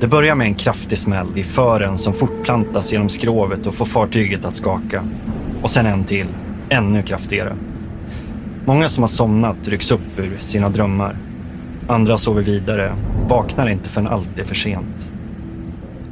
Det 0.00 0.08
börjar 0.08 0.34
med 0.34 0.46
en 0.46 0.54
kraftig 0.54 0.98
smäll 0.98 1.38
i 1.38 1.42
fören 1.42 1.98
som 1.98 2.12
fortplantas 2.12 2.92
genom 2.92 3.08
skrovet 3.08 3.66
och 3.66 3.74
får 3.74 3.86
fartyget 3.86 4.44
att 4.44 4.54
skaka. 4.54 5.04
Och 5.62 5.70
sen 5.70 5.86
en 5.86 6.04
till, 6.04 6.26
ännu 6.68 7.02
kraftigare. 7.02 7.56
Många 8.64 8.88
som 8.88 9.02
har 9.02 9.08
somnat 9.08 9.68
rycks 9.68 9.90
upp 9.90 10.18
ur 10.18 10.38
sina 10.40 10.68
drömmar. 10.68 11.16
Andra 11.88 12.18
sover 12.18 12.42
vidare, 12.42 12.94
vaknar 13.28 13.68
inte 13.68 13.88
förrän 13.88 14.08
allt 14.08 14.38
är 14.38 14.44
för 14.44 14.54
sent. 14.54 15.10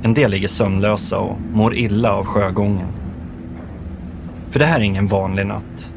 En 0.03 0.15
del 0.15 0.31
ligger 0.31 0.49
sömnlösa 0.49 1.19
och 1.19 1.41
mår 1.53 1.75
illa 1.75 2.13
av 2.13 2.25
sjögången. 2.25 2.89
För 4.51 4.59
det 4.59 4.65
här 4.65 4.81
är 4.81 4.85
ingen 4.85 5.07
vanlig 5.07 5.47
natt. 5.47 5.93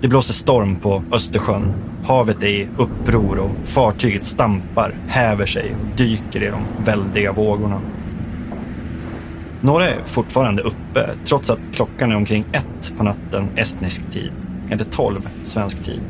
Det 0.00 0.08
blåser 0.08 0.34
storm 0.34 0.76
på 0.76 1.02
Östersjön. 1.12 1.74
Havet 2.04 2.42
är 2.42 2.48
i 2.48 2.68
uppror 2.78 3.38
och 3.38 3.50
fartyget 3.64 4.24
stampar, 4.24 4.94
häver 5.08 5.46
sig 5.46 5.74
och 5.74 5.96
dyker 5.96 6.42
i 6.42 6.46
de 6.46 6.84
väldiga 6.84 7.32
vågorna. 7.32 7.80
Några 9.60 9.88
är 9.88 10.04
fortfarande 10.04 10.62
uppe 10.62 11.10
trots 11.24 11.50
att 11.50 11.58
klockan 11.72 12.12
är 12.12 12.16
omkring 12.16 12.44
ett 12.52 12.92
på 12.98 13.04
natten 13.04 13.48
estnisk 13.56 14.10
tid, 14.10 14.32
eller 14.70 14.84
tolv 14.84 15.28
svensk 15.44 15.84
tid. 15.84 16.00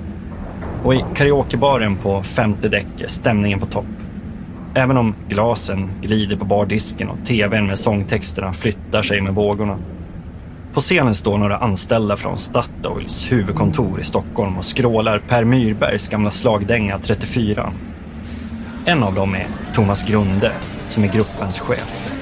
Och 0.84 0.94
i 0.94 1.04
karaokebaren 1.14 1.96
på 1.96 2.22
femte 2.22 2.68
däck 2.68 3.00
är 3.00 3.08
stämningen 3.08 3.60
på 3.60 3.66
topp. 3.66 3.86
Även 4.74 4.96
om 4.96 5.14
glasen 5.28 5.90
glider 6.02 6.36
på 6.36 6.44
bardisken 6.44 7.08
och 7.08 7.18
tvn 7.24 7.66
med 7.66 7.78
sångtexterna 7.78 8.52
flyttar 8.52 9.02
sig 9.02 9.20
med 9.20 9.34
vågorna. 9.34 9.78
På 10.74 10.80
scenen 10.80 11.14
står 11.14 11.38
några 11.38 11.56
anställda 11.56 12.16
från 12.16 12.38
Statoils 12.38 13.32
huvudkontor 13.32 14.00
i 14.00 14.04
Stockholm 14.04 14.56
och 14.56 14.64
skrålar 14.64 15.22
Per 15.28 15.44
Myrbergs 15.44 16.08
gamla 16.08 16.30
slagdänga 16.30 16.98
34. 16.98 17.72
En 18.84 19.02
av 19.02 19.14
dem 19.14 19.34
är 19.34 19.46
Thomas 19.74 20.08
Grunde, 20.08 20.52
som 20.88 21.04
är 21.04 21.08
gruppens 21.08 21.58
chef. 21.58 22.12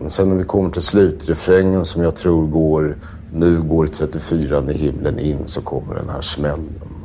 Men 0.00 0.10
sen 0.10 0.28
när 0.28 0.36
vi 0.36 0.44
kommer 0.44 0.70
till 0.70 0.82
slutrefrängen 0.82 1.84
som 1.84 2.02
jag 2.02 2.16
tror 2.16 2.46
går 2.46 2.96
nu 3.32 3.62
går 3.62 3.86
34 3.86 4.70
i 4.70 4.76
himlen 4.76 5.18
in 5.18 5.38
så 5.46 5.60
kommer 5.62 5.94
den 5.94 6.08
här 6.08 6.20
smällen. 6.20 6.95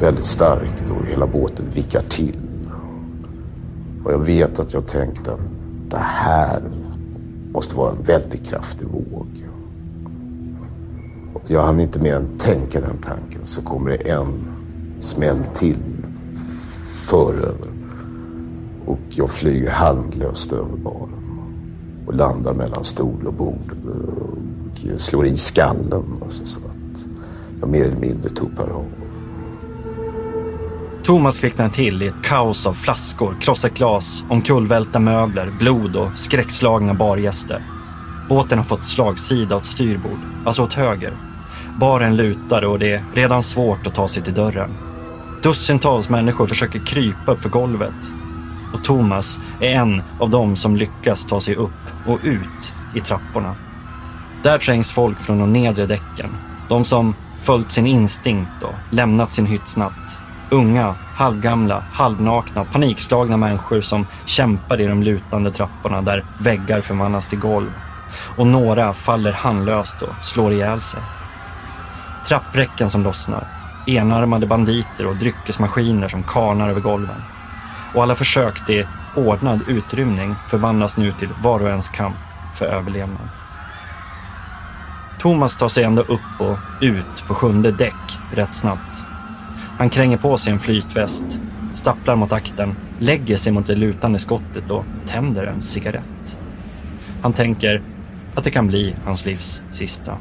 Väldigt 0.00 0.26
starkt 0.26 0.90
och 0.90 1.06
hela 1.06 1.26
båten 1.26 1.66
vickar 1.74 2.02
till. 2.02 2.38
Och 4.04 4.12
jag 4.12 4.18
vet 4.18 4.58
att 4.58 4.72
jag 4.72 4.86
tänkte 4.86 5.32
att 5.32 5.40
det 5.90 5.98
här 5.98 6.62
måste 7.52 7.74
vara 7.74 7.90
en 7.90 8.02
väldigt 8.02 8.46
kraftig 8.46 8.88
våg. 8.88 9.46
Jag 11.46 11.62
hann 11.62 11.80
inte 11.80 11.98
mer 11.98 12.14
än 12.14 12.38
tänka 12.38 12.80
den 12.80 12.98
tanken 12.98 13.40
så 13.44 13.62
kommer 13.62 13.90
det 13.90 14.10
en 14.10 14.28
smäll 14.98 15.44
till 15.54 15.78
föröver. 16.90 17.70
Och 18.86 18.98
jag 19.08 19.30
flyger 19.30 19.70
handlöst 19.70 20.52
över 20.52 20.76
baren 20.76 21.40
och 22.06 22.14
landar 22.14 22.54
mellan 22.54 22.84
stol 22.84 23.26
och 23.26 23.34
bord 23.34 23.72
och 24.94 25.00
slår 25.00 25.26
i 25.26 25.36
skallen. 25.36 26.04
Så 26.28 26.60
att 26.60 27.04
jag 27.60 27.68
mer 27.68 27.84
eller 27.84 28.00
mindre 28.00 28.28
tuppar 28.28 28.68
av. 28.68 28.99
Thomas 31.04 31.38
kvicknar 31.38 31.68
till 31.68 32.02
i 32.02 32.06
ett 32.06 32.22
kaos 32.22 32.66
av 32.66 32.72
flaskor, 32.72 33.36
krossat 33.40 33.74
glas, 33.74 34.24
omkullvälta 34.28 34.98
möbler, 34.98 35.52
blod 35.58 35.96
och 35.96 36.18
skräckslagna 36.18 36.94
bargäster. 36.94 37.62
Båten 38.28 38.58
har 38.58 38.64
fått 38.64 38.86
slagsida 38.86 39.56
åt 39.56 39.66
styrbord, 39.66 40.18
alltså 40.44 40.62
åt 40.62 40.74
höger. 40.74 41.12
Baren 41.80 42.16
lutar 42.16 42.64
och 42.64 42.78
det 42.78 42.92
är 42.92 43.04
redan 43.14 43.42
svårt 43.42 43.86
att 43.86 43.94
ta 43.94 44.08
sig 44.08 44.22
till 44.22 44.34
dörren. 44.34 44.70
Dussintals 45.42 46.08
människor 46.08 46.46
försöker 46.46 46.86
krypa 46.86 47.32
upp 47.32 47.42
för 47.42 47.48
golvet. 47.48 48.12
Och 48.74 48.84
Thomas 48.84 49.40
är 49.60 49.70
en 49.70 50.02
av 50.20 50.30
dem 50.30 50.56
som 50.56 50.76
lyckas 50.76 51.26
ta 51.26 51.40
sig 51.40 51.54
upp 51.56 52.06
och 52.06 52.18
ut 52.22 52.74
i 52.94 53.00
trapporna. 53.00 53.54
Där 54.42 54.58
trängs 54.58 54.92
folk 54.92 55.20
från 55.20 55.38
de 55.38 55.52
nedre 55.52 55.86
däcken. 55.86 56.30
De 56.68 56.84
som 56.84 57.14
följt 57.38 57.70
sin 57.70 57.86
instinkt 57.86 58.62
och 58.62 58.74
lämnat 58.90 59.32
sin 59.32 59.46
hytt 59.46 59.68
snabbt. 59.68 60.19
Unga, 60.52 60.94
halvgamla, 61.14 61.82
halvnakna, 61.92 62.64
panikslagna 62.64 63.36
människor 63.36 63.80
som 63.80 64.06
kämpar 64.24 64.80
i 64.80 64.86
de 64.86 65.02
lutande 65.02 65.50
trapporna 65.50 66.02
där 66.02 66.24
väggar 66.38 66.80
förvandlas 66.80 67.26
till 67.26 67.38
golv. 67.38 67.72
Och 68.36 68.46
några 68.46 68.92
faller 68.92 69.32
handlöst 69.32 70.02
och 70.02 70.14
slår 70.22 70.52
ihjäl 70.52 70.80
sig. 70.80 71.00
Trappräcken 72.28 72.90
som 72.90 73.02
lossnar. 73.02 73.48
Enarmade 73.86 74.46
banditer 74.46 75.06
och 75.06 75.16
dryckesmaskiner 75.16 76.08
som 76.08 76.22
karnar 76.22 76.70
över 76.70 76.80
golven. 76.80 77.22
Och 77.94 78.02
alla 78.02 78.14
försök 78.14 78.66
till 78.66 78.86
ordnad 79.16 79.60
utrymning 79.66 80.34
förvandlas 80.48 80.96
nu 80.96 81.12
till 81.12 81.28
var 81.42 81.62
och 81.62 81.68
ens 81.68 81.88
kamp 81.88 82.16
för 82.54 82.66
överlevnad. 82.66 83.28
Thomas 85.20 85.56
tar 85.56 85.68
sig 85.68 85.84
ändå 85.84 86.02
upp 86.02 86.40
och 86.40 86.58
ut 86.80 87.24
på 87.26 87.34
sjunde 87.34 87.72
däck 87.72 88.18
rätt 88.34 88.54
snabbt. 88.54 89.09
Han 89.80 89.90
kränger 89.90 90.16
på 90.16 90.38
sig 90.38 90.52
en 90.52 90.58
flytväst, 90.58 91.40
stapplar 91.72 92.16
mot 92.16 92.32
akten, 92.32 92.74
lägger 92.98 93.36
sig 93.36 93.52
mot 93.52 93.66
det 93.66 93.74
lutande 93.74 94.18
skottet 94.18 94.70
och 94.70 94.84
tänder 95.06 95.44
en 95.44 95.60
cigarett. 95.60 96.38
Han 97.22 97.32
tänker 97.32 97.82
att 98.34 98.44
det 98.44 98.50
kan 98.50 98.66
bli 98.66 98.94
hans 99.04 99.26
livs 99.26 99.62
sista. 99.72 100.16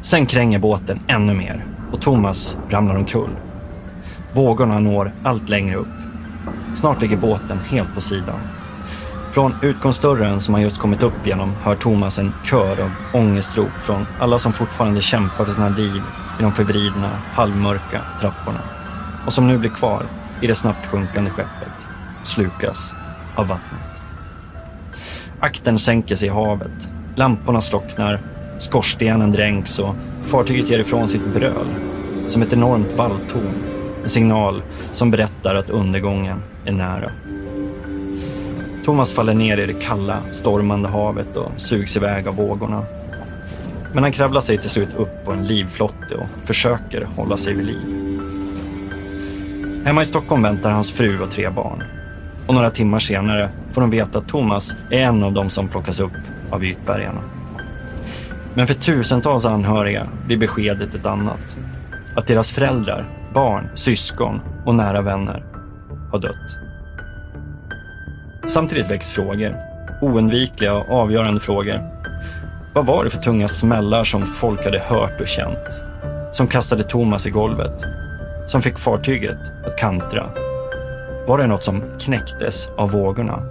Sen 0.00 0.26
kränger 0.26 0.58
båten 0.58 1.00
ännu 1.06 1.34
mer 1.34 1.64
och 1.92 2.00
Thomas 2.00 2.56
ramlar 2.70 2.96
omkull. 2.96 3.36
Vågorna 4.32 4.78
når 4.78 5.12
allt 5.22 5.48
längre 5.48 5.76
upp. 5.76 5.86
Snart 6.74 7.02
ligger 7.02 7.16
båten 7.16 7.58
helt 7.58 7.94
på 7.94 8.00
sidan. 8.00 8.40
Från 9.32 9.54
utgångsdörren 9.62 10.40
som 10.40 10.54
han 10.54 10.62
just 10.62 10.78
kommit 10.78 11.02
upp 11.02 11.26
genom 11.26 11.52
hör 11.62 11.74
Thomas 11.74 12.18
en 12.18 12.32
kör 12.44 12.80
av 12.80 12.90
ångestrop 13.12 13.72
från 13.80 14.06
alla 14.18 14.38
som 14.38 14.52
fortfarande 14.52 15.02
kämpar 15.02 15.44
för 15.44 15.52
sina 15.52 15.68
liv 15.68 16.02
i 16.38 16.42
de 16.42 16.52
förvridna, 16.52 17.10
halvmörka 17.34 18.00
trapporna. 18.20 18.60
Och 19.26 19.32
som 19.32 19.48
nu 19.48 19.58
blir 19.58 19.70
kvar 19.70 20.06
i 20.40 20.46
det 20.46 20.54
snabbt 20.54 20.86
sjunkande 20.86 21.30
skeppet 21.30 21.88
slukas 22.24 22.94
av 23.34 23.46
vattnet. 23.48 24.02
Akten 25.40 25.78
sänker 25.78 26.16
sig 26.16 26.28
i 26.28 26.30
havet. 26.30 26.90
Lamporna 27.14 27.60
slocknar, 27.60 28.20
skorstenen 28.58 29.32
dränks 29.32 29.78
och 29.78 29.94
fartyget 30.22 30.70
ger 30.70 30.78
ifrån 30.78 31.08
sitt 31.08 31.34
bröl 31.34 31.66
som 32.26 32.42
ett 32.42 32.52
enormt 32.52 32.92
valltorn. 32.92 33.54
En 34.02 34.08
signal 34.08 34.62
som 34.92 35.10
berättar 35.10 35.54
att 35.54 35.70
undergången 35.70 36.42
är 36.64 36.72
nära. 36.72 37.12
Thomas 38.84 39.12
faller 39.12 39.34
ner 39.34 39.58
i 39.58 39.66
det 39.66 39.80
kalla, 39.80 40.18
stormande 40.30 40.88
havet 40.88 41.36
och 41.36 41.50
sugs 41.56 41.96
iväg 41.96 42.28
av 42.28 42.36
vågorna. 42.36 42.84
Men 43.94 44.02
han 44.02 44.12
kravlar 44.12 44.40
sig 44.40 44.58
till 44.58 44.70
slut 44.70 44.94
upp 44.96 45.24
på 45.24 45.32
en 45.32 45.46
livflotte 45.46 46.14
och 46.14 46.26
försöker 46.44 47.08
hålla 47.16 47.36
sig 47.36 47.54
vid 47.54 47.66
liv. 47.66 48.02
Hemma 49.84 50.02
i 50.02 50.04
Stockholm 50.04 50.42
väntar 50.42 50.70
hans 50.70 50.92
fru 50.92 51.20
och 51.20 51.30
tre 51.30 51.50
barn. 51.50 51.82
Och 52.46 52.54
några 52.54 52.70
timmar 52.70 52.98
senare 52.98 53.50
får 53.72 53.80
de 53.80 53.90
veta 53.90 54.18
att 54.18 54.28
Thomas 54.28 54.74
är 54.90 55.02
en 55.02 55.22
av 55.22 55.32
dem 55.32 55.50
som 55.50 55.68
plockas 55.68 56.00
upp 56.00 56.12
av 56.50 56.64
ytbergarna. 56.64 57.20
Men 58.54 58.66
för 58.66 58.74
tusentals 58.74 59.44
anhöriga 59.44 60.08
blir 60.26 60.36
beskedet 60.36 60.94
ett 60.94 61.06
annat. 61.06 61.56
Att 62.16 62.26
deras 62.26 62.50
föräldrar, 62.50 63.08
barn, 63.34 63.68
syskon 63.74 64.40
och 64.64 64.74
nära 64.74 65.02
vänner 65.02 65.44
har 66.12 66.18
dött. 66.18 66.58
Samtidigt 68.46 68.90
väcks 68.90 69.10
frågor. 69.10 69.56
Oundvikliga 70.00 70.74
och 70.74 70.90
avgörande 70.90 71.40
frågor. 71.40 71.91
Vad 72.74 72.86
var 72.86 73.04
det 73.04 73.10
för 73.10 73.18
tunga 73.18 73.48
smällar 73.48 74.04
som 74.04 74.26
folk 74.26 74.64
hade 74.64 74.78
hört 74.78 75.20
och 75.20 75.26
känt? 75.26 75.82
Som 76.32 76.46
kastade 76.48 76.82
Thomas 76.82 77.26
i 77.26 77.30
golvet? 77.30 77.84
Som 78.46 78.62
fick 78.62 78.78
fartyget 78.78 79.38
att 79.66 79.78
kantra? 79.78 80.30
Var 81.26 81.38
det 81.38 81.46
något 81.46 81.62
som 81.62 81.84
knäcktes 82.00 82.68
av 82.76 82.90
vågorna? 82.90 83.42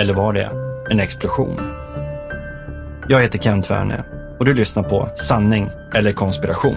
Eller 0.00 0.14
var 0.14 0.32
det 0.32 0.50
en 0.90 1.00
explosion? 1.00 1.60
Jag 3.08 3.22
heter 3.22 3.38
Kent 3.38 3.70
Werne 3.70 4.04
och 4.38 4.44
du 4.44 4.54
lyssnar 4.54 4.82
på 4.82 5.08
Sanning 5.14 5.70
eller 5.94 6.12
konspiration. 6.12 6.76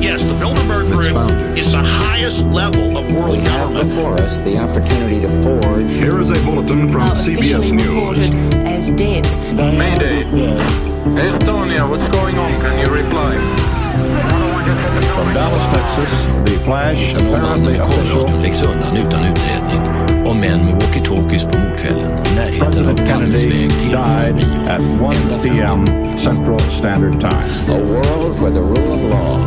Yes, 0.00 0.22
the 0.22 0.34
Bilderberg 0.34 0.90
Group 0.90 1.58
is 1.58 1.70
the 1.72 1.78
highest 1.78 2.44
level 2.46 2.96
of 2.96 3.04
world 3.14 3.30
We 3.38 3.44
have 3.44 3.68
government. 3.68 3.88
before 3.88 4.14
us 4.22 4.40
the 4.40 4.58
opportunity 4.58 5.20
to 5.20 5.28
forge 5.42 5.92
Here 5.92 6.20
is 6.20 6.28
a 6.30 6.44
bulletin 6.44 6.90
from 6.92 7.02
uh, 7.02 7.14
CBS 7.24 7.32
officially 7.34 7.72
News. 7.72 7.86
reported 7.88 8.32
as 8.66 8.90
dead. 8.90 9.24
Mayday. 9.54 10.24
Estonia, 10.24 11.88
what's 11.88 12.08
going 12.16 12.36
on? 12.38 12.50
Can 12.60 12.78
you 12.84 12.92
reply? 12.92 13.36
From 15.14 15.34
Dallas, 15.34 15.74
Texas. 15.74 16.10
Texas, 16.10 16.52
the 16.58 16.64
flash 16.64 16.96
Uppgiften 16.96 17.34
om 17.34 17.42
mannen 17.42 17.64
med 17.64 17.80
kameraradion 17.80 18.42
läggs 18.42 18.62
undan 18.62 18.96
utan 18.96 19.24
utredning 19.24 19.80
av 20.28 20.36
män 20.36 20.64
med 20.64 20.74
walkie-talkies 20.74 21.44
på 21.52 21.58
mordkvällen 21.58 22.10
i 22.26 22.34
närheten 22.36 22.88
av 22.88 22.96
President 22.96 23.10
Palmes 23.10 23.42
Kennedy 23.42 23.60
väg 23.68 23.70
till 23.80 23.88
died 23.90 24.34
Bio. 24.36 25.06
at 25.10 25.16
1 25.36 25.42
p.m. 25.42 25.86
Central 26.24 26.60
Standard 26.60 27.12
Time. 27.20 27.50
A 27.68 27.78
world 27.84 28.40
where 28.40 28.50
the 28.52 28.60
rule 28.60 28.92
of 28.94 29.02
law 29.10 29.38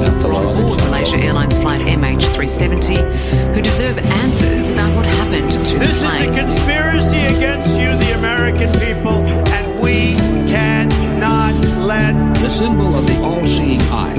met 0.00 0.22
the 0.22 0.28
law 0.28 0.48
of 0.50 0.56
the 0.56 0.62
Aboard 0.62 0.78
jungle. 0.78 0.94
Malaysia 0.94 1.16
Airlines 1.16 1.58
flight 1.58 1.80
MH370 1.86 3.54
who 3.54 3.62
deserve 3.62 3.98
answers 3.98 4.70
about 4.70 4.94
what 4.96 5.06
happened 5.06 5.50
to 5.50 5.58
the 5.58 5.78
This 5.78 6.02
is 6.02 6.20
a 6.20 6.34
conspiracy 6.34 7.22
against 7.36 7.78
you, 7.78 7.88
the 7.96 8.12
American 8.18 8.70
people, 8.80 9.16
and 9.56 9.80
we 9.80 10.14
cannot 10.48 11.54
let 11.86 12.14
The 12.42 12.50
symbol 12.50 12.94
of 12.94 13.06
the 13.06 13.20
all-seeing 13.24 13.80
eye 13.90 14.14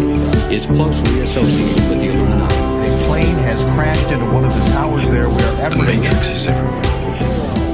is 0.52 0.66
closely 0.66 1.22
associated 1.22 1.90
with 1.90 2.00
the 2.02 2.08
Illuminati. 2.08 2.56
A 2.56 3.08
plane 3.08 3.38
has 3.48 3.64
crashed 3.76 4.12
into 4.12 4.26
one 4.26 4.44
of 4.44 4.54
the 4.54 4.66
towers 4.72 5.10
there 5.10 5.30
wherever 5.30 5.76
is 5.90 6.48
everywhere. 6.48 6.82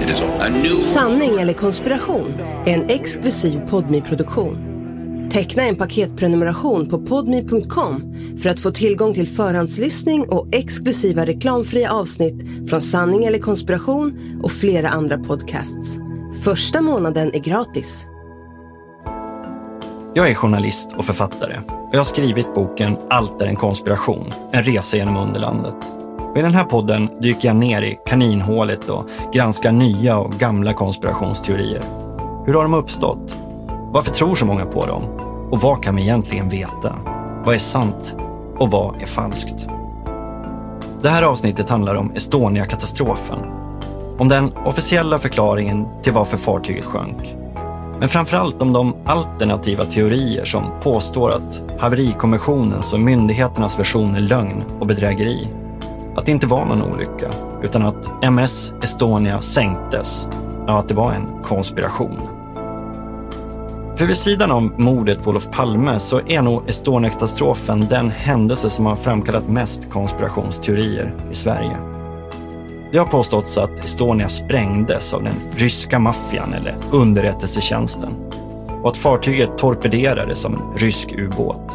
It 0.03 0.09
is 0.09 0.21
all. 0.21 0.41
A 0.41 0.49
new 0.49 0.79
Sanning 0.79 1.39
eller 1.39 1.53
konspiration 1.53 2.39
är 2.65 2.73
en 2.73 2.89
exklusiv 2.89 3.69
podmi 3.69 4.01
produktion 4.01 4.72
Teckna 5.33 5.63
en 5.63 5.75
paketprenumeration 5.75 6.89
på 6.89 7.00
podmi.com 7.00 8.15
för 8.41 8.50
att 8.50 8.59
få 8.59 8.71
tillgång 8.71 9.13
till 9.13 9.27
förhandslyssning 9.27 10.30
och 10.30 10.47
exklusiva 10.51 11.25
reklamfria 11.25 11.91
avsnitt 11.91 12.69
från 12.69 12.81
Sanning 12.81 13.25
eller 13.25 13.39
konspiration 13.39 14.39
och 14.44 14.51
flera 14.51 14.89
andra 14.89 15.18
podcasts. 15.18 15.97
Första 16.44 16.81
månaden 16.81 17.31
är 17.33 17.39
gratis. 17.39 18.06
Jag 20.13 20.30
är 20.30 20.33
journalist 20.33 20.89
och 20.97 21.06
författare 21.06 21.59
och 21.68 21.89
jag 21.94 22.00
har 22.00 22.06
skrivit 22.06 22.56
boken 22.56 22.97
Allt 23.09 23.41
är 23.41 23.47
en 23.47 23.56
konspiration, 23.56 24.33
en 24.51 24.63
resa 24.63 24.97
genom 24.97 25.18
underlandet. 25.18 25.77
Och 26.19 26.38
I 26.38 26.41
den 26.41 26.53
här 26.53 26.65
podden 26.65 27.09
dyker 27.21 27.47
jag 27.47 27.56
ner 27.56 27.81
i 27.81 27.97
kaninhålet 28.06 28.89
och 28.89 29.09
granskar 29.33 29.71
nya 29.71 30.19
och 30.19 30.33
gamla 30.33 30.74
konspirationsteorier. 30.74 31.81
Hur 32.45 32.53
har 32.53 32.63
de 32.63 32.74
uppstått? 32.74 33.38
Varför 33.94 34.12
tror 34.12 34.35
så 34.35 34.45
många 34.45 34.65
på 34.65 34.85
dem? 34.85 35.22
Och 35.53 35.61
vad 35.61 35.83
kan 35.83 35.95
vi 35.95 36.01
egentligen 36.01 36.50
veta? 36.50 36.95
Vad 37.45 37.55
är 37.55 37.59
sant 37.59 38.15
och 38.57 38.71
vad 38.71 39.01
är 39.01 39.05
falskt? 39.05 39.67
Det 41.01 41.09
här 41.09 41.23
avsnittet 41.23 41.69
handlar 41.69 41.95
om 41.95 42.11
Estonia-katastrofen. 42.15 43.39
Om 44.17 44.29
den 44.29 44.51
officiella 44.65 45.19
förklaringen 45.19 45.85
till 46.03 46.13
varför 46.13 46.38
fartyget 46.38 46.85
sjönk 46.85 47.35
men 48.00 48.09
framförallt 48.09 48.61
om 48.61 48.73
de 48.73 48.95
alternativa 49.05 49.85
teorier 49.85 50.45
som 50.45 50.63
påstår 50.81 51.31
att 51.31 51.61
haverikommissionens 51.79 52.94
och 52.94 52.99
myndigheternas 52.99 53.79
version 53.79 54.15
är 54.15 54.21
lögn 54.21 54.63
och 54.79 54.88
bedrägeri. 54.88 55.47
Att 56.15 56.25
det 56.25 56.31
inte 56.31 56.47
var 56.47 56.65
någon 56.65 56.83
olycka, 56.94 57.31
utan 57.63 57.85
att 57.85 58.23
MS 58.23 58.73
Estonia 58.83 59.41
sänktes. 59.41 60.27
Ja, 60.67 60.79
att 60.79 60.88
det 60.88 60.94
var 60.94 61.11
en 61.11 61.44
konspiration. 61.44 62.43
För 63.95 64.06
vid 64.06 64.18
sidan 64.18 64.51
om 64.51 64.74
mordet 64.78 65.24
på 65.24 65.30
Olof 65.30 65.51
Palme 65.51 66.00
så 66.00 66.22
är 66.28 66.42
nog 66.42 66.69
Estonia-katastrofen 66.69 67.80
den 67.90 68.10
händelse 68.10 68.69
som 68.69 68.86
har 68.86 68.95
framkallat 68.95 69.50
mest 69.50 69.90
konspirationsteorier 69.90 71.13
i 71.31 71.36
Sverige. 71.36 71.78
Det 72.92 72.98
har 72.98 73.06
påståtts 73.06 73.57
att 73.57 73.84
Estonia 73.84 74.30
sprängdes 74.30 75.13
av 75.13 75.24
den 75.24 75.36
ryska 75.56 76.00
maffian 76.00 76.54
eller 76.54 76.75
underrättelsetjänsten 76.92 78.13
och 78.84 78.90
att 78.90 78.98
fartyget 78.98 79.57
torpederades 79.57 80.45
av 80.45 80.54
en 80.54 80.78
rysk 80.78 81.12
ubåt. 81.18 81.72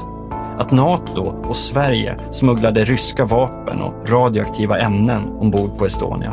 Att 0.58 0.70
NATO 0.70 1.22
och 1.48 1.56
Sverige 1.56 2.16
smugglade 2.30 2.84
ryska 2.84 3.24
vapen 3.24 3.82
och 3.82 4.08
radioaktiva 4.08 4.78
ämnen 4.78 5.28
ombord 5.38 5.78
på 5.78 5.86
Estonia. 5.86 6.32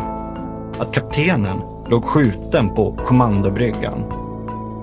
Att 0.79 0.93
kaptenen 0.93 1.61
låg 1.87 2.05
skjuten 2.05 2.69
på 2.69 2.97
kommandobryggan. 3.05 4.24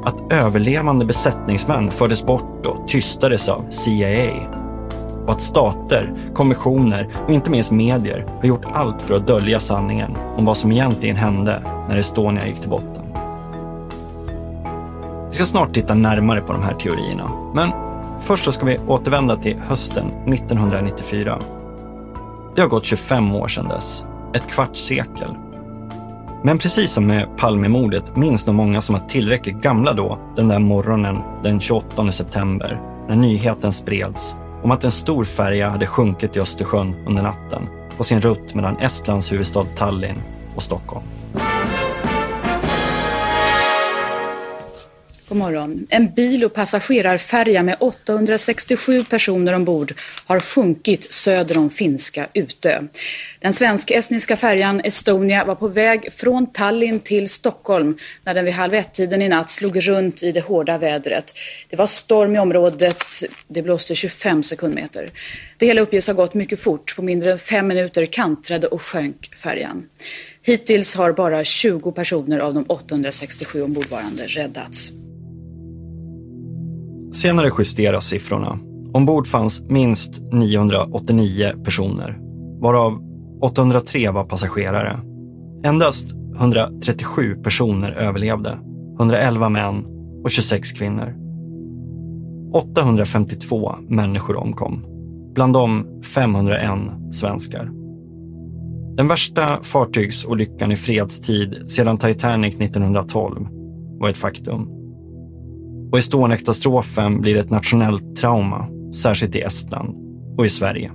Att 0.05 0.33
överlevande 0.33 1.05
besättningsmän 1.05 1.91
fördes 1.91 2.25
bort 2.25 2.67
och 2.67 2.89
tystades 2.89 3.49
av 3.49 3.65
CIA 3.71 4.33
och 5.27 5.33
att 5.33 5.41
stater, 5.41 6.15
kommissioner 6.35 7.09
och 7.25 7.31
inte 7.31 7.51
minst 7.51 7.71
medier 7.71 8.27
har 8.41 8.49
gjort 8.49 8.65
allt 8.73 9.03
för 9.03 9.15
att 9.15 9.27
dölja 9.27 9.61
sanningen 9.61 10.17
om 10.37 10.45
vad 10.45 10.57
som 10.57 10.73
egentligen 10.73 11.17
hände 11.17 11.63
när 11.89 11.97
Estonia 11.97 12.47
gick 12.47 12.61
till 12.61 12.71
botten. 12.71 13.05
Vi 15.29 15.35
ska 15.35 15.45
snart 15.45 15.75
titta 15.75 15.95
närmare 15.95 16.41
på 16.41 16.53
de 16.53 16.63
här 16.63 16.75
teorierna, 16.75 17.31
men 17.55 17.71
först 18.21 18.45
så 18.45 18.53
ska 18.53 18.67
vi 18.67 18.79
återvända 18.87 19.37
till 19.37 19.57
hösten 19.67 20.07
1994. 20.27 21.39
Det 22.55 22.61
har 22.61 22.69
gått 22.69 22.85
25 22.85 23.35
år 23.35 23.49
sedan 23.49 23.69
dess, 23.69 24.05
ett 24.35 24.47
kvarts 24.47 24.81
sekel. 24.81 25.37
Men 26.45 26.59
precis 26.59 26.93
som 26.93 27.07
med 27.07 27.37
Palmemordet 27.37 28.17
minns 28.17 28.47
nog 28.47 28.57
många 28.57 28.81
som 28.81 28.95
var 28.95 29.09
tillräckligt 29.09 29.63
gamla 29.63 29.93
då, 29.93 30.19
den 30.37 30.49
där 30.49 30.59
morgonen 30.59 31.19
den 31.43 31.61
28 31.61 32.13
september, 32.13 32.81
när 33.09 33.17
nyheten 33.17 33.73
spreds 33.73 34.37
om 34.63 34.71
att 34.71 34.85
en 34.85 34.91
stor 34.91 35.25
färja 35.25 35.69
hade 35.69 35.87
sjunkit 35.87 36.37
i 36.37 36.41
Östersjön 36.41 36.95
under 37.07 37.23
natten 37.23 37.63
på 37.97 38.05
sin 38.05 38.21
rutt 38.21 38.55
mellan 38.55 38.79
Estlands 38.79 39.33
huvudstad 39.33 39.65
Tallinn 39.77 40.23
och 40.57 40.63
Stockholm. 40.63 41.05
God 45.33 45.39
morgon. 45.39 45.87
En 45.91 46.15
bil 46.15 46.45
och 46.45 46.55
passagerarfärja 46.55 47.63
med 47.63 47.77
867 47.81 49.05
personer 49.05 49.53
ombord 49.53 49.95
har 50.27 50.41
sjunkit 50.41 51.13
söder 51.13 51.59
om 51.59 51.71
finska 51.71 52.27
Utö. 52.35 52.83
Den 53.41 53.53
svensk-estniska 53.53 54.37
färjan 54.37 54.81
Estonia 54.85 55.45
var 55.45 55.55
på 55.55 55.69
väg 55.69 56.13
från 56.13 56.53
Tallinn 56.53 57.01
till 57.01 57.29
Stockholm 57.29 57.99
när 58.25 58.35
den 58.35 58.45
vid 58.45 58.55
halv 58.55 58.75
ett-tiden 58.75 59.23
i 59.23 59.29
natt 59.29 59.51
slog 59.51 59.89
runt 59.89 60.23
i 60.23 60.33
det 60.33 60.41
hårda 60.41 60.79
vädret. 60.79 61.35
Det 61.71 61.77
var 61.77 61.87
storm 61.87 62.37
i 62.37 62.39
området, 62.39 63.05
det 63.49 63.63
blåste 63.63 63.95
25 63.95 64.43
sekundmeter. 64.43 65.11
Det 65.59 65.67
hela 65.67 65.81
uppges 65.81 66.07
ha 66.07 66.15
gått 66.15 66.35
mycket 66.35 66.61
fort. 66.61 66.97
På 66.97 67.03
mindre 67.03 67.33
än 67.33 67.39
fem 67.39 67.67
minuter 67.67 68.07
kantrade 68.07 68.67
och 68.67 68.83
sjönk 68.83 69.35
färjan. 69.35 69.89
Hittills 70.43 70.95
har 70.95 71.13
bara 71.13 71.45
20 71.45 71.93
personer 71.93 72.39
av 72.39 72.55
de 72.55 72.65
867 72.69 73.63
ombordvarande 73.63 74.27
räddats. 74.27 74.93
Senare 77.23 77.51
justeras 77.59 78.05
siffrorna. 78.05 78.59
Ombord 78.93 79.27
fanns 79.27 79.63
minst 79.69 80.23
989 80.33 81.53
personer, 81.65 82.19
varav 82.61 82.99
803 83.41 84.11
var 84.11 84.25
passagerare. 84.25 85.01
Endast 85.65 86.15
137 86.37 87.35
personer 87.35 87.91
överlevde, 87.91 88.59
111 88.99 89.49
män 89.49 89.85
och 90.25 90.31
26 90.31 90.73
kvinnor. 90.73 91.15
852 92.53 93.75
människor 93.89 94.37
omkom, 94.37 94.85
bland 95.35 95.53
dem 95.53 96.03
501 96.15 96.71
svenskar. 97.13 97.71
Den 98.97 99.09
värsta 99.09 99.63
fartygsolyckan 99.63 100.73
i 100.73 100.77
fredstid 100.77 101.71
sedan 101.71 101.99
Titanic 101.99 102.55
1912 102.55 103.47
var 104.01 104.09
ett 104.09 104.17
faktum. 104.17 104.82
Och 105.93 105.99
Estonia-katastrofen 105.99 107.21
blir 107.21 107.37
ett 107.37 107.51
nationellt 107.51 108.17
trauma, 108.17 108.69
särskilt 108.95 109.37
i 109.37 109.41
Estland 109.41 109.95
och 110.39 110.47
i 110.47 110.49
Sverige. 110.49 110.93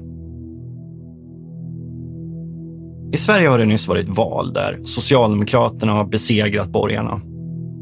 I 3.13 3.18
Sverige 3.18 3.48
har 3.48 3.60
det 3.60 3.66
nyss 3.66 3.88
varit 3.88 4.10
val 4.10 4.54
där 4.54 4.80
Socialdemokraterna 4.84 5.92
har 5.92 6.06
besegrat 6.06 6.70
borgarna. 6.70 7.22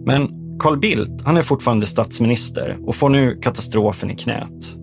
Men 0.06 0.28
Carl 0.60 0.80
Bildt, 0.80 1.22
han 1.26 1.38
är 1.38 1.42
fortfarande 1.42 1.86
statsminister 1.86 2.78
och 2.82 2.96
får 2.96 3.10
nu 3.10 3.40
katastrofen 3.42 4.12
i 4.12 4.16
knät. 4.16 4.78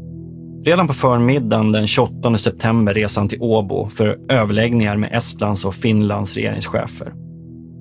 Redan 0.65 0.87
på 0.87 0.95
förmiddagen 0.95 1.73
den 1.73 1.87
28 1.87 2.37
september 2.37 2.95
reser 2.95 3.21
han 3.21 3.29
till 3.29 3.43
Åbo 3.43 3.89
för 3.89 4.19
överläggningar 4.29 4.97
med 4.97 5.12
Estlands 5.12 5.65
och 5.65 5.75
Finlands 5.75 6.35
regeringschefer. 6.35 7.12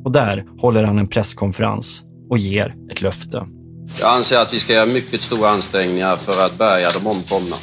Och 0.03 0.11
där 0.11 0.45
håller 0.57 0.83
han 0.83 0.99
en 0.99 1.07
presskonferens 1.07 2.03
och 2.29 2.37
ger 2.37 2.75
ett 2.91 3.01
löfte. 3.01 3.47
Jag 3.99 4.09
anser 4.09 4.37
att 4.37 4.53
vi 4.53 4.59
ska 4.59 4.73
göra 4.73 4.85
mycket 4.85 5.21
stora 5.21 5.49
ansträngningar 5.49 6.17
för 6.17 6.45
att 6.45 6.57
bärga 6.57 6.89
de 6.91 7.07
omkomna. 7.07 7.55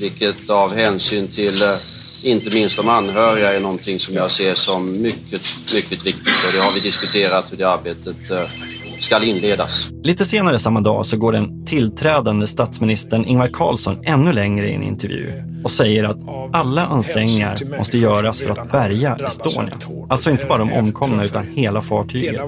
Vilket 0.00 0.50
av 0.50 0.74
hänsyn 0.74 1.28
till 1.28 1.62
eh, 1.62 1.74
inte 2.22 2.54
minst 2.54 2.76
de 2.76 2.88
anhöriga 2.88 3.52
är 3.52 3.60
någonting 3.60 3.98
som 3.98 4.14
jag 4.14 4.30
ser 4.30 4.54
som 4.54 5.02
mycket, 5.02 5.42
mycket 5.74 6.06
viktigt. 6.06 6.44
Och 6.46 6.52
det 6.52 6.58
har 6.58 6.72
vi 6.72 6.80
diskuterat 6.80 7.52
hur 7.52 7.56
det 7.56 7.68
arbetet 7.68 8.30
eh, 8.30 8.40
ska 9.00 9.24
inledas. 9.24 9.88
Lite 10.02 10.24
senare 10.24 10.58
samma 10.58 10.80
dag 10.80 11.06
så 11.06 11.16
går 11.16 11.32
den 11.32 11.64
tillträdande 11.64 12.46
statsministern 12.46 13.24
Ingvar 13.24 13.48
Carlsson 13.48 14.04
ännu 14.04 14.32
längre 14.32 14.68
i 14.68 14.74
en 14.74 14.82
intervju 14.82 15.42
och 15.64 15.70
säger 15.70 16.04
att 16.04 16.18
alla 16.52 16.86
ansträngningar 16.86 17.78
måste 17.78 17.98
göras 17.98 18.40
för 18.40 18.50
att 18.50 18.72
bärga 18.72 19.16
Estonia. 19.26 19.78
Alltså 20.08 20.30
inte 20.30 20.44
bara 20.44 20.58
de 20.58 20.72
omkomna 20.72 21.24
utan 21.24 21.46
hela 21.46 21.82
fartyget. 21.82 22.40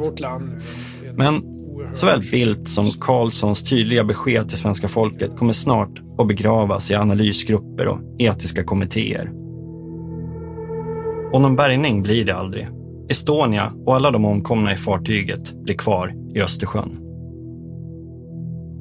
Men 1.17 1.58
Såväl 1.93 2.23
Bildt 2.31 2.69
som 2.69 2.87
Carlssons 2.87 3.63
tydliga 3.63 4.05
besked 4.05 4.49
till 4.49 4.59
svenska 4.59 4.89
folket 4.89 5.37
kommer 5.37 5.53
snart 5.53 6.03
att 6.19 6.29
begravas 6.29 6.91
i 6.91 6.95
analysgrupper 6.95 7.87
och 7.87 8.01
etiska 8.19 8.65
kommittéer. 8.65 9.33
Och 11.33 11.41
någon 11.41 11.57
bärgning 11.57 12.03
blir 12.03 12.25
det 12.25 12.37
aldrig. 12.37 12.69
Estonia 13.09 13.73
och 13.87 13.95
alla 13.95 14.11
de 14.11 14.25
omkomna 14.25 14.73
i 14.73 14.77
fartyget 14.77 15.63
blir 15.65 15.75
kvar 15.75 16.15
i 16.35 16.43
Östersjön. 16.43 16.99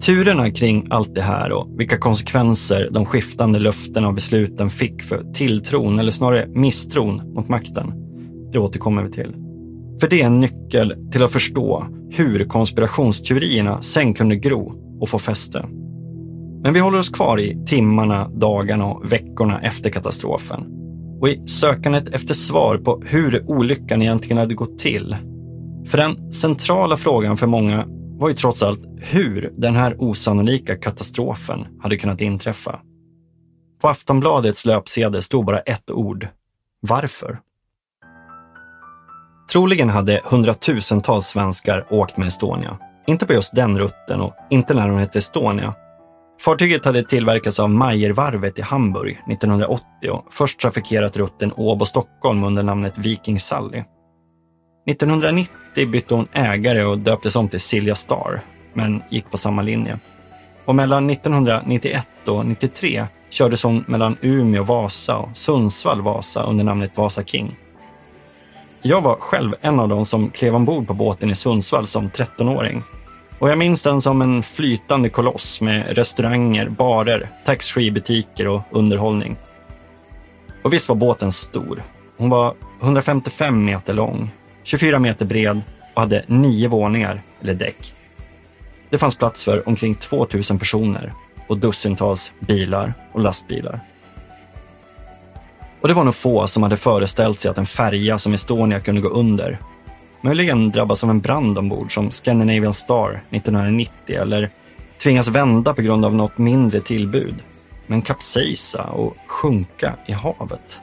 Turerna 0.06 0.52
kring 0.52 0.88
allt 0.90 1.16
det 1.16 1.22
här 1.22 1.52
och 1.52 1.80
vilka 1.80 1.98
konsekvenser 1.98 2.90
de 2.92 3.06
skiftande 3.06 3.60
löftena 3.60 4.08
och 4.08 4.14
besluten 4.14 4.70
fick 4.70 5.02
för 5.02 5.24
tilltron, 5.34 6.00
eller 6.00 6.12
snarare 6.12 6.48
misstron 6.48 7.34
mot 7.34 7.50
makten, 7.50 7.94
det 8.52 8.60
återkommer 8.60 9.04
vi 9.04 9.12
till. 9.12 9.36
För 10.00 10.08
det 10.08 10.22
är 10.22 10.26
en 10.26 10.40
nyckel 10.40 10.96
till 11.12 11.24
att 11.24 11.32
förstå 11.32 11.88
hur 12.12 12.46
konspirationsteorierna 12.46 13.82
sen 13.82 14.14
kunde 14.14 14.36
gro 14.36 14.74
och 15.00 15.10
få 15.10 15.20
fäste. 15.20 15.66
Men 16.64 16.74
vi 16.74 16.80
håller 16.80 17.00
oss 17.00 17.10
kvar 17.10 17.40
i 17.40 17.66
timmarna, 17.66 18.30
dagarna 18.30 18.86
och 18.86 19.12
veckorna 19.12 19.62
efter 19.62 19.90
katastrofen. 19.90 20.66
Och 21.22 21.30
i 21.30 21.48
sökandet 21.48 22.08
efter 22.08 22.34
svar 22.34 22.78
på 22.78 23.02
hur 23.06 23.50
olyckan 23.50 24.02
egentligen 24.02 24.38
hade 24.38 24.54
gått 24.54 24.80
till. 24.80 25.16
För 25.86 25.98
den 25.98 26.34
centrala 26.34 26.98
frågan 26.98 27.38
för 27.38 27.48
många 27.48 27.86
var 28.20 28.30
ju 28.30 28.36
trots 28.36 28.64
allt 28.64 28.86
hur 29.02 29.54
den 29.58 29.76
här 29.76 29.96
osannolika 30.00 30.76
katastrofen 30.76 31.66
hade 31.82 31.98
kunnat 31.98 32.22
inträffa. 32.22 32.80
På 33.82 33.88
Aftonbladets 33.88 34.66
löpsedel 34.66 35.24
stod 35.24 35.46
bara 35.46 35.60
ett 35.60 35.92
ord. 35.92 36.28
Varför? 36.80 37.40
Troligen 39.52 39.90
hade 39.90 40.22
hundratusentals 40.24 41.28
svenskar 41.28 41.86
åkt 41.90 42.18
med 42.18 42.28
Estonia. 42.28 42.78
Inte 43.08 43.26
på 43.26 43.34
just 43.34 43.56
den 43.56 43.80
rutten 43.80 44.22
och 44.22 44.34
inte 44.50 44.74
när 44.74 44.90
hon 44.90 45.00
hette 45.00 45.20
Estonia. 45.20 45.74
Fartyget 46.42 46.86
hade 46.86 47.04
tillverkats 47.04 47.60
av 47.60 47.70
Mayervarvet 47.70 48.60
i 48.60 48.62
Hamburg 48.62 49.20
1980 49.32 49.86
och 50.12 50.26
först 50.34 50.60
trafikerat 50.60 51.18
rutten 51.18 51.52
Åbo-Stockholm 51.54 52.44
under 52.44 52.64
namnet 52.64 52.98
Viking 52.98 53.40
Sally. 53.40 53.84
1990 54.88 55.88
bytte 55.92 56.16
hon 56.16 56.28
ägare 56.34 56.84
och 56.84 57.00
döptes 57.00 57.36
om 57.36 57.50
till 57.50 57.62
Silja 57.62 57.96
Star, 57.96 58.42
men 58.74 59.04
gick 59.10 59.32
på 59.32 59.38
samma 59.38 59.62
linje. 59.62 60.00
Och 60.66 60.76
mellan 60.76 61.10
1991 61.10 62.08
och 62.28 62.46
93 62.46 63.06
kördes 63.30 63.64
hon 63.64 63.84
mellan 63.88 64.18
Umeå 64.22 64.64
Vasa 64.64 65.18
och 65.18 65.38
Sundsvall 65.38 66.02
Vasa 66.02 66.44
under 66.44 66.64
namnet 66.64 66.98
Vasa 66.98 67.24
King. 67.24 67.56
Jag 68.82 69.02
var 69.02 69.16
själv 69.16 69.56
en 69.62 69.80
av 69.80 69.90
dem 69.90 70.06
som 70.06 70.30
klev 70.30 70.56
ombord 70.56 70.88
på 70.88 70.94
båten 70.94 71.30
i 71.30 71.36
Sundsvall 71.36 71.88
som 71.88 72.10
13-åring. 72.10 72.84
Och 73.40 73.50
jag 73.50 73.58
minns 73.58 73.82
den 73.82 74.02
som 74.02 74.22
en 74.22 74.44
flytande 74.44 75.10
koloss 75.10 75.62
med 75.62 75.96
restauranger, 75.96 76.70
barer, 76.70 77.30
taxfreebutiker 77.46 78.48
och 78.48 78.62
underhållning. 78.72 79.36
Och 80.64 80.74
visst 80.74 80.90
var 80.90 80.96
båten 80.96 81.32
stor. 81.32 81.84
Hon 82.18 82.30
var 82.30 82.54
155 82.82 83.66
meter 83.66 83.94
lång, 83.94 84.32
24 84.64 85.00
meter 85.00 85.26
bred 85.26 85.62
och 85.94 86.02
hade 86.02 86.24
nio 86.28 86.68
våningar, 86.68 87.22
eller 87.42 87.54
däck. 87.54 87.94
Det 88.90 88.98
fanns 88.98 89.18
plats 89.18 89.44
för 89.44 89.68
omkring 89.68 89.96
2000 89.96 90.60
personer 90.60 91.14
och 91.48 91.58
dussintals 91.58 92.32
bilar 92.40 92.94
och 93.14 93.20
lastbilar. 93.20 93.80
Och 95.88 95.90
det 95.90 95.96
var 95.96 96.04
nog 96.04 96.16
få 96.16 96.48
som 96.48 96.64
hade 96.64 96.78
föreställt 96.78 97.40
sig 97.40 97.52
att 97.52 97.58
en 97.58 97.66
färja 97.66 98.18
som 98.18 98.34
Estonia 98.34 98.80
kunde 98.80 99.02
gå 99.02 99.10
under. 99.10 99.60
Möjligen 100.22 100.72
drabbas 100.72 101.04
av 101.04 101.10
en 101.10 101.20
brand 101.20 101.58
ombord 101.58 101.94
som 101.94 102.12
Scandinavian 102.12 102.74
Star 102.74 103.24
1990 103.30 103.92
eller 104.22 104.50
tvingas 105.04 105.28
vända 105.28 105.74
på 105.74 105.82
grund 105.82 106.06
av 106.06 106.16
något 106.16 106.38
mindre 106.38 106.80
tillbud. 106.80 107.36
Men 107.88 108.02
kapsejsa 108.02 108.84
och 108.84 109.16
sjunka 109.28 109.94
i 110.06 110.12
havet. 110.12 110.80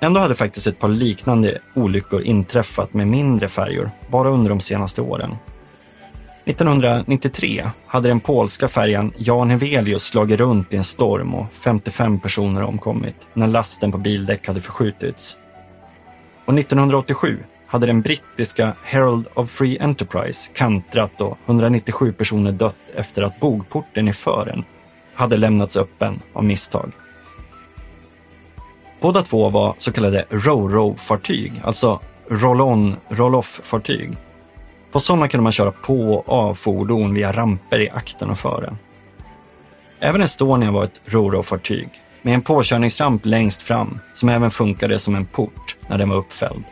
Ändå 0.00 0.20
hade 0.20 0.34
faktiskt 0.34 0.66
ett 0.66 0.78
par 0.78 0.88
liknande 0.88 1.58
olyckor 1.74 2.22
inträffat 2.22 2.94
med 2.94 3.08
mindre 3.08 3.48
färjor 3.48 3.90
bara 4.10 4.28
under 4.30 4.48
de 4.48 4.60
senaste 4.60 5.02
åren. 5.02 5.36
1993 6.46 7.70
hade 7.86 8.08
den 8.08 8.20
polska 8.20 8.68
färjan 8.68 9.12
Jan 9.16 9.50
Hevelius 9.50 10.02
slagit 10.02 10.40
runt 10.40 10.72
i 10.72 10.76
en 10.76 10.84
storm 10.84 11.34
och 11.34 11.46
55 11.52 12.20
personer 12.20 12.62
omkommit 12.62 13.16
när 13.34 13.46
lasten 13.46 13.92
på 13.92 13.98
bildäck 13.98 14.46
hade 14.46 14.60
förskjutits. 14.60 15.38
Och 16.44 16.58
1987 16.58 17.38
hade 17.66 17.86
den 17.86 18.02
brittiska 18.02 18.72
Herald 18.82 19.26
of 19.34 19.50
Free 19.50 19.78
Enterprise 19.78 20.48
kantrat 20.54 21.20
och 21.20 21.38
197 21.46 22.12
personer 22.12 22.52
dött 22.52 22.76
efter 22.94 23.22
att 23.22 23.40
bogporten 23.40 24.08
i 24.08 24.12
fören 24.12 24.64
hade 25.14 25.36
lämnats 25.36 25.76
öppen 25.76 26.22
av 26.32 26.44
misstag. 26.44 26.92
Båda 29.00 29.22
två 29.22 29.50
var 29.50 29.74
så 29.78 29.92
kallade 29.92 30.24
ro-ro-fartyg, 30.30 31.52
alltså 31.62 32.00
roll-on, 32.28 32.96
roll-off-fartyg. 33.08 34.16
På 34.96 35.00
sådana 35.00 35.28
kunde 35.28 35.42
man 35.42 35.52
köra 35.52 35.72
på 35.72 36.14
och 36.14 36.28
av 36.28 36.54
fordon 36.54 37.14
via 37.14 37.32
ramper 37.32 37.78
i 37.78 37.90
akten 37.90 38.30
och 38.30 38.38
fören. 38.38 38.78
Även 40.00 40.20
Estonia 40.20 40.70
var 40.70 40.84
ett 40.84 41.00
roro-fartyg 41.06 41.88
med 42.22 42.34
en 42.34 42.42
påkörningsramp 42.42 43.26
längst 43.26 43.62
fram 43.62 43.98
som 44.14 44.28
även 44.28 44.50
funkade 44.50 44.98
som 44.98 45.14
en 45.14 45.26
port 45.26 45.76
när 45.88 45.98
den 45.98 46.08
var 46.08 46.16
uppfälld. 46.16 46.64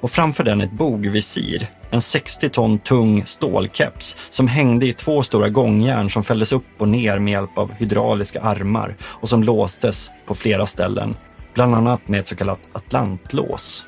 Och 0.00 0.10
framför 0.10 0.44
den 0.44 0.60
ett 0.60 0.72
bogvisir, 0.72 1.66
en 1.90 2.00
60 2.00 2.48
ton 2.48 2.78
tung 2.78 3.26
stålkeps 3.26 4.16
som 4.30 4.48
hängde 4.48 4.86
i 4.86 4.92
två 4.92 5.22
stora 5.22 5.48
gångjärn 5.48 6.10
som 6.10 6.24
fälldes 6.24 6.52
upp 6.52 6.66
och 6.78 6.88
ner 6.88 7.18
med 7.18 7.32
hjälp 7.32 7.58
av 7.58 7.72
hydrauliska 7.72 8.40
armar 8.40 8.96
och 9.02 9.28
som 9.28 9.42
låstes 9.42 10.10
på 10.26 10.34
flera 10.34 10.66
ställen 10.66 11.16
bland 11.54 11.74
annat 11.74 12.08
med 12.08 12.20
ett 12.20 12.28
så 12.28 12.36
kallat 12.36 12.60
atlantlås. 12.72 13.86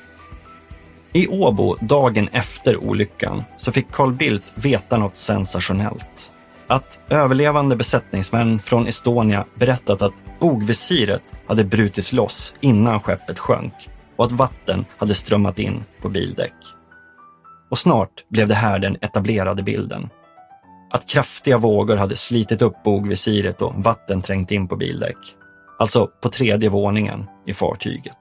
I 1.13 1.27
Åbo, 1.27 1.75
dagen 1.81 2.27
efter 2.31 2.77
olyckan, 2.77 3.43
så 3.57 3.71
fick 3.71 3.91
Carl 3.91 4.13
Bildt 4.13 4.45
veta 4.55 4.97
något 4.97 5.15
sensationellt. 5.15 6.31
Att 6.67 6.99
överlevande 7.09 7.75
besättningsmän 7.75 8.59
från 8.59 8.87
Estonia 8.87 9.45
berättat 9.55 10.01
att 10.01 10.13
bogvisiret 10.39 11.23
hade 11.47 11.63
brutits 11.63 12.13
loss 12.13 12.55
innan 12.61 12.99
skeppet 12.99 13.39
sjönk 13.39 13.73
och 14.15 14.25
att 14.25 14.31
vatten 14.31 14.85
hade 14.97 15.13
strömmat 15.13 15.59
in 15.59 15.83
på 16.01 16.09
bildäck. 16.09 16.53
Och 17.69 17.77
snart 17.77 18.29
blev 18.29 18.47
det 18.47 18.55
här 18.55 18.79
den 18.79 18.97
etablerade 19.01 19.63
bilden. 19.63 20.09
Att 20.91 21.09
kraftiga 21.09 21.57
vågor 21.57 21.97
hade 21.97 22.15
slitit 22.15 22.61
upp 22.61 22.83
bogvisiret 22.83 23.61
och 23.61 23.73
vatten 23.75 24.21
trängt 24.21 24.51
in 24.51 24.67
på 24.67 24.75
bildäck. 24.75 25.17
Alltså 25.79 26.07
på 26.07 26.29
tredje 26.29 26.69
våningen 26.69 27.25
i 27.45 27.53
fartyget. 27.53 28.17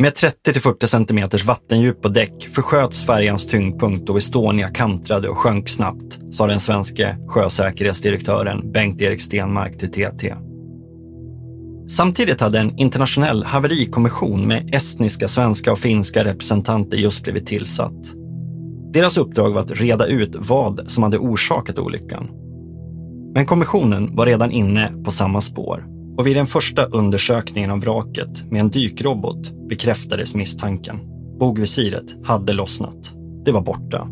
Med 0.00 0.12
30-40 0.12 0.86
centimeters 0.86 1.44
vattendjup 1.44 2.02
på 2.02 2.08
däck 2.08 2.48
försköts 2.52 3.06
färjans 3.06 3.46
tyngdpunkt 3.46 4.10
och 4.10 4.18
Estonia 4.18 4.68
kantrade 4.68 5.28
och 5.28 5.38
sjönk 5.38 5.68
snabbt, 5.68 6.18
sa 6.30 6.46
den 6.46 6.60
svenske 6.60 7.16
sjösäkerhetsdirektören 7.28 8.72
Bengt-Erik 8.72 9.20
Stenmark 9.20 9.78
till 9.78 9.92
TT. 9.92 10.34
Samtidigt 11.88 12.40
hade 12.40 12.58
en 12.58 12.78
internationell 12.78 13.44
haverikommission 13.44 14.46
med 14.46 14.74
estniska, 14.74 15.28
svenska 15.28 15.72
och 15.72 15.78
finska 15.78 16.24
representanter 16.24 16.96
just 16.96 17.22
blivit 17.22 17.46
tillsatt. 17.46 18.14
Deras 18.92 19.16
uppdrag 19.16 19.50
var 19.50 19.60
att 19.60 19.80
reda 19.80 20.06
ut 20.06 20.36
vad 20.38 20.90
som 20.90 21.02
hade 21.02 21.18
orsakat 21.18 21.78
olyckan 21.78 22.28
men 23.34 23.46
kommissionen 23.46 24.16
var 24.16 24.26
redan 24.26 24.50
inne 24.50 24.92
på 25.04 25.10
samma 25.10 25.40
spår 25.40 25.97
och 26.18 26.26
vid 26.26 26.36
den 26.36 26.46
första 26.46 26.84
undersökningen 26.84 27.70
av 27.70 27.80
vraket 27.80 28.50
med 28.50 28.60
en 28.60 28.70
dykrobot 28.70 29.68
bekräftades 29.68 30.34
misstanken. 30.34 30.96
Bogvisiret 31.38 32.04
hade 32.24 32.52
lossnat. 32.52 33.10
Det 33.44 33.52
var 33.52 33.60
borta. 33.60 34.08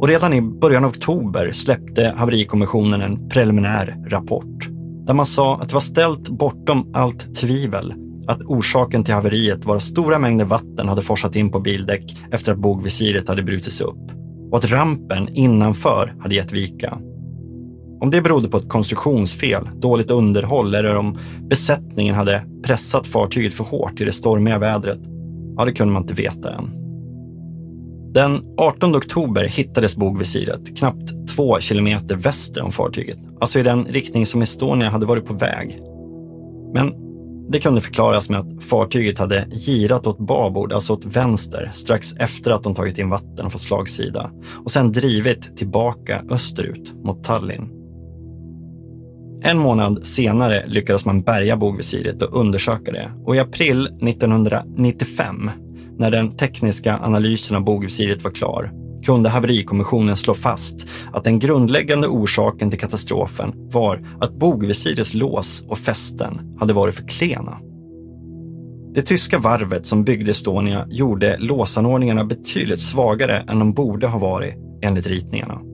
Och 0.00 0.08
redan 0.08 0.32
i 0.32 0.42
början 0.42 0.84
av 0.84 0.90
oktober 0.90 1.52
släppte 1.52 2.14
haverikommissionen 2.16 3.00
en 3.00 3.28
preliminär 3.28 3.96
rapport 4.06 4.68
där 5.06 5.14
man 5.14 5.26
sa 5.26 5.56
att 5.56 5.68
det 5.68 5.74
var 5.74 5.80
ställt 5.80 6.28
bortom 6.28 6.90
allt 6.94 7.34
tvivel 7.34 7.94
att 8.26 8.42
orsaken 8.42 9.04
till 9.04 9.14
haveriet 9.14 9.64
var 9.64 9.76
att 9.76 9.82
stora 9.82 10.18
mängder 10.18 10.44
vatten 10.44 10.88
hade 10.88 11.02
forsat 11.02 11.36
in 11.36 11.50
på 11.50 11.60
bildäck 11.60 12.16
efter 12.32 12.52
att 12.52 12.58
bogvisiret 12.58 13.28
hade 13.28 13.42
brutits 13.42 13.80
upp 13.80 14.10
och 14.50 14.58
att 14.58 14.70
rampen 14.70 15.28
innanför 15.28 16.14
hade 16.20 16.34
gett 16.34 16.52
vika. 16.52 16.98
Om 18.02 18.10
det 18.10 18.22
berodde 18.22 18.48
på 18.48 18.56
ett 18.56 18.68
konstruktionsfel, 18.68 19.68
dåligt 19.74 20.10
underhåll 20.10 20.74
eller 20.74 20.94
om 20.94 21.18
besättningen 21.48 22.14
hade 22.14 22.44
pressat 22.62 23.06
fartyget 23.06 23.54
för 23.54 23.64
hårt 23.64 24.00
i 24.00 24.04
det 24.04 24.12
stormiga 24.12 24.58
vädret, 24.58 24.98
ja, 25.56 25.64
det 25.64 25.72
kunde 25.72 25.92
man 25.92 26.02
inte 26.02 26.14
veta 26.14 26.54
än. 26.54 26.70
Den 28.14 28.40
18 28.56 28.96
oktober 28.96 29.44
hittades 29.44 29.96
bogvisiret 29.96 30.78
knappt 30.78 31.28
två 31.36 31.60
kilometer 31.60 32.16
väster 32.16 32.62
om 32.62 32.72
fartyget, 32.72 33.18
alltså 33.40 33.58
i 33.58 33.62
den 33.62 33.84
riktning 33.84 34.26
som 34.26 34.42
Estonia 34.42 34.90
hade 34.90 35.06
varit 35.06 35.26
på 35.26 35.34
väg. 35.34 35.80
Men 36.74 36.94
Det 37.50 37.60
kunde 37.60 37.80
förklaras 37.80 38.30
med 38.30 38.40
att 38.40 38.64
fartyget 38.64 39.18
hade 39.18 39.46
girat 39.50 40.06
åt 40.06 40.18
babord, 40.18 40.72
alltså 40.72 40.92
åt 40.92 41.04
vänster, 41.04 41.70
strax 41.72 42.14
efter 42.18 42.50
att 42.50 42.62
de 42.62 42.74
tagit 42.74 42.98
in 42.98 43.10
vatten 43.10 43.46
och 43.46 43.52
fått 43.52 43.62
slagsida 43.62 44.30
och 44.64 44.70
sedan 44.70 44.92
drivit 44.92 45.56
tillbaka 45.56 46.24
österut 46.30 46.92
mot 47.04 47.24
Tallinn. 47.24 47.81
En 49.44 49.58
månad 49.58 50.04
senare 50.04 50.66
lyckades 50.66 51.06
man 51.06 51.22
bärga 51.22 51.56
bogvisiret 51.56 52.22
och 52.22 52.40
undersöka 52.40 52.92
det 52.92 53.12
och 53.24 53.36
i 53.36 53.38
april 53.38 53.86
1995, 53.86 55.50
när 55.98 56.10
den 56.10 56.36
tekniska 56.36 56.98
analysen 56.98 57.56
av 57.56 57.64
bogvisiret 57.64 58.24
var 58.24 58.30
klar, 58.30 58.72
kunde 59.04 59.28
haverikommissionen 59.28 60.16
slå 60.16 60.34
fast 60.34 60.88
att 61.12 61.24
den 61.24 61.38
grundläggande 61.38 62.08
orsaken 62.08 62.70
till 62.70 62.78
katastrofen 62.78 63.52
var 63.54 64.08
att 64.20 64.38
bogvisirets 64.38 65.14
lås 65.14 65.64
och 65.68 65.78
fästen 65.78 66.56
hade 66.60 66.72
varit 66.72 66.94
för 66.94 67.08
klena. 67.08 67.58
Det 68.94 69.02
tyska 69.02 69.38
varvet 69.38 69.86
som 69.86 70.04
byggde 70.04 70.30
Estonia 70.30 70.86
gjorde 70.90 71.36
låsanordningarna 71.38 72.24
betydligt 72.24 72.80
svagare 72.80 73.44
än 73.48 73.58
de 73.58 73.72
borde 73.72 74.06
ha 74.06 74.18
varit 74.18 74.54
enligt 74.82 75.06
ritningarna. 75.06 75.71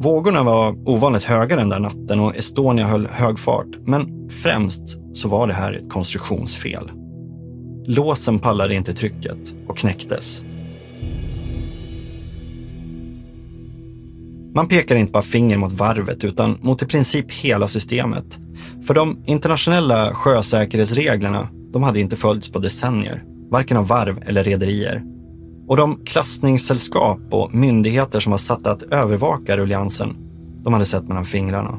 Vågorna 0.00 0.42
var 0.42 0.88
ovanligt 0.88 1.24
höga 1.24 1.56
den 1.56 1.68
där 1.68 1.80
natten 1.80 2.20
och 2.20 2.36
Estonia 2.36 2.86
höll 2.86 3.06
hög 3.06 3.38
fart, 3.38 3.76
men 3.86 4.28
främst 4.30 4.98
så 5.12 5.28
var 5.28 5.46
det 5.46 5.54
här 5.54 5.72
ett 5.72 5.90
konstruktionsfel. 5.90 6.90
Låsen 7.86 8.38
pallade 8.38 8.74
inte 8.74 8.94
trycket 8.94 9.54
och 9.68 9.76
knäcktes 9.78 10.44
Man 14.54 14.68
pekar 14.68 14.96
inte 14.96 15.12
bara 15.12 15.22
finger 15.22 15.56
mot 15.56 15.72
varvet 15.72 16.24
utan 16.24 16.58
mot 16.62 16.82
i 16.82 16.86
princip 16.86 17.32
hela 17.32 17.68
systemet. 17.68 18.38
För 18.86 18.94
de 18.94 19.22
internationella 19.26 20.14
sjösäkerhetsreglerna, 20.14 21.48
de 21.72 21.82
hade 21.82 22.00
inte 22.00 22.16
följts 22.16 22.52
på 22.52 22.58
decennier, 22.58 23.24
varken 23.50 23.76
av 23.76 23.86
varv 23.86 24.22
eller 24.26 24.44
rederier. 24.44 25.02
Och 25.68 25.76
de 25.76 26.04
klassningssällskap 26.04 27.20
och 27.30 27.54
myndigheter 27.54 28.20
som 28.20 28.30
var 28.30 28.38
satta 28.38 28.70
att 28.70 28.82
övervaka 28.82 29.56
ruljansen, 29.56 30.16
de 30.62 30.72
hade 30.72 30.84
sett 30.84 31.08
mellan 31.08 31.24
fingrarna. 31.24 31.78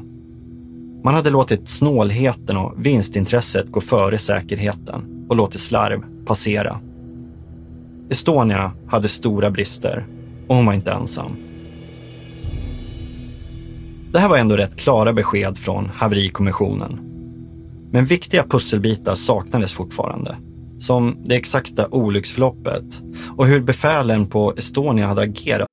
Man 1.04 1.14
hade 1.14 1.30
låtit 1.30 1.68
snålheten 1.68 2.56
och 2.56 2.74
vinstintresset 2.86 3.70
gå 3.70 3.80
före 3.80 4.18
säkerheten 4.18 5.26
och 5.28 5.36
låtit 5.36 5.60
slarv 5.60 6.04
passera. 6.26 6.80
Estonia 8.10 8.72
hade 8.86 9.08
stora 9.08 9.50
brister 9.50 10.06
och 10.48 10.56
hon 10.56 10.66
var 10.66 10.72
inte 10.72 10.92
ensam. 10.92 11.36
Det 14.12 14.18
här 14.18 14.28
var 14.28 14.38
ändå 14.38 14.56
rätt 14.56 14.76
klara 14.76 15.12
besked 15.12 15.58
från 15.58 15.90
haverikommissionen. 15.94 17.00
Men 17.92 18.04
viktiga 18.04 18.44
pusselbitar 18.48 19.14
saknades 19.14 19.72
fortfarande. 19.72 20.36
Som 20.80 21.16
det 21.24 21.36
exakta 21.36 21.88
olycksförloppet 21.88 23.02
och 23.36 23.46
hur 23.46 23.60
befälen 23.60 24.26
på 24.26 24.54
Estonia 24.56 25.06
hade 25.06 25.20
agerat. 25.22 25.66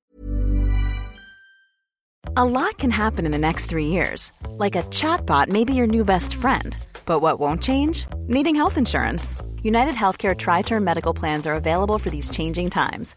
A 2.36 2.44
lot 2.44 2.78
can 2.78 2.90
happen 2.90 3.26
in 3.26 3.32
the 3.32 3.38
next 3.38 3.70
three 3.70 3.86
years. 3.86 4.32
Like 4.58 4.76
a 4.78 4.82
chatbot 4.90 5.48
may 5.48 5.64
be 5.64 5.74
your 5.74 5.86
new 5.86 6.04
best 6.04 6.34
friend. 6.34 6.76
But 7.04 7.20
what 7.20 7.40
won't 7.40 7.62
change? 7.62 8.06
Needing 8.28 8.54
health 8.54 8.78
insurance. 8.78 9.36
United 9.62 9.94
Healthcare 9.94 10.36
Tri 10.36 10.62
Term 10.62 10.84
Medical 10.84 11.14
Plans 11.14 11.46
are 11.46 11.56
available 11.56 11.98
for 11.98 12.10
these 12.10 12.30
changing 12.30 12.70
times. 12.70 13.16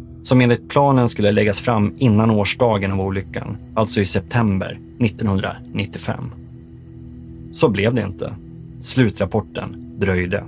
Som 0.23 0.41
enligt 0.41 0.69
planen 0.69 1.09
skulle 1.09 1.31
läggas 1.31 1.59
fram 1.59 1.93
innan 1.97 2.31
årsdagen 2.31 2.91
av 2.91 3.01
olyckan, 3.01 3.57
alltså 3.75 4.01
i 4.01 4.05
september 4.05 4.79
1995. 4.99 6.31
Så 7.51 7.69
blev 7.69 7.93
det 7.93 8.01
inte. 8.01 8.35
Slutrapporten 8.81 9.97
dröjde. 9.99 10.43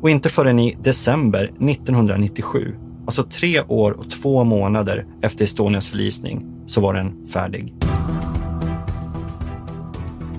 Och 0.00 0.10
inte 0.10 0.28
förrän 0.28 0.58
i 0.58 0.76
december 0.82 1.44
1997, 1.44 2.74
alltså 3.06 3.22
tre 3.22 3.60
år 3.60 3.92
och 3.92 4.10
två 4.10 4.44
månader 4.44 5.06
efter 5.22 5.44
Estonias 5.44 5.88
förlisning, 5.88 6.46
så 6.66 6.80
var 6.80 6.94
den 6.94 7.26
färdig. 7.32 7.74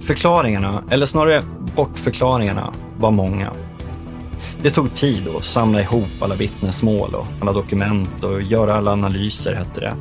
Förklaringarna, 0.02 0.84
eller 0.90 1.06
snarare 1.06 1.44
bortförklaringarna, 1.76 2.74
var 2.98 3.12
många. 3.12 3.52
Det 4.64 4.72
tog 4.72 4.96
tid 4.96 5.28
att 5.28 5.44
samla 5.44 5.82
ihop 5.82 6.10
alla 6.22 6.36
vittnesmål 6.36 7.16
och 7.16 7.26
alla 7.42 7.54
dokument 7.54 8.24
och 8.24 8.42
göra 8.42 8.76
alla 8.76 8.92
analyser, 8.92 9.56
hette 9.56 9.80
det. 9.80 9.96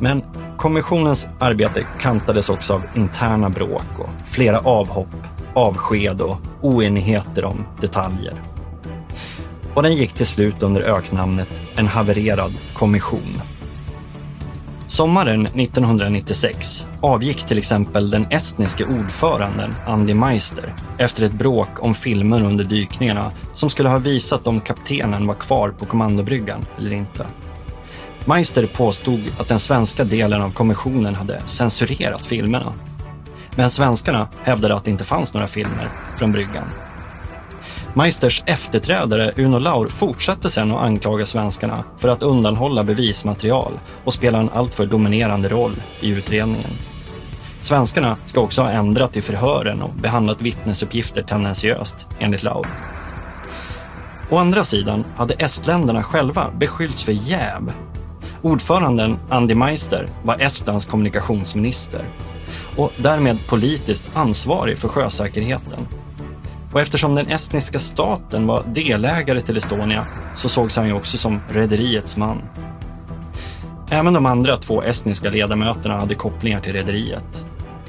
Men 0.00 0.22
kommissionens 0.56 1.26
arbete 1.38 1.86
kantades 2.00 2.50
också 2.50 2.74
av 2.74 2.82
interna 2.96 3.50
bråk 3.50 3.98
och 3.98 4.08
flera 4.26 4.58
avhopp, 4.58 5.14
avsked 5.54 6.20
och 6.20 6.36
oenigheter 6.60 7.44
om 7.44 7.64
detaljer. 7.80 8.42
Och 9.74 9.82
den 9.82 9.96
gick 9.96 10.12
till 10.12 10.26
slut 10.26 10.62
under 10.62 10.82
öknamnet 10.82 11.62
En 11.76 11.86
havererad 11.86 12.54
kommission. 12.74 13.42
Sommaren 14.88 15.46
1996 15.46 16.86
avgick 17.00 17.46
till 17.46 17.58
exempel 17.58 18.10
den 18.10 18.26
estniske 18.30 18.84
ordföranden 18.84 19.74
Andy 19.86 20.14
Meister 20.14 20.74
efter 20.98 21.22
ett 21.22 21.32
bråk 21.32 21.68
om 21.84 21.94
filmer 21.94 22.42
under 22.42 22.64
dykningarna 22.64 23.32
som 23.54 23.70
skulle 23.70 23.88
ha 23.88 23.98
visat 23.98 24.46
om 24.46 24.60
kaptenen 24.60 25.26
var 25.26 25.34
kvar 25.34 25.70
på 25.70 25.86
kommandobryggan 25.86 26.66
eller 26.78 26.92
inte. 26.92 27.26
Meister 28.24 28.66
påstod 28.66 29.20
att 29.38 29.48
den 29.48 29.58
svenska 29.58 30.04
delen 30.04 30.42
av 30.42 30.50
kommissionen 30.50 31.14
hade 31.14 31.40
censurerat 31.40 32.26
filmerna. 32.26 32.72
Men 33.56 33.70
svenskarna 33.70 34.28
hävdade 34.42 34.74
att 34.74 34.84
det 34.84 34.90
inte 34.90 35.04
fanns 35.04 35.34
några 35.34 35.46
filmer 35.46 35.90
från 36.16 36.32
bryggan 36.32 36.64
Meisters 37.94 38.42
efterträdare 38.46 39.32
Uno 39.36 39.58
Laur 39.58 39.88
fortsatte 39.88 40.50
sedan 40.50 40.72
att 40.72 40.82
anklaga 40.82 41.26
svenskarna 41.26 41.84
för 41.98 42.08
att 42.08 42.22
undanhålla 42.22 42.84
bevismaterial 42.84 43.72
och 44.04 44.14
spela 44.14 44.38
en 44.38 44.50
alltför 44.50 44.86
dominerande 44.86 45.48
roll 45.48 45.82
i 46.00 46.08
utredningen. 46.08 46.70
Svenskarna 47.60 48.16
ska 48.26 48.40
också 48.40 48.62
ha 48.62 48.70
ändrat 48.70 49.16
i 49.16 49.22
förhören 49.22 49.82
och 49.82 49.90
behandlat 49.94 50.42
vittnesuppgifter 50.42 51.22
tendentiöst, 51.22 52.06
enligt 52.18 52.42
Laur. 52.42 52.66
Å 54.30 54.36
andra 54.36 54.64
sidan 54.64 55.04
hade 55.16 55.34
estländerna 55.34 56.02
själva 56.02 56.50
beskyllts 56.58 57.02
för 57.02 57.12
jäv. 57.12 57.72
Ordföranden 58.42 59.18
Andy 59.28 59.54
Meister 59.54 60.08
var 60.22 60.38
Estlands 60.40 60.86
kommunikationsminister 60.86 62.04
och 62.76 62.92
därmed 62.96 63.38
politiskt 63.48 64.04
ansvarig 64.14 64.78
för 64.78 64.88
sjösäkerheten 64.88 65.86
och 66.72 66.80
eftersom 66.80 67.14
den 67.14 67.28
estniska 67.28 67.78
staten 67.78 68.46
var 68.46 68.62
delägare 68.66 69.40
till 69.40 69.56
Estonia 69.56 70.06
så 70.36 70.48
sågs 70.48 70.76
han 70.76 70.86
ju 70.86 70.92
också 70.92 71.16
som 71.16 71.40
rederiets 71.48 72.16
man. 72.16 72.42
Även 73.90 74.12
de 74.12 74.26
andra 74.26 74.56
två 74.56 74.82
estniska 74.82 75.30
ledamöterna 75.30 76.00
hade 76.00 76.14
kopplingar 76.14 76.60
till 76.60 76.72
rederiet. 76.72 77.44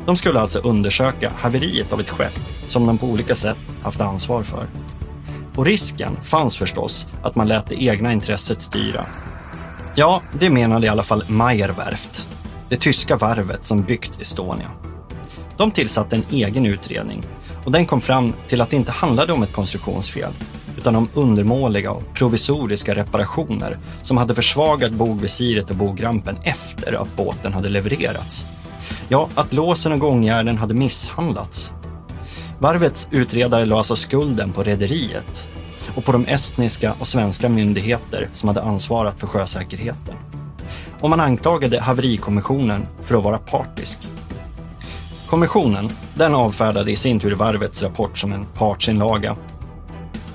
De 0.05 0.17
skulle 0.17 0.39
alltså 0.39 0.59
undersöka 0.59 1.31
haveriet 1.37 1.93
av 1.93 1.99
ett 1.99 2.09
skepp 2.09 2.39
som 2.67 2.85
de 2.85 2.97
på 2.97 3.07
olika 3.07 3.35
sätt 3.35 3.57
haft 3.83 4.01
ansvar 4.01 4.43
för. 4.43 4.65
Och 5.55 5.65
risken 5.65 6.17
fanns 6.23 6.57
förstås 6.57 7.07
att 7.23 7.35
man 7.35 7.47
lät 7.47 7.65
det 7.65 7.83
egna 7.83 8.13
intresset 8.13 8.61
styra. 8.61 9.05
Ja, 9.95 10.21
det 10.39 10.49
menade 10.49 10.85
i 10.85 10.89
alla 10.89 11.03
fall 11.03 11.23
Meyerwerft, 11.27 12.27
det 12.69 12.75
tyska 12.75 13.17
varvet 13.17 13.63
som 13.63 13.81
byggt 13.81 14.21
Estonia. 14.21 14.71
De 15.57 15.71
tillsatte 15.71 16.15
en 16.15 16.23
egen 16.31 16.65
utredning 16.65 17.23
och 17.65 17.71
den 17.71 17.85
kom 17.85 18.01
fram 18.01 18.33
till 18.47 18.61
att 18.61 18.69
det 18.69 18.75
inte 18.75 18.91
handlade 18.91 19.33
om 19.33 19.43
ett 19.43 19.53
konstruktionsfel 19.53 20.33
utan 20.77 20.95
om 20.95 21.09
undermåliga 21.13 21.91
och 21.91 22.13
provisoriska 22.13 22.95
reparationer 22.95 23.77
som 24.01 24.17
hade 24.17 24.35
försvagat 24.35 24.91
bogvisiret 24.91 25.69
och 25.69 25.75
bogrampen 25.75 26.37
efter 26.43 27.01
att 27.01 27.15
båten 27.15 27.53
hade 27.53 27.69
levererats. 27.69 28.45
Ja, 29.07 29.29
att 29.35 29.53
låsen 29.53 29.91
och 29.91 29.99
gångjärden 29.99 30.57
hade 30.57 30.73
misshandlats. 30.73 31.71
Varvets 32.59 33.07
utredare 33.11 33.65
la 33.65 33.77
alltså 33.77 33.95
skulden 33.95 34.51
på 34.51 34.63
rederiet 34.63 35.49
och 35.95 36.05
på 36.05 36.11
de 36.11 36.25
estniska 36.25 36.95
och 36.99 37.07
svenska 37.07 37.49
myndigheter 37.49 38.29
som 38.33 38.49
hade 38.49 38.61
ansvarat 38.61 39.19
för 39.19 39.27
sjösäkerheten. 39.27 40.15
Och 40.99 41.09
man 41.09 41.19
anklagade 41.19 41.79
haverikommissionen 41.79 42.85
för 43.01 43.15
att 43.15 43.23
vara 43.23 43.37
partisk. 43.37 43.97
Kommissionen 45.29 45.89
den 46.13 46.35
avfärdade 46.35 46.91
i 46.91 46.95
sin 46.95 47.19
tur 47.19 47.35
varvets 47.35 47.83
rapport 47.83 48.17
som 48.17 48.31
en 48.31 48.45
partsinlaga. 48.45 49.37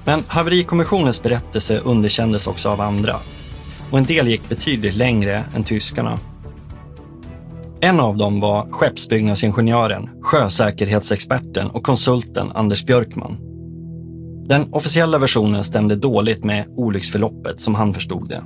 Men 0.05 0.23
haverikommissionens 0.27 1.23
berättelse 1.23 1.79
underkändes 1.79 2.47
också 2.47 2.69
av 2.69 2.81
andra. 2.81 3.21
Och 3.91 3.99
en 3.99 4.05
del 4.05 4.29
gick 4.29 4.49
betydligt 4.49 4.95
längre 4.95 5.45
än 5.55 5.65
tyskarna. 5.65 6.19
En 7.81 8.01
av 8.01 8.17
dem 8.17 8.41
var 8.41 8.69
skeppsbyggnadsingenjören, 8.71 10.11
sjösäkerhetsexperten 10.23 11.71
och 11.71 11.83
konsulten 11.83 12.53
Anders 12.53 12.85
Björkman. 12.85 13.37
Den 14.49 14.73
officiella 14.73 15.19
versionen 15.19 15.65
stämde 15.65 15.97
dåligt 15.97 16.45
med 16.45 16.65
olycksförloppet 16.69 17.61
som 17.61 17.75
han 17.75 17.95
förstod 17.95 18.29
det. 18.29 18.45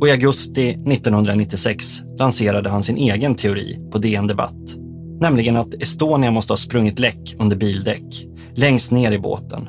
Och 0.00 0.08
i 0.08 0.10
augusti 0.10 0.68
1996 0.70 2.00
lanserade 2.18 2.70
han 2.70 2.82
sin 2.82 2.96
egen 2.96 3.34
teori 3.34 3.78
på 3.92 3.98
DN 3.98 4.26
Debatt. 4.26 4.87
Nämligen 5.20 5.56
att 5.56 5.74
Estonia 5.74 6.30
måste 6.30 6.52
ha 6.52 6.58
sprungit 6.58 6.98
läck 6.98 7.36
under 7.38 7.56
bildäck, 7.56 8.26
längst 8.54 8.92
ner 8.92 9.12
i 9.12 9.18
båten. 9.18 9.68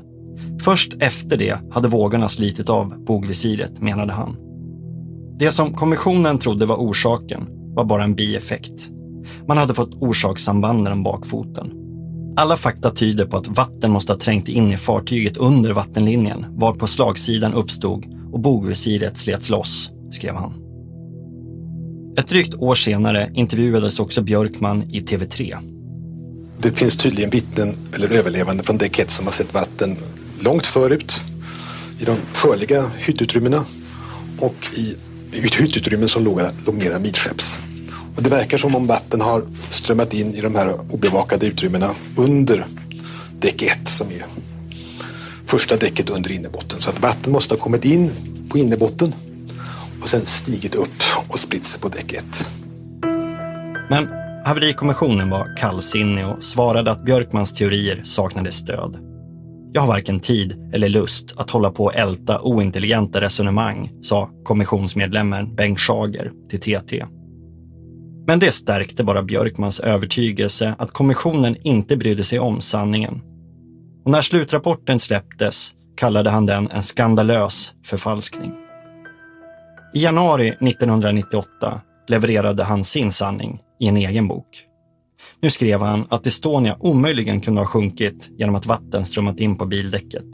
Först 0.62 0.93
efter 0.99 1.38
det 1.38 1.59
hade 1.71 1.88
vågorna 1.88 2.29
slitit 2.29 2.69
av 2.69 3.05
bogvisiret, 3.05 3.81
menade 3.81 4.13
han. 4.13 4.38
Det 5.39 5.51
som 5.51 5.73
kommissionen 5.73 6.39
trodde 6.39 6.65
var 6.65 6.75
orsaken 6.75 7.47
var 7.75 7.85
bara 7.85 8.03
en 8.03 8.15
bieffekt. 8.15 8.89
Man 9.47 9.57
hade 9.57 9.73
fått 9.73 9.93
orsakssambanden 9.93 10.93
om 10.93 11.03
bakfoten. 11.03 11.71
Alla 12.35 12.57
fakta 12.57 12.91
tyder 12.91 13.25
på 13.25 13.38
att 13.38 13.47
vatten 13.47 13.91
måste 13.91 14.13
ha 14.13 14.19
trängt 14.19 14.49
in 14.49 14.71
i 14.71 14.77
fartyget 14.77 15.38
under 15.38 15.73
vattenlinjen 15.73 16.45
varpå 16.49 16.88
slagsidan 16.88 17.53
uppstod 17.53 18.05
och 18.31 18.39
bogvisiret 18.39 19.17
slets 19.17 19.49
loss, 19.49 19.91
skrev 20.12 20.35
han. 20.35 20.68
Ett 22.17 22.27
drygt 22.27 22.53
år 22.53 22.75
senare 22.75 23.31
intervjuades 23.33 23.99
också 23.99 24.21
Björkman 24.21 24.83
i 24.83 25.01
TV3. 25.01 25.57
Det 26.57 26.71
finns 26.71 26.97
tydligen 26.97 27.29
vittnen 27.29 27.75
eller 27.95 28.11
överlevande 28.11 28.63
från 28.63 28.77
däck 28.77 28.99
1 28.99 29.09
som 29.09 29.25
har 29.25 29.33
sett 29.33 29.53
vatten 29.53 29.97
långt 30.39 30.65
förut 30.65 31.21
i 31.99 32.05
de 32.05 32.17
förliga 32.33 32.91
hyttutrymmena 32.97 33.65
och 34.39 34.55
i 34.75 34.95
hyttutrymmen 35.31 36.09
som 36.09 36.23
låg, 36.23 36.41
låg 36.65 36.75
mera 36.75 36.99
midskepps. 36.99 37.59
Och 38.15 38.23
det 38.23 38.29
verkar 38.29 38.57
som 38.57 38.75
om 38.75 38.87
vatten 38.87 39.21
har 39.21 39.43
strömmat 39.69 40.13
in 40.13 40.33
i 40.33 40.41
de 40.41 40.55
här 40.55 40.93
obevakade 40.93 41.45
utrymmena 41.45 41.91
under 42.17 42.65
däck 43.39 43.61
1 43.61 43.87
som 43.87 44.07
är 44.07 44.25
första 45.45 45.77
däcket 45.77 46.09
under 46.09 46.31
innebotten. 46.31 46.81
Så 46.81 46.89
att 46.89 47.01
vatten 47.01 47.33
måste 47.33 47.53
ha 47.53 47.59
kommit 47.59 47.85
in 47.85 48.11
på 48.49 48.57
innebotten 48.57 49.13
och 50.01 50.09
sen 50.09 50.25
stigit 50.25 50.75
upp 50.75 51.03
och 51.27 51.39
spritt 51.39 51.65
sig 51.65 51.81
på 51.81 51.89
däck 51.89 52.13
1. 52.13 52.25
Men 53.89 54.07
haverikommissionen 54.45 55.29
var 55.29 55.57
kallsinnig 55.57 56.27
och 56.27 56.43
svarade 56.43 56.91
att 56.91 57.05
Björkmans 57.05 57.53
teorier 57.53 58.01
saknade 58.03 58.51
stöd. 58.51 58.97
Jag 59.73 59.81
har 59.81 59.88
varken 59.88 60.19
tid 60.19 60.71
eller 60.73 60.89
lust 60.89 61.33
att 61.38 61.49
hålla 61.49 61.71
på 61.71 61.83
och 61.83 61.95
älta 61.95 62.41
ointelligenta 62.41 63.21
resonemang, 63.21 63.91
sa 64.01 64.29
kommissionsmedlemmen 64.43 65.55
Bengt 65.55 65.79
Schager 65.79 66.31
till 66.49 66.59
TT. 66.59 67.05
Men 68.27 68.39
det 68.39 68.51
stärkte 68.51 69.03
bara 69.03 69.23
Björkmans 69.23 69.79
övertygelse 69.79 70.75
att 70.77 70.91
kommissionen 70.91 71.55
inte 71.63 71.97
brydde 71.97 72.23
sig 72.23 72.39
om 72.39 72.62
sanningen. 72.62 73.21
Och 74.05 74.12
när 74.12 74.21
slutrapporten 74.21 74.99
släpptes 74.99 75.71
kallade 75.97 76.29
han 76.29 76.45
den 76.45 76.71
en 76.71 76.83
skandalös 76.83 77.73
förfalskning. 77.85 78.51
I 79.93 80.04
januari 80.04 80.47
1998 80.47 81.82
levererade 82.08 82.63
han 82.63 82.84
sin 82.84 83.12
sanning 83.12 83.62
i 83.80 83.88
en 83.88 83.97
egen 83.97 84.28
bok. 84.28 84.65
Nu 85.41 85.49
skrev 85.49 85.82
han 85.82 86.06
att 86.10 86.28
Estonia 86.28 86.78
omöjligen 86.80 87.41
kunde 87.41 87.62
ha 87.62 87.65
sjunkit 87.65 88.30
genom 88.38 88.56
att 88.56 88.65
vatten 88.65 89.06
strömmat 89.06 89.39
in 89.39 89.58
på 89.58 89.65
bildäcket. 89.65 90.25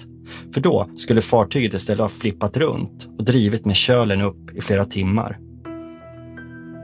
För 0.54 0.62
då 0.62 0.90
skulle 0.98 1.22
fartyget 1.22 1.74
istället 1.74 2.00
ha 2.00 2.10
flippat 2.10 2.58
runt 2.58 3.10
och 3.18 3.26
drivit 3.26 3.66
med 3.66 3.76
kölen 3.76 4.22
upp 4.22 4.52
i 4.56 4.62
flera 4.62 4.86
timmar. 4.86 5.40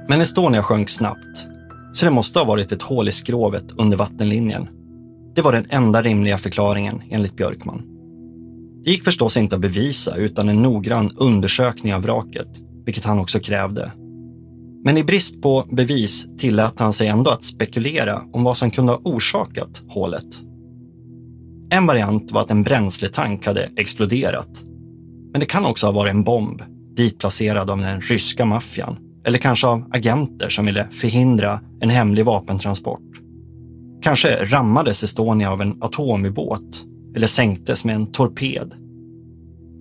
Men 0.09 0.21
Estonia 0.21 0.63
sjönk 0.63 0.89
snabbt, 0.89 1.47
så 1.93 2.05
det 2.05 2.11
måste 2.11 2.39
ha 2.39 2.45
varit 2.45 2.71
ett 2.71 2.81
hål 2.81 3.07
i 3.07 3.11
skrovet 3.11 3.71
under 3.77 3.97
vattenlinjen. 3.97 4.67
Det 5.35 5.41
var 5.41 5.51
den 5.51 5.67
enda 5.69 6.01
rimliga 6.01 6.37
förklaringen 6.37 7.03
enligt 7.09 7.35
Björkman. 7.35 7.90
Det 8.83 8.91
gick 8.91 9.03
förstås 9.03 9.37
inte 9.37 9.55
att 9.55 9.61
bevisa 9.61 10.15
utan 10.15 10.49
en 10.49 10.61
noggrann 10.61 11.11
undersökning 11.15 11.93
av 11.93 12.01
vraket, 12.01 12.47
vilket 12.85 13.05
han 13.05 13.19
också 13.19 13.39
krävde. 13.39 13.91
Men 14.83 14.97
i 14.97 15.03
brist 15.03 15.41
på 15.41 15.67
bevis 15.71 16.27
tillät 16.37 16.79
han 16.79 16.93
sig 16.93 17.07
ändå 17.07 17.31
att 17.31 17.43
spekulera 17.43 18.21
om 18.33 18.43
vad 18.43 18.57
som 18.57 18.71
kunde 18.71 18.91
ha 18.91 19.01
orsakat 19.03 19.81
hålet. 19.87 20.25
En 21.69 21.85
variant 21.85 22.31
var 22.31 22.41
att 22.41 22.51
en 22.51 22.63
bränsletank 22.63 23.45
hade 23.45 23.69
exploderat. 23.77 24.63
Men 25.31 25.39
det 25.39 25.45
kan 25.45 25.65
också 25.65 25.85
ha 25.85 25.93
varit 25.93 26.11
en 26.11 26.23
bomb, 26.23 26.61
ditplacerad 26.95 27.69
av 27.69 27.77
den 27.77 28.01
ryska 28.01 28.45
maffian. 28.45 28.97
Eller 29.25 29.37
kanske 29.37 29.67
av 29.67 29.89
agenter 29.91 30.49
som 30.49 30.65
ville 30.65 30.87
förhindra 30.91 31.61
en 31.81 31.89
hemlig 31.89 32.25
vapentransport. 32.25 33.11
Kanske 34.01 34.45
rammades 34.45 35.03
Estonia 35.03 35.51
av 35.51 35.61
en 35.61 35.83
atomubåt 35.83 36.85
eller 37.15 37.27
sänktes 37.27 37.85
med 37.85 37.95
en 37.95 38.11
torped. 38.11 38.73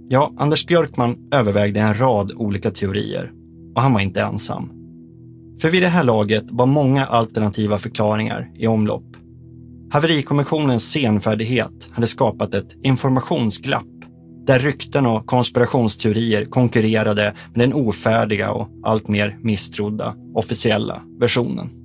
Ja, 0.08 0.32
Anders 0.36 0.66
Björkman 0.66 1.16
övervägde 1.32 1.80
en 1.80 1.98
rad 1.98 2.32
olika 2.36 2.70
teorier 2.70 3.32
och 3.74 3.82
han 3.82 3.92
var 3.92 4.00
inte 4.00 4.20
ensam. 4.22 4.70
För 5.60 5.70
vid 5.70 5.82
det 5.82 5.88
här 5.88 6.04
laget 6.04 6.44
var 6.50 6.66
många 6.66 7.06
alternativa 7.06 7.78
förklaringar 7.78 8.50
i 8.58 8.66
omlopp. 8.66 9.04
Haverikommissionens 9.90 10.90
senfärdighet 10.90 11.90
hade 11.90 12.06
skapat 12.06 12.54
ett 12.54 12.76
informationsglapp 12.82 13.86
där 14.46 14.58
rykten 14.58 15.06
och 15.06 15.26
konspirationsteorier 15.26 16.44
konkurrerade 16.44 17.34
med 17.54 17.68
den 17.68 17.72
ofärdiga 17.72 18.50
och 18.52 18.68
alltmer 18.82 19.38
misstrodda 19.42 20.14
officiella 20.34 21.02
versionen. 21.20 21.79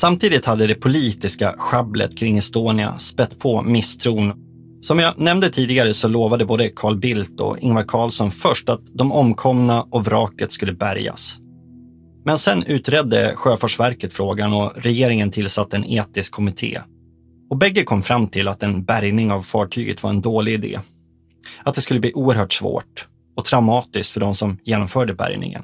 Samtidigt 0.00 0.44
hade 0.44 0.66
det 0.66 0.74
politiska 0.74 1.54
schabblet 1.58 2.18
kring 2.18 2.38
Estonia 2.38 2.98
spett 2.98 3.38
på 3.38 3.62
misstron. 3.62 4.32
Som 4.80 4.98
jag 4.98 5.18
nämnde 5.18 5.50
tidigare 5.50 5.94
så 5.94 6.08
lovade 6.08 6.44
både 6.46 6.68
Carl 6.68 6.96
Bildt 6.96 7.40
och 7.40 7.58
Ingvar 7.58 7.82
Carlsson 7.82 8.30
först 8.30 8.68
att 8.68 8.80
de 8.92 9.12
omkomna 9.12 9.82
och 9.82 10.04
vraket 10.04 10.52
skulle 10.52 10.72
bärgas. 10.72 11.36
Men 12.24 12.38
sen 12.38 12.62
utredde 12.62 13.32
Sjöfartsverket 13.36 14.12
frågan 14.12 14.52
och 14.52 14.72
regeringen 14.76 15.30
tillsatte 15.30 15.76
en 15.76 15.84
etisk 15.84 16.32
kommitté. 16.32 16.80
Och 17.50 17.56
bägge 17.56 17.84
kom 17.84 18.02
fram 18.02 18.28
till 18.28 18.48
att 18.48 18.62
en 18.62 18.84
bärgning 18.84 19.32
av 19.32 19.42
fartyget 19.42 20.02
var 20.02 20.10
en 20.10 20.20
dålig 20.20 20.52
idé. 20.52 20.80
Att 21.62 21.74
det 21.74 21.80
skulle 21.80 22.00
bli 22.00 22.12
oerhört 22.14 22.52
svårt 22.52 23.08
och 23.36 23.44
traumatiskt 23.44 24.12
för 24.12 24.20
de 24.20 24.34
som 24.34 24.58
genomförde 24.64 25.14
bärgningen 25.14 25.62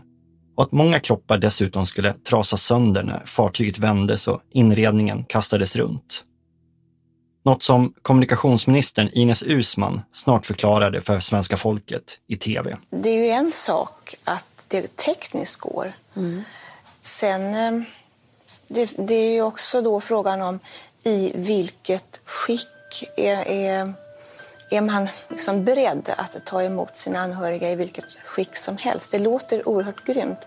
och 0.55 0.63
att 0.63 0.73
många 0.73 1.01
kroppar 1.01 1.39
dessutom 1.39 1.87
skulle 1.87 2.13
trasas 2.13 2.63
sönder 2.63 3.03
när 3.03 3.23
fartyget 3.27 3.79
vändes 3.79 4.29
och 4.29 4.41
inredningen 4.53 5.25
kastades 5.25 5.77
runt. 5.77 6.25
Något 7.45 7.63
som 7.63 7.95
kommunikationsministern 8.03 9.11
Ines 9.13 9.43
Usman 9.43 10.01
snart 10.13 10.47
förklarade 10.47 11.01
för 11.01 11.21
svenska 11.21 11.57
folket 11.57 12.19
i 12.27 12.37
tv. 12.37 12.77
Det 12.91 13.09
är 13.09 13.25
ju 13.25 13.31
en 13.31 13.53
sak 13.53 14.15
att 14.25 14.65
det 14.69 14.97
tekniskt 14.97 15.61
går. 15.61 15.93
Mm. 16.17 16.43
Sen, 17.01 17.55
eh, 17.55 17.83
det, 18.69 18.95
det, 18.99 19.15
är 19.15 19.33
ju 19.33 19.43
också 19.43 19.83
då 19.83 20.01
frågan 20.01 20.43
om 20.43 20.59
i 21.05 21.33
vilket 21.35 22.21
skick 22.25 22.69
är, 23.17 23.49
är, 23.49 23.95
är 24.75 24.83
man 24.83 25.09
liksom 25.29 25.65
beredd 25.65 26.11
att 26.17 26.47
ta 26.47 26.63
emot 26.63 26.97
sina 26.97 27.19
anhöriga 27.19 27.71
i 27.71 27.77
vilket 27.77 28.05
skick 28.25 28.57
som 28.57 28.77
helst. 28.77 29.13
Det 29.13 29.19
låter 29.19 29.69
oerhört 29.69 30.07
grymt. 30.07 30.39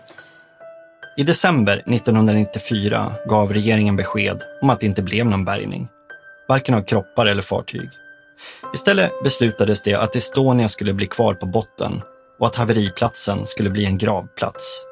I 1.16 1.22
december 1.22 1.76
1994 1.76 3.14
gav 3.28 3.52
regeringen 3.52 3.96
besked 3.96 4.42
om 4.62 4.70
att 4.70 4.80
det 4.80 4.86
inte 4.86 5.02
blev 5.02 5.26
någon 5.26 5.44
bärgning 5.44 5.88
varken 6.48 6.74
av 6.74 6.82
kroppar 6.82 7.26
eller 7.26 7.42
fartyg. 7.42 7.90
Istället 8.74 9.12
beslutades 9.24 9.82
det 9.82 9.94
att 9.94 10.16
Estonia 10.16 10.68
skulle 10.68 10.94
bli 10.94 11.06
kvar 11.06 11.34
på 11.34 11.46
botten 11.46 12.02
och 12.38 12.46
att 12.46 12.56
haveriplatsen 12.56 13.46
skulle 13.46 13.70
bli 13.70 13.84
en 13.84 13.98
gravplats. 13.98 14.84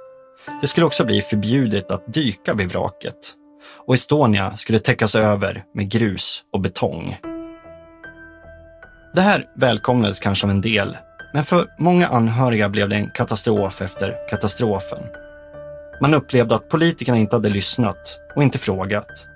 Det 0.61 0.67
skulle 0.67 0.87
också 0.87 1.05
bli 1.05 1.23
förbjudet 1.23 1.91
att 1.91 2.13
dyka 2.13 2.55
vid 2.55 2.69
vraket 2.69 3.35
och 3.87 3.95
Estonia 3.95 4.57
skulle 4.57 4.79
täckas 4.79 5.15
över 5.15 5.65
med 5.75 5.91
grus 5.91 6.43
och 6.53 6.61
betong. 6.61 7.17
Det 9.17 9.23
här 9.23 9.45
välkomnades 9.55 10.21
kanske 10.21 10.47
av 10.47 10.51
en 10.51 10.61
del, 10.61 10.97
men 11.35 11.45
för 11.45 11.67
många 11.79 12.09
anhöriga 12.09 12.69
blev 12.69 12.89
det 12.89 12.97
en 12.97 13.11
katastrof 13.11 13.83
efter 13.83 14.29
katastrofen. 14.31 15.03
Man 16.01 16.15
upplevde 16.15 16.55
att 16.55 16.69
politikerna 16.69 17.19
inte 17.19 17.37
hade 17.37 17.49
lyssnat 17.49 18.21
och 18.35 18.43
inte 18.43 18.59
frågat 18.59 19.27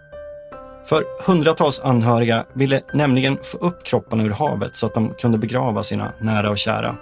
för 0.90 1.04
hundratals 1.26 1.80
anhöriga 1.80 2.44
ville 2.54 2.80
nämligen 2.94 3.38
få 3.42 3.58
upp 3.58 3.84
kropparna 3.84 4.22
ur 4.22 4.30
havet 4.30 4.76
så 4.76 4.86
att 4.86 4.94
de 4.94 5.14
kunde 5.14 5.38
begrava 5.38 5.82
sina 5.82 6.12
nära 6.20 6.50
och 6.50 6.58
kära. 6.58 6.96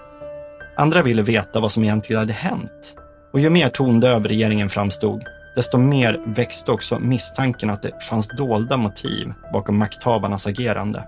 Andra 0.77 1.03
ville 1.03 1.23
veta 1.23 1.61
vad 1.61 1.73
som 1.73 1.85
egentligen 1.85 2.21
hade 2.21 2.33
hänt. 2.33 2.95
Och 3.33 3.41
ju 3.41 3.51
mer 3.51 3.69
tondöv 3.69 4.25
regeringen 4.25 4.69
framstod, 4.69 5.23
desto 5.57 5.79
mer 5.79 6.21
växte 6.27 6.73
också 6.73 6.99
misstanken 6.99 7.71
att 7.71 7.83
det 7.83 8.03
fanns 8.09 8.29
dolda 8.29 8.77
motiv 8.77 9.33
bakom 9.53 9.79
makthavarnas 9.79 10.47
agerande. 10.47 11.05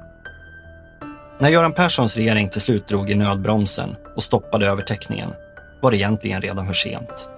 När 1.41 1.49
Göran 1.49 1.73
Perssons 1.73 2.17
regering 2.17 2.49
till 2.49 2.61
slut 2.61 2.89
drog 2.89 3.11
i 3.11 3.15
nödbromsen 3.15 3.97
och 4.17 4.23
stoppade 4.23 4.67
övertäckningen 4.67 5.31
var 5.81 5.91
det 5.91 5.97
egentligen 5.97 6.43
redan 6.43 6.67
för 6.67 6.75
sent. 6.75 7.29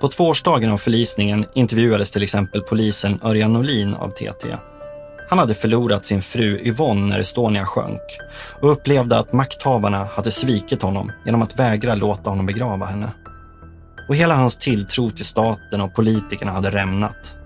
På 0.00 0.08
tvåårsdagen 0.08 0.70
av 0.70 0.78
förlisningen 0.78 1.46
intervjuades 1.54 2.10
till 2.10 2.22
exempel 2.22 2.62
polisen 2.62 3.20
Örjan 3.24 3.52
Norlin 3.52 3.94
av 3.94 4.10
TT. 4.10 4.56
Han 5.28 5.38
hade 5.38 5.54
förlorat 5.54 6.04
sin 6.04 6.22
fru 6.22 6.60
Yvonne 6.64 7.06
när 7.06 7.18
Estonia 7.18 7.64
sjönk 7.64 8.18
och 8.60 8.72
upplevde 8.72 9.18
att 9.18 9.32
makthavarna 9.32 10.04
hade 10.04 10.30
svikit 10.30 10.82
honom 10.82 11.12
genom 11.24 11.42
att 11.42 11.58
vägra 11.58 11.94
låta 11.94 12.30
honom 12.30 12.46
begrava 12.46 12.86
henne. 12.86 13.10
Och 14.08 14.16
hela 14.16 14.34
hans 14.34 14.56
tilltro 14.56 15.10
till 15.10 15.24
staten 15.24 15.80
och 15.80 15.94
politikerna 15.94 16.52
hade 16.52 16.70
rämnat. 16.70 17.36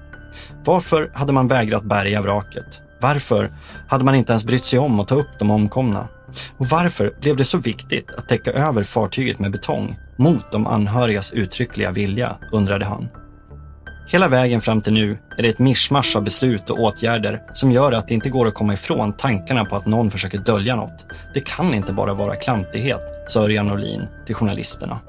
Varför 0.64 1.10
hade 1.14 1.32
man 1.32 1.48
vägrat 1.48 1.84
bärga 1.84 2.22
vraket? 2.22 2.82
Varför 3.00 3.52
hade 3.88 4.04
man 4.04 4.14
inte 4.14 4.32
ens 4.32 4.44
brytt 4.44 4.64
sig 4.64 4.78
om 4.78 5.00
att 5.00 5.08
ta 5.08 5.14
upp 5.14 5.38
de 5.38 5.50
omkomna? 5.50 6.08
Och 6.56 6.66
varför 6.66 7.14
blev 7.20 7.36
det 7.36 7.44
så 7.44 7.58
viktigt 7.58 8.10
att 8.16 8.28
täcka 8.28 8.52
över 8.52 8.82
fartyget 8.82 9.38
med 9.38 9.50
betong 9.50 9.98
mot 10.16 10.52
de 10.52 10.66
anhörigas 10.66 11.32
uttryckliga 11.32 11.90
vilja, 11.90 12.36
undrade 12.52 12.84
han. 12.84 13.08
Hela 14.12 14.28
vägen 14.28 14.60
fram 14.60 14.80
till 14.80 14.92
nu 14.92 15.18
är 15.38 15.42
det 15.42 15.48
ett 15.48 15.58
mischmasch 15.58 16.16
av 16.16 16.22
beslut 16.22 16.70
och 16.70 16.78
åtgärder 16.78 17.42
som 17.54 17.72
gör 17.72 17.92
att 17.92 18.08
det 18.08 18.14
inte 18.14 18.30
går 18.30 18.48
att 18.48 18.54
komma 18.54 18.74
ifrån 18.74 19.12
tankarna 19.12 19.64
på 19.64 19.76
att 19.76 19.86
någon 19.86 20.10
försöker 20.10 20.38
dölja 20.38 20.76
något. 20.76 21.06
Det 21.34 21.40
kan 21.40 21.74
inte 21.74 21.92
bara 21.92 22.14
vara 22.14 22.34
klantighet, 22.34 23.00
sa 23.28 23.44
Örjan 23.44 23.66
Norlin 23.66 24.06
till 24.26 24.34
journalisterna. 24.34 25.00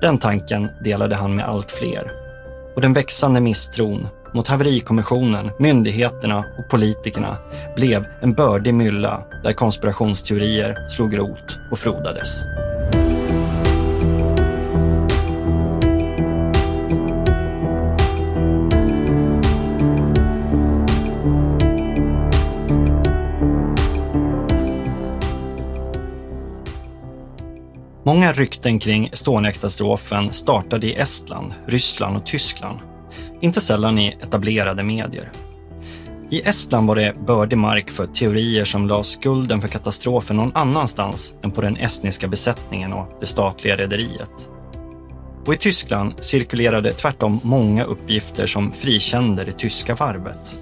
Den 0.00 0.18
tanken 0.18 0.68
delade 0.84 1.14
han 1.14 1.34
med 1.34 1.44
allt 1.44 1.70
fler. 1.70 2.12
Och 2.74 2.80
den 2.80 2.92
växande 2.92 3.40
misstron 3.40 4.08
mot 4.36 4.46
haverikommissionen, 4.46 5.50
myndigheterna 5.58 6.44
och 6.58 6.70
politikerna 6.70 7.36
blev 7.76 8.06
en 8.22 8.34
bördig 8.34 8.74
mylla 8.74 9.24
där 9.44 9.52
konspirationsteorier 9.52 10.88
slog 10.88 11.18
rot 11.18 11.58
och 11.70 11.78
frodades. 11.78 12.42
Många 28.04 28.32
rykten 28.32 28.78
kring 28.78 29.08
Estonia-katastrofen 29.12 30.32
startade 30.32 30.86
i 30.86 30.94
Estland, 30.94 31.52
Ryssland 31.66 32.16
och 32.16 32.26
Tyskland. 32.26 32.78
Inte 33.40 33.60
sällan 33.60 33.98
i 33.98 34.16
etablerade 34.22 34.82
medier. 34.82 35.32
I 36.30 36.40
Estland 36.40 36.88
var 36.88 36.96
det 36.96 37.14
bördig 37.26 37.58
mark 37.58 37.90
för 37.90 38.06
teorier 38.06 38.64
som 38.64 38.88
la 38.88 39.02
skulden 39.02 39.60
för 39.60 39.68
katastrofen 39.68 40.36
någon 40.36 40.56
annanstans 40.56 41.34
än 41.42 41.50
på 41.50 41.60
den 41.60 41.76
estniska 41.76 42.28
besättningen 42.28 42.92
och 42.92 43.16
det 43.20 43.26
statliga 43.26 43.76
rederiet. 43.76 44.48
Och 45.46 45.54
i 45.54 45.56
Tyskland 45.56 46.14
cirkulerade 46.20 46.92
tvärtom 46.92 47.40
många 47.42 47.84
uppgifter 47.84 48.46
som 48.46 48.72
frikände 48.72 49.44
det 49.44 49.52
tyska 49.52 49.94
varvet. 49.94 50.56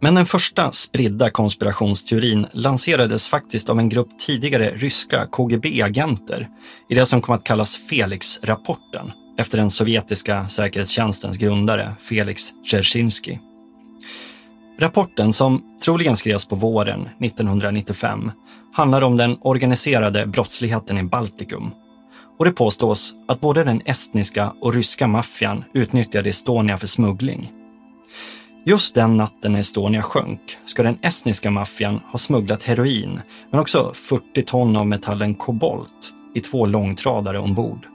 Men 0.00 0.14
den 0.14 0.26
första 0.26 0.72
spridda 0.72 1.30
konspirationsteorin 1.30 2.46
lanserades 2.52 3.28
faktiskt 3.28 3.68
av 3.68 3.78
en 3.78 3.88
grupp 3.88 4.18
tidigare 4.18 4.70
ryska 4.70 5.26
KGB-agenter 5.26 6.48
i 6.88 6.94
det 6.94 7.06
som 7.06 7.22
kom 7.22 7.34
att 7.34 7.44
kallas 7.44 7.76
Felix-rapporten 7.76 9.12
efter 9.38 9.58
den 9.58 9.70
sovjetiska 9.70 10.48
säkerhetstjänstens 10.48 11.36
grundare 11.36 11.92
Felix 12.00 12.52
Dzerzjinskij. 12.64 13.40
Rapporten, 14.78 15.32
som 15.32 15.62
troligen 15.84 16.16
skrevs 16.16 16.44
på 16.44 16.56
våren 16.56 17.08
1995, 17.20 18.30
handlar 18.72 19.02
om 19.02 19.16
den 19.16 19.38
organiserade 19.40 20.26
brottsligheten 20.26 20.98
i 20.98 21.02
Baltikum. 21.02 21.70
Och 22.38 22.44
det 22.44 22.52
påstås 22.52 23.14
att 23.28 23.40
både 23.40 23.64
den 23.64 23.82
estniska 23.84 24.52
och 24.60 24.74
ryska 24.74 25.06
maffian 25.06 25.64
utnyttjade 25.74 26.28
Estonia 26.28 26.78
för 26.78 26.86
smuggling. 26.86 27.52
Just 28.64 28.94
den 28.94 29.16
natten 29.16 29.52
när 29.52 29.60
Estonia 29.60 30.02
sjönk 30.02 30.40
ska 30.66 30.82
den 30.82 30.98
estniska 31.02 31.50
maffian 31.50 32.00
ha 32.12 32.18
smugglat 32.18 32.62
heroin, 32.62 33.20
men 33.50 33.60
också 33.60 33.92
40 33.94 34.42
ton 34.42 34.76
av 34.76 34.86
metallen 34.86 35.34
kobolt 35.34 36.12
i 36.34 36.40
två 36.40 36.66
långtradare 36.66 37.38
ombord. 37.38 37.91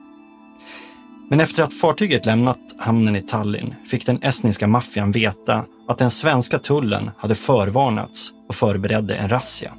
Men 1.29 1.39
efter 1.39 1.63
att 1.63 1.73
fartyget 1.73 2.25
lämnat 2.25 2.59
hamnen 2.77 3.15
i 3.15 3.21
Tallinn 3.21 3.75
fick 3.89 4.05
den 4.05 4.23
estniska 4.23 4.67
maffian 4.67 5.11
veta 5.11 5.65
att 5.87 5.97
den 5.97 6.11
svenska 6.11 6.59
tullen 6.59 7.11
hade 7.17 7.35
förvarnats 7.35 8.31
och 8.49 8.55
förberedde 8.55 9.15
en 9.15 9.29
razzia. 9.29 9.73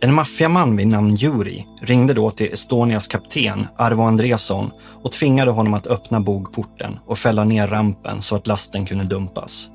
En 0.00 0.14
maffiaman 0.14 0.76
vid 0.76 0.88
namn 0.88 1.14
Juri 1.14 1.66
ringde 1.82 2.14
då 2.14 2.30
till 2.30 2.52
Estonias 2.52 3.06
kapten 3.06 3.66
Arvo 3.76 4.02
Andresson 4.02 4.70
och 5.02 5.12
tvingade 5.12 5.50
honom 5.50 5.74
att 5.74 5.86
öppna 5.86 6.20
bogporten 6.20 6.98
och 7.06 7.18
fälla 7.18 7.44
ner 7.44 7.68
rampen 7.68 8.22
så 8.22 8.36
att 8.36 8.46
lasten 8.46 8.86
kunde 8.86 9.04
dumpas. 9.04 9.70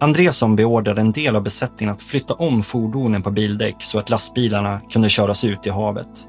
Andresson 0.00 0.56
beordrade 0.56 1.00
en 1.00 1.12
del 1.12 1.36
av 1.36 1.42
besättningen 1.42 1.94
att 1.94 2.02
flytta 2.02 2.34
om 2.34 2.62
fordonen 2.62 3.22
på 3.22 3.30
bildäck 3.30 3.82
så 3.82 3.98
att 3.98 4.10
lastbilarna 4.10 4.80
kunde 4.90 5.08
köras 5.08 5.44
ut 5.44 5.66
i 5.66 5.70
havet. 5.70 6.27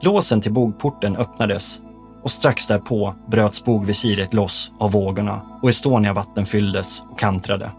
Låsen 0.00 0.40
till 0.40 0.52
bogporten 0.52 1.16
öppnades 1.16 1.80
och 2.22 2.30
strax 2.30 2.66
därpå 2.66 3.14
bröts 3.30 3.64
bogvisiret 3.64 4.34
loss 4.34 4.72
av 4.80 4.92
vågorna 4.92 5.42
och 5.62 5.70
Estonia 5.70 6.12
vatten 6.12 6.46
fylldes 6.46 7.02
och 7.10 7.18
kantrade. 7.18 7.70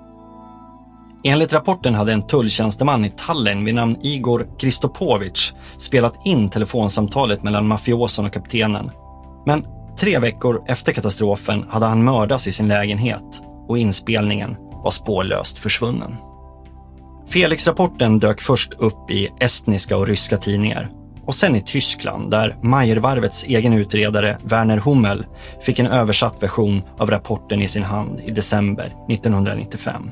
Enligt 1.23 1.53
rapporten 1.53 1.95
hade 1.95 2.13
en 2.13 2.27
tulltjänsteman 2.27 3.05
i 3.05 3.09
Tallinn 3.09 3.65
vid 3.65 3.75
namn 3.75 3.95
Igor 4.01 4.47
Kristopovic 4.59 5.53
spelat 5.77 6.25
in 6.25 6.49
telefonsamtalet 6.49 7.43
mellan 7.43 7.67
mafiosen 7.67 8.25
och 8.25 8.33
kaptenen. 8.33 8.91
Men 9.45 9.65
tre 9.99 10.19
veckor 10.19 10.63
efter 10.67 10.91
katastrofen 10.91 11.65
hade 11.69 11.85
han 11.85 12.03
mördats 12.03 12.47
i 12.47 12.51
sin 12.51 12.67
lägenhet 12.67 13.41
och 13.67 13.77
inspelningen 13.77 14.55
var 14.83 14.91
spårlöst 14.91 15.59
försvunnen. 15.59 16.15
Felix-rapporten 17.27 18.19
dök 18.19 18.41
först 18.41 18.73
upp 18.73 19.11
i 19.11 19.29
estniska 19.39 19.97
och 19.97 20.07
ryska 20.07 20.37
tidningar 20.37 20.91
och 21.29 21.35
sen 21.35 21.55
i 21.55 21.61
Tyskland 21.61 22.31
där 22.31 22.55
Mayervarvets 22.61 23.43
egen 23.43 23.73
utredare 23.73 24.37
Werner 24.43 24.77
Hummel 24.77 25.25
fick 25.61 25.79
en 25.79 25.87
översatt 25.87 26.43
version 26.43 26.81
av 26.97 27.09
rapporten 27.09 27.61
i 27.61 27.67
sin 27.67 27.83
hand 27.83 28.19
i 28.25 28.31
december 28.31 28.93
1995. 29.09 30.11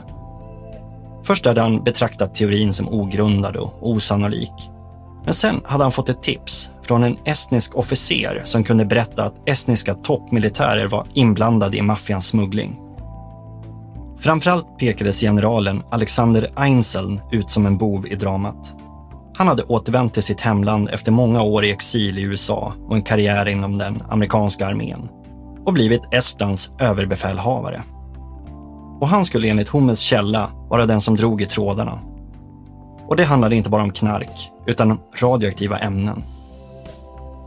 Först 1.23 1.45
hade 1.45 1.61
han 1.61 1.83
betraktat 1.83 2.35
teorin 2.35 2.73
som 2.73 2.89
ogrundad 2.89 3.55
och 3.55 3.89
osannolik. 3.89 4.51
Men 5.25 5.33
sen 5.33 5.61
hade 5.65 5.83
han 5.83 5.91
fått 5.91 6.09
ett 6.09 6.23
tips 6.23 6.71
från 6.81 7.03
en 7.03 7.17
estnisk 7.25 7.75
officer 7.75 8.41
som 8.45 8.63
kunde 8.63 8.85
berätta 8.85 9.23
att 9.23 9.49
estniska 9.49 9.93
toppmilitärer 9.93 10.87
var 10.87 11.07
inblandade 11.13 11.77
i 11.77 11.81
maffians 11.81 12.27
smuggling. 12.27 12.79
Framförallt 14.19 14.77
pekades 14.77 15.19
generalen 15.19 15.83
Alexander 15.91 16.51
Einzeln 16.55 17.21
ut 17.31 17.49
som 17.49 17.65
en 17.65 17.77
bov 17.77 18.07
i 18.07 18.15
dramat. 18.15 18.86
Han 19.37 19.47
hade 19.47 19.63
återvänt 19.63 20.13
till 20.13 20.23
sitt 20.23 20.41
hemland 20.41 20.89
efter 20.89 21.11
många 21.11 21.41
år 21.41 21.65
i 21.65 21.71
exil 21.71 22.19
i 22.19 22.21
USA 22.21 22.73
och 22.87 22.95
en 22.95 23.01
karriär 23.01 23.47
inom 23.47 23.77
den 23.77 24.03
amerikanska 24.09 24.67
armén 24.67 25.09
och 25.65 25.73
blivit 25.73 26.01
Estlands 26.11 26.71
överbefälhavare. 26.79 27.83
Och 28.99 29.07
han 29.07 29.25
skulle 29.25 29.47
enligt 29.47 29.67
Hummels 29.67 29.99
källa 29.99 30.51
vara 30.69 30.85
den 30.85 31.01
som 31.01 31.15
drog 31.15 31.41
i 31.41 31.45
trådarna. 31.45 31.99
Och 33.07 33.15
det 33.15 33.23
handlade 33.23 33.55
inte 33.55 33.69
bara 33.69 33.83
om 33.83 33.91
knark, 33.91 34.51
utan 34.65 34.91
om 34.91 34.99
radioaktiva 35.21 35.79
ämnen. 35.79 36.23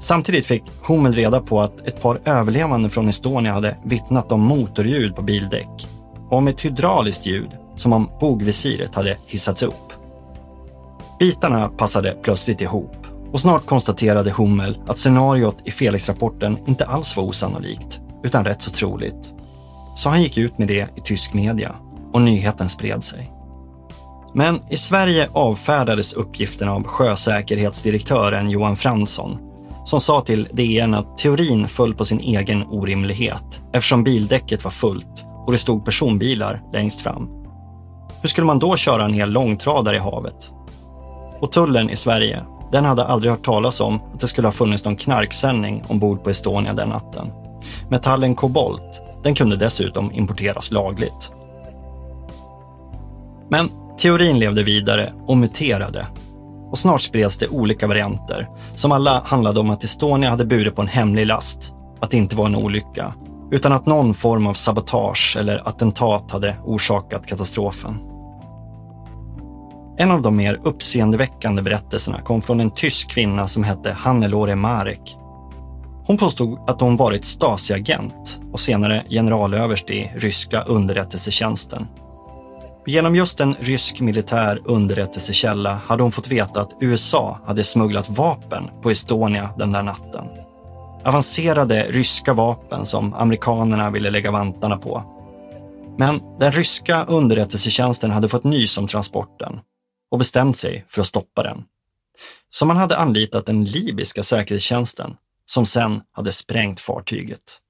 Samtidigt 0.00 0.46
fick 0.46 0.62
Hummel 0.82 1.12
reda 1.12 1.40
på 1.40 1.60
att 1.60 1.86
ett 1.86 2.02
par 2.02 2.20
överlevande 2.24 2.90
från 2.90 3.08
Estonia 3.08 3.52
hade 3.52 3.76
vittnat 3.84 4.32
om 4.32 4.40
motorljud 4.40 5.16
på 5.16 5.22
bildäck 5.22 5.88
och 6.28 6.38
om 6.38 6.48
ett 6.48 6.60
hydrauliskt 6.60 7.26
ljud 7.26 7.50
som 7.76 7.92
om 7.92 8.10
bogvisiret 8.20 8.94
hade 8.94 9.16
hissats 9.26 9.62
upp. 9.62 9.89
Bitarna 11.20 11.68
passade 11.68 12.16
plötsligt 12.22 12.60
ihop 12.60 13.06
och 13.32 13.40
snart 13.40 13.66
konstaterade 13.66 14.30
Hummel 14.30 14.78
att 14.86 14.98
scenariot 14.98 15.56
i 15.64 15.70
Felix-rapporten 15.70 16.58
inte 16.66 16.86
alls 16.86 17.16
var 17.16 17.24
osannolikt, 17.24 18.00
utan 18.22 18.44
rätt 18.44 18.62
så 18.62 18.70
troligt. 18.70 19.34
Så 19.96 20.08
han 20.08 20.22
gick 20.22 20.38
ut 20.38 20.58
med 20.58 20.68
det 20.68 20.88
i 20.96 21.00
tysk 21.04 21.34
media 21.34 21.74
och 22.12 22.22
nyheten 22.22 22.68
spred 22.68 23.04
sig. 23.04 23.30
Men 24.34 24.60
i 24.70 24.76
Sverige 24.76 25.28
avfärdades 25.32 26.12
uppgifterna 26.12 26.72
av 26.72 26.84
sjösäkerhetsdirektören 26.84 28.50
Johan 28.50 28.76
Fransson 28.76 29.38
som 29.84 30.00
sa 30.00 30.20
till 30.20 30.48
DN 30.52 30.94
att 30.94 31.18
teorin 31.18 31.68
föll 31.68 31.94
på 31.94 32.04
sin 32.04 32.20
egen 32.20 32.62
orimlighet 32.62 33.60
eftersom 33.72 34.04
bildäcket 34.04 34.64
var 34.64 34.70
fullt 34.70 35.24
och 35.46 35.52
det 35.52 35.58
stod 35.58 35.84
personbilar 35.84 36.62
längst 36.72 37.00
fram. 37.00 37.28
Hur 38.22 38.28
skulle 38.28 38.46
man 38.46 38.58
då 38.58 38.76
köra 38.76 39.04
en 39.04 39.14
hel 39.14 39.30
långtradare 39.30 39.96
i 39.96 39.98
havet? 39.98 40.52
Och 41.40 41.52
tullen 41.52 41.90
i 41.90 41.96
Sverige, 41.96 42.42
den 42.72 42.84
hade 42.84 43.04
aldrig 43.04 43.30
hört 43.32 43.44
talas 43.44 43.80
om 43.80 44.00
att 44.14 44.20
det 44.20 44.28
skulle 44.28 44.48
ha 44.48 44.52
funnits 44.52 44.84
någon 44.84 44.96
knarksändning 44.96 45.82
ombord 45.88 46.24
på 46.24 46.30
Estonia 46.30 46.74
den 46.74 46.88
natten. 46.88 47.26
Metallen 47.88 48.34
kobolt, 48.34 49.02
den 49.22 49.34
kunde 49.34 49.56
dessutom 49.56 50.12
importeras 50.12 50.70
lagligt. 50.70 51.30
Men 53.48 53.68
teorin 53.98 54.38
levde 54.38 54.62
vidare 54.62 55.12
och 55.26 55.36
muterade. 55.36 56.06
Och 56.70 56.78
snart 56.78 57.02
spreds 57.02 57.36
det 57.36 57.48
olika 57.48 57.86
varianter 57.86 58.48
som 58.74 58.92
alla 58.92 59.22
handlade 59.24 59.60
om 59.60 59.70
att 59.70 59.84
Estonia 59.84 60.30
hade 60.30 60.44
burit 60.44 60.76
på 60.76 60.82
en 60.82 60.88
hemlig 60.88 61.26
last, 61.26 61.72
att 62.00 62.10
det 62.10 62.16
inte 62.16 62.36
var 62.36 62.46
en 62.46 62.56
olycka, 62.56 63.14
utan 63.50 63.72
att 63.72 63.86
någon 63.86 64.14
form 64.14 64.46
av 64.46 64.54
sabotage 64.54 65.36
eller 65.38 65.68
attentat 65.68 66.30
hade 66.30 66.56
orsakat 66.64 67.26
katastrofen. 67.26 68.09
En 70.00 70.10
av 70.10 70.22
de 70.22 70.36
mer 70.36 70.60
uppseendeväckande 70.62 71.62
berättelserna 71.62 72.20
kom 72.20 72.42
från 72.42 72.60
en 72.60 72.70
tysk 72.70 73.10
kvinna 73.10 73.48
som 73.48 73.64
hette 73.64 73.92
Hannelore 73.92 74.56
Marek. 74.56 75.16
Hon 76.06 76.16
påstod 76.16 76.70
att 76.70 76.80
hon 76.80 76.96
varit 76.96 77.24
Stasi-agent 77.24 78.40
och 78.52 78.60
senare 78.60 79.04
generalöverst 79.10 79.90
i 79.90 80.10
ryska 80.16 80.62
underrättelsetjänsten. 80.62 81.86
Genom 82.86 83.16
just 83.16 83.40
en 83.40 83.54
rysk 83.54 84.00
militär 84.00 84.60
underrättelsekälla 84.64 85.80
hade 85.86 86.02
hon 86.02 86.12
fått 86.12 86.28
veta 86.28 86.60
att 86.60 86.76
USA 86.80 87.38
hade 87.46 87.64
smugglat 87.64 88.08
vapen 88.08 88.70
på 88.82 88.90
Estonia 88.90 89.50
den 89.58 89.72
där 89.72 89.82
natten. 89.82 90.24
Avancerade 91.04 91.86
ryska 91.88 92.34
vapen 92.34 92.86
som 92.86 93.14
amerikanerna 93.14 93.90
ville 93.90 94.10
lägga 94.10 94.30
vantarna 94.30 94.76
på. 94.76 95.02
Men 95.98 96.20
den 96.38 96.52
ryska 96.52 97.04
underrättelsetjänsten 97.04 98.10
hade 98.10 98.28
fått 98.28 98.44
nys 98.44 98.78
om 98.78 98.88
transporten 98.88 99.60
och 100.10 100.18
bestämt 100.18 100.56
sig 100.56 100.84
för 100.88 101.00
att 101.00 101.06
stoppa 101.06 101.42
den. 101.42 101.64
Så 102.50 102.66
man 102.66 102.76
hade 102.76 102.96
anlitat 102.96 103.46
den 103.46 103.64
libyska 103.64 104.22
säkerhetstjänsten 104.22 105.16
som 105.46 105.66
sen 105.66 106.02
hade 106.12 106.32
sprängt 106.32 106.80
fartyget. 106.80 107.60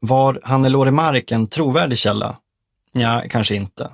Var 0.00 0.40
Hannelore 0.44 0.90
Mark 0.90 1.30
en 1.30 1.46
trovärdig 1.46 1.98
källa? 1.98 2.38
Ja, 2.92 3.22
kanske 3.30 3.54
inte. 3.54 3.90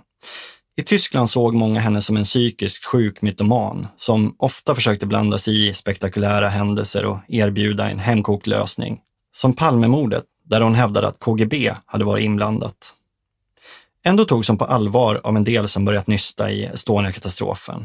I 0.77 0.83
Tyskland 0.83 1.31
såg 1.31 1.55
många 1.55 1.81
henne 1.81 2.03
som 2.03 2.17
en 2.17 2.25
psykiskt 2.25 2.85
sjuk 2.85 3.23
mytoman 3.23 3.87
som 3.97 4.37
ofta 4.39 4.75
försökte 4.75 5.07
blanda 5.07 5.39
sig 5.39 5.69
i 5.69 5.75
spektakulära 5.75 6.49
händelser 6.49 7.05
och 7.05 7.19
erbjuda 7.29 7.91
en 7.91 7.99
hemkokt 7.99 8.47
lösning. 8.47 9.01
Som 9.33 9.53
Palmemordet, 9.53 10.25
där 10.45 10.61
hon 10.61 10.75
hävdade 10.75 11.09
att 11.09 11.19
KGB 11.19 11.75
hade 11.87 12.05
varit 12.05 12.25
inblandat. 12.25 12.95
Ändå 14.05 14.25
togs 14.25 14.49
hon 14.49 14.59
på 14.59 14.65
allvar 14.65 15.21
av 15.25 15.37
en 15.37 15.45
del 15.45 15.69
som 15.69 15.85
börjat 15.85 16.07
nysta 16.07 16.51
i 16.51 16.65
Estonia-katastrofen. 16.65 17.85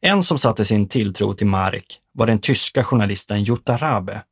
En 0.00 0.22
som 0.22 0.38
satte 0.38 0.64
sin 0.64 0.88
tilltro 0.88 1.34
till 1.34 1.46
Mark 1.46 1.98
var 2.12 2.26
den 2.26 2.38
tyska 2.38 2.84
journalisten 2.84 3.42
Jutta 3.42 3.76
Rabe, 3.76 4.22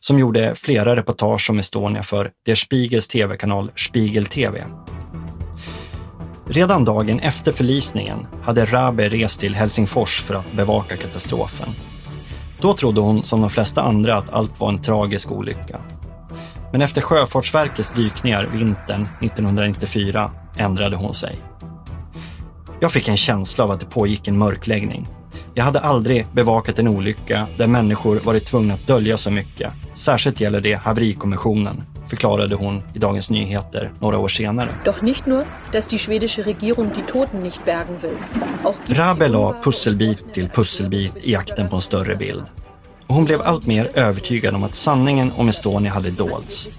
som 0.00 0.18
gjorde 0.18 0.54
flera 0.54 0.96
reportage 0.96 1.50
om 1.50 1.58
Estonia 1.58 2.02
för 2.02 2.30
Der 2.46 2.54
Spiegels 2.54 3.08
tv-kanal 3.08 3.70
Spiegel 3.76 4.26
TV. 4.26 4.64
Redan 6.46 6.84
dagen 6.84 7.20
efter 7.20 7.52
förlisningen 7.52 8.26
hade 8.42 8.66
Rabe 8.66 9.08
rest 9.08 9.40
till 9.40 9.54
Helsingfors 9.54 10.20
för 10.20 10.34
att 10.34 10.52
bevaka 10.52 10.96
katastrofen. 10.96 11.68
Då 12.60 12.74
trodde 12.74 13.00
hon 13.00 13.24
som 13.24 13.40
de 13.40 13.50
flesta 13.50 13.82
andra 13.82 14.16
att 14.16 14.30
allt 14.30 14.60
var 14.60 14.68
en 14.68 14.82
tragisk 14.82 15.30
olycka. 15.32 15.80
Men 16.72 16.82
efter 16.82 17.00
Sjöfartsverkets 17.00 17.90
dykningar 17.90 18.46
vintern 18.46 19.08
1994 19.20 20.30
ändrade 20.56 20.96
hon 20.96 21.14
sig. 21.14 21.38
Jag 22.80 22.92
fick 22.92 23.08
en 23.08 23.16
känsla 23.16 23.64
av 23.64 23.70
att 23.70 23.80
det 23.80 23.86
pågick 23.86 24.28
en 24.28 24.38
mörkläggning. 24.38 25.06
Jag 25.54 25.64
hade 25.64 25.80
aldrig 25.80 26.26
bevakat 26.32 26.78
en 26.78 26.88
olycka 26.88 27.46
där 27.58 27.66
människor 27.66 28.20
varit 28.24 28.46
tvungna 28.46 28.74
att 28.74 28.86
dölja 28.86 29.18
så 29.18 29.30
mycket. 29.30 29.72
Särskilt 29.94 30.40
gäller 30.40 30.60
det 30.60 30.74
haverikommissionen, 30.74 31.82
förklarade 32.06 32.54
hon 32.54 32.82
i 32.94 32.98
Dagens 32.98 33.30
Nyheter 33.30 33.92
några 34.00 34.18
år 34.18 34.28
senare. 34.28 34.68
Doch 34.84 35.02
nicht 35.02 35.26
nur, 35.26 35.46
dass 35.72 35.88
die 35.88 35.98
schwedische 35.98 36.46
Regierung 36.46 36.90
die 36.94 37.12
Toten 37.12 37.42
nicht 37.42 37.64
bergen 37.64 38.02
will. 38.02 38.16
Auch 38.64 38.76
Rabe 38.86 39.28
la 39.28 39.54
pusselbit 39.62 40.34
till 40.34 40.48
pusselbit 40.48 41.12
i 41.22 41.32
jakten 41.32 41.68
på 41.68 41.76
en 41.76 41.82
större 41.82 42.16
bild. 42.16 42.44
Och 43.06 43.14
hon 43.14 43.24
blev 43.24 43.42
allt 43.42 43.66
mer 43.66 43.90
övertygad 43.94 44.54
om 44.54 44.64
att 44.64 44.74
sanningen 44.74 45.32
om 45.32 45.48
Estonia 45.48 45.92
hade 45.92 46.10
dolts. 46.10 46.70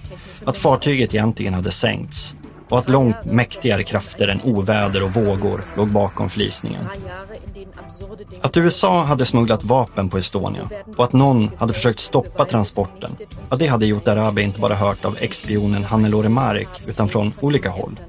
Att 0.44 0.56
fartyget 0.56 1.14
egentligen 1.14 1.54
hade 1.54 1.70
sänkts 1.70 2.36
och 2.68 2.78
att 2.78 2.88
långt 2.88 3.24
mäktigare 3.24 3.82
krafter 3.82 4.28
än 4.28 4.40
oväder 4.40 5.02
och 5.02 5.14
vågor 5.14 5.64
låg 5.76 5.92
bakom 5.92 6.30
förlisningen. 6.30 6.88
Att 8.40 8.56
USA 8.56 9.02
hade 9.04 9.24
smugglat 9.24 9.64
vapen 9.64 10.08
på 10.08 10.18
Estonia 10.18 10.68
och 10.96 11.04
att 11.04 11.12
någon 11.12 11.50
hade 11.58 11.72
försökt 11.72 12.00
stoppa 12.00 12.44
transporten, 12.44 13.16
ja, 13.50 13.56
det 13.56 13.66
hade 13.66 13.86
gjort 13.86 14.08
Arabi 14.08 14.42
inte 14.42 14.60
bara 14.60 14.74
hört 14.74 15.04
av 15.04 15.16
ex-spionen 15.20 15.84
Hannelore 15.84 16.28
Marek 16.28 16.68
utan 16.86 17.08
från 17.08 17.32
olika 17.40 17.70
håll. 17.70 18.00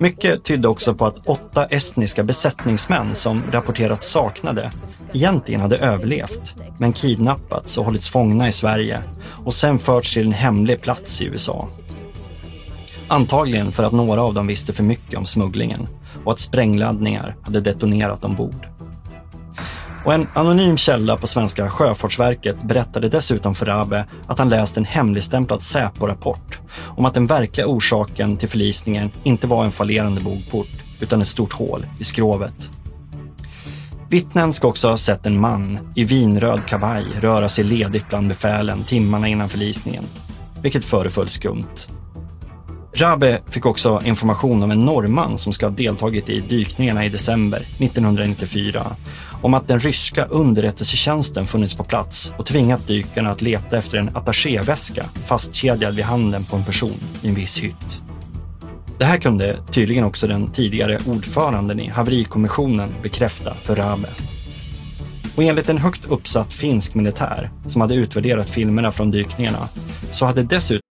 Mycket 0.00 0.44
tydde 0.44 0.68
också 0.68 0.94
på 0.94 1.06
att 1.06 1.26
åtta 1.26 1.64
estniska 1.64 2.22
besättningsmän 2.22 3.14
som 3.14 3.42
rapporterats 3.52 4.10
saknade 4.10 4.72
egentligen 5.12 5.60
hade 5.60 5.78
överlevt, 5.78 6.54
men 6.78 6.92
kidnappats 6.92 7.78
och 7.78 7.84
hållits 7.84 8.08
fångna 8.08 8.48
i 8.48 8.52
Sverige 8.52 9.02
och 9.44 9.54
sen 9.54 9.78
förts 9.78 10.12
till 10.12 10.26
en 10.26 10.32
hemlig 10.32 10.80
plats 10.80 11.20
i 11.20 11.24
USA. 11.24 11.68
Antagligen 13.08 13.72
för 13.72 13.82
att 13.82 13.92
några 13.92 14.22
av 14.22 14.34
dem 14.34 14.46
visste 14.46 14.72
för 14.72 14.82
mycket 14.82 15.18
om 15.18 15.26
smugglingen 15.26 15.88
och 16.24 16.32
att 16.32 16.40
sprängladdningar 16.40 17.36
hade 17.42 17.60
detonerat 17.60 18.24
ombord. 18.24 18.66
Och 20.04 20.14
en 20.14 20.28
anonym 20.34 20.76
källa 20.76 21.16
på 21.16 21.26
svenska 21.26 21.70
Sjöfartsverket 21.70 22.62
berättade 22.62 23.08
dessutom 23.08 23.54
för 23.54 23.66
Rabe 23.66 24.06
att 24.26 24.38
han 24.38 24.48
läst 24.48 24.76
en 24.76 24.84
hemligstämplad 24.84 25.62
Säpo-rapport 25.62 26.58
om 26.96 27.04
att 27.04 27.14
den 27.14 27.26
verkliga 27.26 27.66
orsaken 27.66 28.36
till 28.36 28.48
förlisningen 28.48 29.10
inte 29.22 29.46
var 29.46 29.64
en 29.64 29.70
fallerande 29.70 30.20
bogport 30.20 30.68
utan 31.00 31.22
ett 31.22 31.28
stort 31.28 31.52
hål 31.52 31.86
i 31.98 32.04
skrovet. 32.04 32.70
Vittnen 34.08 34.52
ska 34.52 34.68
också 34.68 34.88
ha 34.88 34.98
sett 34.98 35.26
en 35.26 35.40
man 35.40 35.92
i 35.94 36.04
vinröd 36.04 36.66
kavaj 36.66 37.04
röra 37.20 37.48
sig 37.48 37.64
ledigt 37.64 38.08
bland 38.08 38.28
befälen 38.28 38.84
timmarna 38.84 39.28
innan 39.28 39.48
förlisningen, 39.48 40.04
vilket 40.62 40.84
föreföll 40.84 41.28
skumt. 41.28 41.86
Rabe 42.94 43.40
fick 43.50 43.66
också 43.66 44.00
information 44.04 44.62
om 44.62 44.70
en 44.70 44.84
norrman 44.84 45.38
som 45.38 45.52
ska 45.52 45.66
ha 45.66 45.70
deltagit 45.70 46.28
i 46.28 46.40
dykningarna 46.40 47.04
i 47.04 47.08
december 47.08 47.66
1994 47.78 48.96
om 49.42 49.54
att 49.54 49.68
den 49.68 49.78
ryska 49.78 50.24
underrättelsetjänsten 50.24 51.44
funnits 51.44 51.74
på 51.74 51.84
plats 51.84 52.32
och 52.36 52.46
tvingat 52.46 52.86
dykarna 52.86 53.30
att 53.30 53.42
leta 53.42 53.78
efter 53.78 53.98
en 53.98 54.16
attachéväska 54.16 55.04
fastkedjad 55.26 55.94
vid 55.94 56.04
handen 56.04 56.44
på 56.44 56.56
en 56.56 56.64
person 56.64 57.00
i 57.22 57.28
en 57.28 57.34
viss 57.34 57.58
hytt. 57.58 58.02
Det 58.98 59.04
här 59.04 59.18
kunde 59.18 59.58
tydligen 59.72 60.04
också 60.04 60.26
den 60.26 60.52
tidigare 60.52 60.98
ordföranden 61.06 61.80
i 61.80 61.88
haverikommissionen 61.88 62.94
bekräfta 63.02 63.56
för 63.62 63.76
Rabe. 63.76 64.08
Och 65.36 65.42
enligt 65.42 65.68
en 65.68 65.78
högt 65.78 66.06
uppsatt 66.06 66.52
finsk 66.52 66.94
militär 66.94 67.50
som 67.68 67.80
hade 67.80 67.94
utvärderat 67.94 68.50
filmerna 68.50 68.92
från 68.92 69.10
dykningarna 69.10 69.68
så 70.12 70.24
hade 70.24 70.42
dessutom 70.42 70.91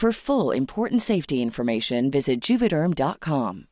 For 0.00 0.12
full 0.12 0.56
important 0.56 1.02
safety 1.02 1.34
information, 1.34 2.10
visit 2.10 2.50
juvederm.com. 2.50 3.64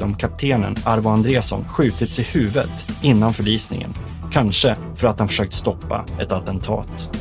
om 0.00 0.16
kaptenen 0.16 0.74
Arvo 0.84 1.08
Andresson 1.08 1.64
skjutits 1.68 2.18
i 2.18 2.22
huvudet 2.22 2.86
innan 3.02 3.34
förlisningen. 3.34 3.92
Kanske 4.32 4.76
för 4.96 5.06
att 5.06 5.18
han 5.18 5.28
försökt 5.28 5.54
stoppa 5.54 6.06
ett 6.20 6.32
attentat. 6.32 7.16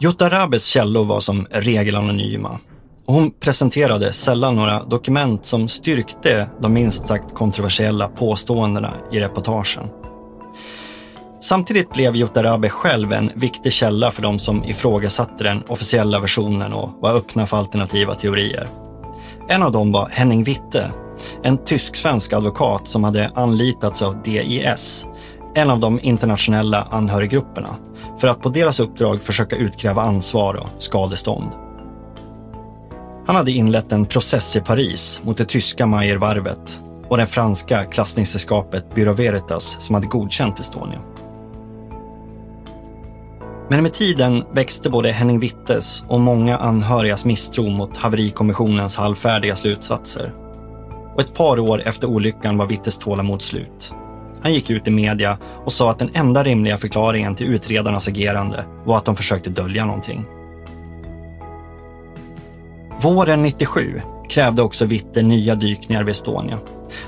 Jutta 0.00 0.30
Rabes 0.30 0.66
källor 0.66 1.04
var 1.04 1.20
som 1.20 1.46
regel 1.50 1.96
anonyma 1.96 2.60
och 3.10 3.16
hon 3.16 3.30
presenterade 3.30 4.12
sällan 4.12 4.56
några 4.56 4.84
dokument 4.84 5.44
som 5.44 5.68
styrkte 5.68 6.46
de 6.60 6.72
minst 6.72 7.08
sagt 7.08 7.34
kontroversiella 7.34 8.08
påståendena 8.08 8.92
i 9.12 9.20
reportagen. 9.20 9.88
Samtidigt 11.40 11.92
blev 11.92 12.16
Jutta 12.16 12.42
Rabe 12.42 12.68
själv 12.68 13.12
en 13.12 13.30
viktig 13.34 13.72
källa 13.72 14.10
för 14.10 14.22
de 14.22 14.38
som 14.38 14.64
ifrågasatte 14.64 15.44
den 15.44 15.62
officiella 15.68 16.20
versionen 16.20 16.72
och 16.72 16.90
var 17.00 17.14
öppna 17.14 17.46
för 17.46 17.56
alternativa 17.56 18.14
teorier. 18.14 18.68
En 19.48 19.62
av 19.62 19.72
dem 19.72 19.92
var 19.92 20.08
Henning 20.10 20.44
Witte, 20.44 20.92
en 21.42 21.64
tysk-svensk 21.64 22.32
advokat 22.32 22.88
som 22.88 23.04
hade 23.04 23.30
anlitats 23.34 24.02
av 24.02 24.22
DIS, 24.22 25.06
en 25.54 25.70
av 25.70 25.80
de 25.80 26.00
internationella 26.02 26.88
anhöriggrupperna, 26.90 27.76
för 28.18 28.28
att 28.28 28.42
på 28.42 28.48
deras 28.48 28.80
uppdrag 28.80 29.20
försöka 29.20 29.56
utkräva 29.56 30.02
ansvar 30.02 30.54
och 30.54 30.82
skadestånd. 30.82 31.69
Han 33.30 33.36
hade 33.36 33.52
inlett 33.52 33.92
en 33.92 34.06
process 34.06 34.56
i 34.56 34.60
Paris 34.60 35.20
mot 35.24 35.36
det 35.36 35.44
tyska 35.44 35.86
Mayervarvet 35.86 36.82
och 37.08 37.16
det 37.16 37.26
franska 37.26 37.84
klassningssällskapet 37.84 38.94
Bureau 38.94 39.14
Veritas 39.14 39.76
som 39.80 39.94
hade 39.94 40.06
godkänt 40.06 40.60
Estonia. 40.60 41.00
Men 43.68 43.82
med 43.82 43.94
tiden 43.94 44.44
växte 44.52 44.90
både 44.90 45.12
Henning 45.12 45.40
Wittes 45.40 46.04
och 46.08 46.20
många 46.20 46.56
anhörigas 46.56 47.24
misstro 47.24 47.68
mot 47.68 47.96
haverikommissionens 47.96 48.96
halvfärdiga 48.96 49.56
slutsatser. 49.56 50.32
Och 51.14 51.20
ett 51.20 51.34
par 51.34 51.58
år 51.58 51.82
efter 51.86 52.06
olyckan 52.06 52.56
var 52.56 52.66
Wittes 52.66 52.98
tålamod 52.98 53.42
slut. 53.42 53.92
Han 54.42 54.54
gick 54.54 54.70
ut 54.70 54.88
i 54.88 54.90
media 54.90 55.38
och 55.64 55.72
sa 55.72 55.90
att 55.90 55.98
den 55.98 56.10
enda 56.14 56.44
rimliga 56.44 56.78
förklaringen 56.78 57.34
till 57.34 57.46
utredarnas 57.46 58.08
agerande 58.08 58.64
var 58.84 58.96
att 58.96 59.04
de 59.04 59.16
försökte 59.16 59.50
dölja 59.50 59.84
någonting. 59.84 60.26
Våren 63.02 63.42
97 63.42 64.02
krävde 64.28 64.62
också 64.62 64.84
Witte 64.84 65.22
nya 65.22 65.54
dykningar 65.54 66.04
vid 66.04 66.12
Estonia. 66.12 66.58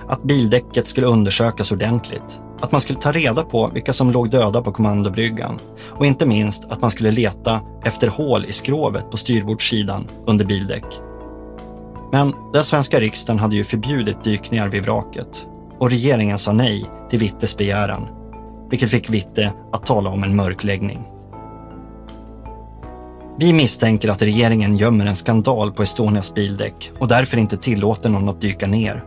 Att 0.08 0.22
bildäcket 0.22 0.88
skulle 0.88 1.06
undersökas 1.06 1.72
ordentligt. 1.72 2.40
Att 2.60 2.72
man 2.72 2.80
skulle 2.80 2.98
ta 2.98 3.12
reda 3.12 3.44
på 3.44 3.70
vilka 3.74 3.92
som 3.92 4.10
låg 4.10 4.30
döda 4.30 4.62
på 4.62 4.72
kommandobryggan. 4.72 5.58
Och 5.80 6.06
inte 6.06 6.26
minst 6.26 6.64
att 6.64 6.80
man 6.80 6.90
skulle 6.90 7.10
leta 7.10 7.60
efter 7.84 8.08
hål 8.08 8.44
i 8.44 8.52
skrovet 8.52 9.10
på 9.10 9.16
styrbordssidan 9.16 10.06
under 10.26 10.44
bildäck. 10.44 10.84
Men 12.12 12.34
den 12.52 12.64
svenska 12.64 13.00
riksdagen 13.00 13.38
hade 13.38 13.56
ju 13.56 13.64
förbjudit 13.64 14.24
dykningar 14.24 14.68
vid 14.68 14.82
vraket 14.82 15.46
och 15.78 15.90
regeringen 15.90 16.38
sa 16.38 16.52
nej 16.52 16.90
till 17.10 17.18
Wittes 17.18 17.56
begäran, 17.56 18.08
vilket 18.70 18.90
fick 18.90 19.10
Witte 19.10 19.52
att 19.72 19.86
tala 19.86 20.10
om 20.10 20.22
en 20.22 20.36
mörkläggning. 20.36 21.08
Vi 23.38 23.52
misstänker 23.52 24.08
att 24.08 24.22
regeringen 24.22 24.76
gömmer 24.76 25.06
en 25.06 25.16
skandal 25.16 25.72
på 25.72 25.82
Estonias 25.82 26.34
bildäck 26.34 26.92
och 26.98 27.08
därför 27.08 27.36
inte 27.36 27.56
tillåter 27.56 28.08
någon 28.08 28.28
att 28.28 28.40
dyka 28.40 28.66
ner. 28.66 29.04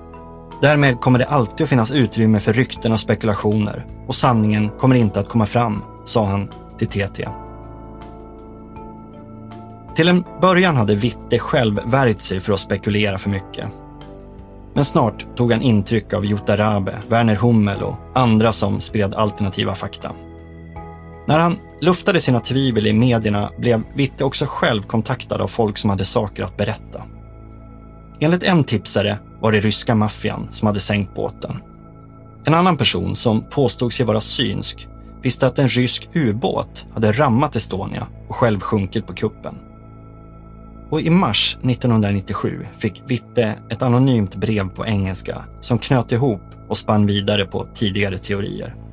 Därmed 0.62 1.00
kommer 1.00 1.20
det 1.20 1.26
alltid 1.26 1.64
att 1.64 1.70
finnas 1.70 1.92
utrymme 1.92 2.40
för 2.40 2.54
rykten 2.54 2.92
och 2.92 3.00
spekulationer 3.00 3.86
och 4.08 4.16
sanningen 4.16 4.70
kommer 4.70 4.96
inte 4.96 5.20
att 5.20 5.30
komma 5.30 5.46
fram, 5.46 5.84
sa 6.06 6.26
han 6.26 6.50
till 6.78 6.88
TT. 6.88 7.28
Till 9.96 10.08
en 10.08 10.24
början 10.42 10.78
hade 10.78 10.96
Witte 10.96 11.40
själv 11.40 11.80
värjt 11.86 12.22
sig 12.22 12.40
för 12.40 12.54
att 12.54 12.60
spekulera 12.60 13.18
för 13.18 13.30
mycket. 13.30 13.66
Men 14.74 14.86
snart 14.86 15.26
tog 15.36 15.52
han 15.52 15.62
intryck 15.62 16.14
av 16.14 16.26
Jutta 16.26 16.58
Rabe, 16.58 16.96
Werner 17.08 17.36
Hummel 17.36 17.84
och 17.84 17.96
andra 18.14 18.52
som 18.52 18.82
spred 18.82 19.14
alternativa 19.14 19.76
fakta. 19.76 20.12
När 21.28 21.40
han 21.40 21.58
luftade 21.86 22.22
sina 22.22 22.40
tvivel 22.40 22.88
i 22.88 22.94
medierna 22.94 23.52
blev 23.58 23.82
Witte 23.96 24.24
också 24.24 24.46
själv 24.46 24.84
kontaktad 24.84 25.42
av 25.42 25.48
folk 25.48 25.78
som 25.78 25.90
hade 25.90 26.06
saker 26.06 26.44
att 26.44 26.58
berätta. 26.58 27.04
Enligt 28.20 28.44
en 28.44 28.64
tipsare 28.64 29.18
var 29.40 29.52
det 29.52 29.60
ryska 29.60 29.96
maffian 29.96 30.48
som 30.52 30.68
hade 30.68 30.80
sänkt 30.80 31.16
båten. 31.16 31.58
En 32.46 32.54
annan 32.54 32.78
person 32.78 33.16
som 33.16 33.50
påstod 33.50 33.94
sig 33.94 34.06
vara 34.06 34.22
synsk 34.22 34.88
visste 35.22 35.48
att 35.48 35.60
en 35.60 35.68
rysk 35.68 36.10
ubåt 36.14 36.86
hade 36.94 37.12
rammat 37.12 37.56
Estonia 37.56 38.08
och 38.28 38.36
själv 38.36 38.60
sjunkit 38.60 39.08
på 39.08 39.14
kuppen. 39.14 39.56
Och 40.90 41.02
i 41.02 41.10
mars 41.10 41.58
1997 41.64 42.66
fick 42.78 43.04
Witte 43.08 43.56
ett 43.70 43.82
anonymt 43.82 44.36
brev 44.36 44.70
på 44.70 44.86
engelska 44.86 45.44
som 45.62 45.80
knöt 45.80 46.12
ihop 46.12 46.42
och 46.68 46.78
spann 46.78 47.06
vidare 47.06 47.46
på 47.46 47.68
tidigare 47.74 48.18
teorier. 48.18 48.85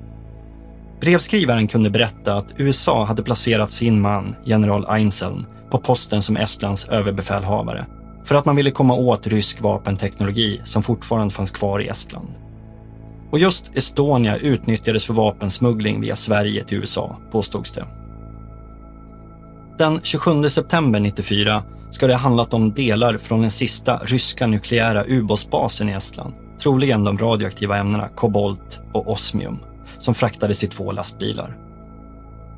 Brevskrivaren 1.03 1.69
kunde 1.69 1.91
berätta 1.91 2.35
att 2.35 2.55
USA 2.57 3.05
hade 3.05 3.23
placerat 3.23 3.71
sin 3.71 4.01
man, 4.01 4.37
general 4.45 4.87
Einzeln, 4.89 5.47
på 5.71 5.79
posten 5.79 6.23
som 6.23 6.37
Estlands 6.37 6.85
överbefälhavare 6.85 7.87
för 8.25 8.35
att 8.35 8.45
man 8.45 8.57
ville 8.57 8.71
komma 8.71 8.95
åt 8.95 9.27
rysk 9.27 9.61
vapenteknologi 9.61 10.61
som 10.65 10.83
fortfarande 10.83 11.35
fanns 11.35 11.51
kvar 11.51 11.81
i 11.81 11.89
Estland. 11.89 12.29
Och 13.31 13.39
just 13.39 13.71
Estonia 13.75 14.37
utnyttjades 14.37 15.05
för 15.05 15.15
vapensmuggling 15.15 16.01
via 16.01 16.17
Sverige 16.17 16.65
till 16.65 16.79
USA, 16.79 17.17
påstods 17.33 17.73
det. 17.73 17.87
Den 19.79 20.01
27 20.03 20.49
september 20.49 21.01
94 21.01 21.63
ska 21.91 22.07
det 22.07 22.15
ha 22.15 22.21
handlat 22.21 22.55
om 22.55 22.73
delar 22.73 23.19
från 23.19 23.41
den 23.41 23.51
sista 23.51 24.01
ryska 24.05 24.47
nukleära 24.47 25.05
ubåtsbasen 25.09 25.89
i 25.89 25.93
Estland. 25.93 26.35
Troligen 26.63 27.05
de 27.05 27.19
radioaktiva 27.19 27.79
ämnena 27.79 28.09
kobolt 28.09 28.81
och 28.93 29.11
osmium 29.11 29.59
som 30.03 30.15
fraktades 30.15 30.65
i 30.65 30.67
två 30.67 30.93
lastbilar. 30.93 31.57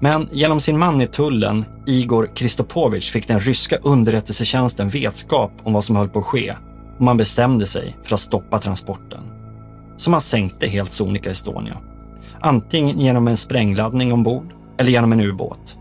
Men 0.01 0.29
genom 0.33 0.61
sin 0.61 0.79
man 0.79 1.01
i 1.01 1.07
tullen, 1.07 1.65
Igor 1.87 2.31
Kristopovich, 2.35 3.13
fick 3.13 3.29
den 3.29 3.41
ryska 3.41 3.77
underrättelsetjänsten 3.77 4.89
vetskap 4.89 5.53
om 5.63 5.73
vad 5.73 5.85
som 5.85 5.97
höll 5.97 6.09
på 6.09 6.19
att 6.19 6.25
ske 6.25 6.55
och 6.97 7.05
man 7.05 7.17
bestämde 7.17 7.67
sig 7.67 7.97
för 8.03 8.15
att 8.15 8.21
stoppa 8.21 8.59
transporten. 8.59 9.21
Så 9.97 10.11
man 10.11 10.21
sänkte 10.21 10.67
helt 10.67 10.93
sonika 10.93 11.31
Estonia. 11.31 11.79
Antingen 12.41 13.01
genom 13.01 13.29
en 13.29 13.37
sprängladdning 13.37 14.13
ombord 14.13 14.55
eller 14.79 14.91
genom 14.91 15.13
en 15.13 15.21
ubåt. 15.21 15.77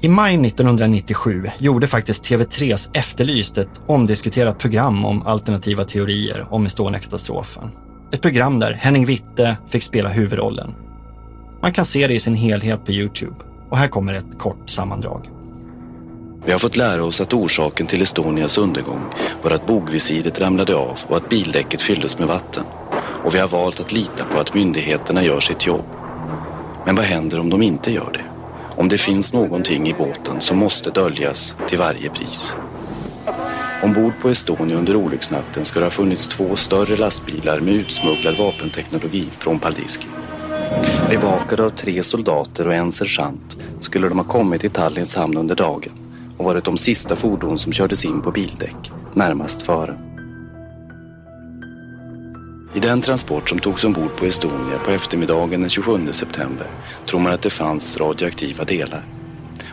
I 0.00 0.08
maj 0.08 0.46
1997 0.46 1.50
gjorde 1.58 1.86
faktiskt 1.86 2.24
TV3s 2.24 2.90
Efterlyst 2.92 3.58
ett 3.58 3.80
omdiskuterat 3.86 4.58
program 4.58 5.04
om 5.04 5.22
alternativa 5.22 5.84
teorier 5.84 6.46
om 6.50 6.66
Estonia-katastrofen. 6.66 7.70
Ett 8.12 8.22
program 8.22 8.58
där 8.58 8.72
Henning 8.72 9.06
Witte 9.06 9.56
fick 9.68 9.82
spela 9.82 10.08
huvudrollen. 10.08 10.74
Man 11.60 11.72
kan 11.72 11.84
se 11.84 12.06
det 12.06 12.14
i 12.14 12.20
sin 12.20 12.34
helhet 12.34 12.84
på 12.84 12.92
Youtube. 12.92 13.34
Och 13.70 13.78
här 13.78 13.88
kommer 13.88 14.14
ett 14.14 14.38
kort 14.38 14.70
sammandrag. 14.70 15.30
Vi 16.44 16.52
har 16.52 16.58
fått 16.58 16.76
lära 16.76 17.04
oss 17.04 17.20
att 17.20 17.32
orsaken 17.32 17.86
till 17.86 18.02
Estonias 18.02 18.58
undergång 18.58 19.00
var 19.42 19.50
att 19.50 19.66
bogvisiret 19.66 20.40
ramlade 20.40 20.74
av 20.74 20.98
och 21.06 21.16
att 21.16 21.28
bildäcket 21.28 21.82
fylldes 21.82 22.18
med 22.18 22.28
vatten. 22.28 22.64
Och 23.24 23.34
vi 23.34 23.38
har 23.38 23.48
valt 23.48 23.80
att 23.80 23.92
lita 23.92 24.24
på 24.24 24.40
att 24.40 24.54
myndigheterna 24.54 25.22
gör 25.22 25.40
sitt 25.40 25.66
jobb. 25.66 25.84
Men 26.84 26.94
vad 26.94 27.04
händer 27.04 27.40
om 27.40 27.50
de 27.50 27.62
inte 27.62 27.92
gör 27.92 28.10
det? 28.12 28.24
Om 28.76 28.88
det 28.88 28.98
finns 28.98 29.32
någonting 29.32 29.88
i 29.88 29.94
båten 29.94 30.40
som 30.40 30.58
måste 30.58 30.90
döljas 30.90 31.56
till 31.68 31.78
varje 31.78 32.10
pris. 32.10 32.56
Ombord 33.82 34.12
på 34.20 34.28
Estonia 34.28 34.76
under 34.76 34.96
olycksnatten 34.96 35.64
ska 35.64 35.80
det 35.80 35.86
ha 35.86 35.90
funnits 35.90 36.28
två 36.28 36.56
större 36.56 36.96
lastbilar 36.96 37.60
med 37.60 37.74
utsmugglad 37.74 38.36
vapenteknologi 38.36 39.28
från 39.38 39.58
Paldiski. 39.58 40.06
Bevakade 41.10 41.64
av 41.64 41.70
tre 41.70 42.02
soldater 42.02 42.68
och 42.68 42.74
en 42.74 42.92
sergeant 42.92 43.56
skulle 43.80 44.08
de 44.08 44.18
ha 44.18 44.24
kommit 44.24 44.60
till 44.60 44.70
Tallinns 44.70 45.16
hamn 45.16 45.36
under 45.36 45.54
dagen 45.54 45.92
och 46.36 46.44
varit 46.44 46.64
de 46.64 46.76
sista 46.76 47.16
fordon 47.16 47.58
som 47.58 47.72
kördes 47.72 48.04
in 48.04 48.22
på 48.22 48.30
bildäck, 48.30 48.92
närmast 49.14 49.62
före. 49.62 49.98
I 52.74 52.80
den 52.80 53.00
transport 53.00 53.48
som 53.48 53.58
togs 53.58 53.84
ombord 53.84 54.16
på 54.16 54.26
Estonia 54.26 54.78
på 54.84 54.90
eftermiddagen 54.90 55.60
den 55.60 55.70
27 55.70 56.12
september 56.12 56.66
tror 57.06 57.20
man 57.20 57.32
att 57.32 57.42
det 57.42 57.50
fanns 57.50 57.96
radioaktiva 57.96 58.64
delar. 58.64 59.04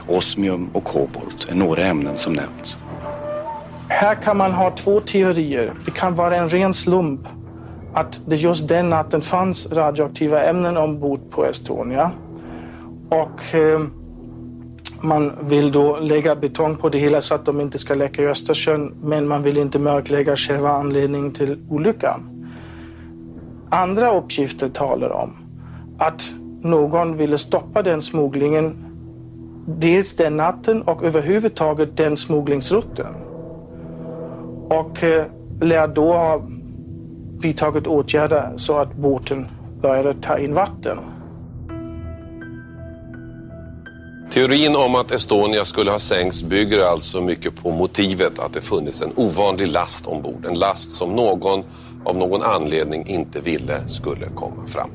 Osmium 0.07 0.69
och 0.73 0.83
kobolt 0.83 1.47
är 1.49 1.55
några 1.55 1.85
ämnen 1.85 2.17
som 2.17 2.33
nämnts. 2.33 2.77
Här 3.93 4.15
kan 4.15 4.37
man 4.37 4.51
ha 4.51 4.71
två 4.71 4.99
teorier. 4.99 5.73
Det 5.85 5.91
kan 5.91 6.15
vara 6.15 6.35
en 6.35 6.49
ren 6.49 6.73
slump 6.73 7.27
att 7.93 8.21
det 8.25 8.35
just 8.35 8.67
den 8.67 8.89
natten 8.89 9.21
fanns 9.21 9.71
radioaktiva 9.71 10.43
ämnen 10.43 10.77
ombord 10.77 11.19
på 11.29 11.45
Estonia. 11.45 12.11
Och 13.09 13.55
eh, 13.55 13.81
man 15.01 15.31
vill 15.41 15.71
då 15.71 15.99
lägga 15.99 16.35
betong 16.35 16.75
på 16.75 16.89
det 16.89 16.97
hela 16.97 17.21
så 17.21 17.35
att 17.35 17.45
de 17.45 17.61
inte 17.61 17.77
ska 17.77 17.93
läcka 17.93 18.21
i 18.21 18.27
Östersjön. 18.27 18.93
Men 19.03 19.27
man 19.27 19.43
vill 19.43 19.57
inte 19.57 19.79
mörklägga 19.79 20.35
själva 20.35 20.69
anledningen 20.69 21.31
till 21.31 21.57
olyckan. 21.69 22.47
Andra 23.69 24.17
uppgifter 24.17 24.69
talar 24.69 25.09
om 25.09 25.33
att 25.97 26.33
någon 26.61 27.17
ville 27.17 27.37
stoppa 27.37 27.81
den 27.81 28.01
smugglingen 28.01 28.75
dels 29.65 30.15
den 30.15 30.37
natten 30.37 30.81
och 30.81 31.03
överhuvudtaget 31.03 31.97
den 31.97 32.17
smugglingsrutten. 32.17 33.22
Och 34.79 35.03
eh, 35.03 35.25
lär 35.61 35.87
då 35.87 36.13
ha 36.13 36.41
vidtagit 37.41 37.87
åtgärder 37.87 38.53
så 38.55 38.77
att 38.77 38.93
båten 38.93 39.47
började 39.81 40.13
ta 40.13 40.39
in 40.39 40.53
vatten. 40.53 40.97
Teorin 44.31 44.75
om 44.75 44.95
att 44.95 45.11
Estonia 45.11 45.65
skulle 45.65 45.91
ha 45.91 45.99
sänkts 45.99 46.43
bygger 46.43 46.85
alltså 46.85 47.21
mycket 47.21 47.63
på 47.63 47.71
motivet 47.71 48.39
att 48.39 48.53
det 48.53 48.61
funnits 48.61 49.01
en 49.01 49.11
ovanlig 49.15 49.67
last 49.67 50.07
ombord. 50.07 50.45
En 50.45 50.59
last 50.59 50.91
som 50.91 51.15
någon 51.15 51.63
av 52.05 52.17
någon 52.17 52.43
anledning 52.43 53.07
inte 53.07 53.39
ville 53.39 53.87
skulle 53.87 54.25
komma 54.35 54.67
fram. 54.67 54.89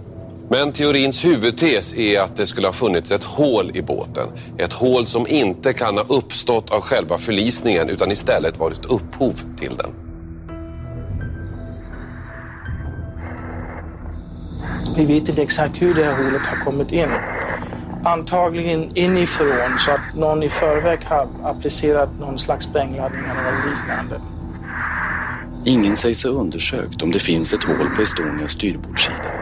Men 0.50 0.72
teorins 0.72 1.24
huvudtes 1.24 1.94
är 1.94 2.20
att 2.20 2.36
det 2.36 2.46
skulle 2.46 2.68
ha 2.68 2.72
funnits 2.72 3.12
ett 3.12 3.24
hål 3.24 3.70
i 3.74 3.82
båten. 3.82 4.28
Ett 4.58 4.72
hål 4.72 5.06
som 5.06 5.26
inte 5.26 5.72
kan 5.72 5.96
ha 5.96 6.04
uppstått 6.08 6.70
av 6.70 6.80
själva 6.80 7.18
förlisningen 7.18 7.88
utan 7.88 8.10
istället 8.10 8.58
varit 8.58 8.84
upphov 8.84 9.34
till 9.58 9.76
den. 9.76 9.90
Vi 14.96 15.04
vet 15.04 15.28
inte 15.28 15.42
exakt 15.42 15.82
hur 15.82 15.94
det 15.94 16.04
här 16.04 16.24
hålet 16.24 16.46
har 16.46 16.64
kommit 16.64 16.92
in. 16.92 17.08
Antagligen 18.04 18.96
inifrån 18.96 19.78
så 19.78 19.90
att 19.90 20.14
någon 20.14 20.42
i 20.42 20.48
förväg 20.48 21.04
har 21.04 21.28
applicerat 21.42 22.10
någon 22.20 22.38
slags 22.38 22.64
sprängladdning 22.64 23.22
eller 23.24 23.70
liknande. 23.70 24.20
Ingen 25.64 25.96
sägs 25.96 26.24
ha 26.24 26.30
undersökt 26.30 27.02
om 27.02 27.12
det 27.12 27.18
finns 27.18 27.52
ett 27.52 27.64
hål 27.64 27.90
på 27.96 28.02
Estonias 28.02 28.52
styrbordssida. 28.52 29.37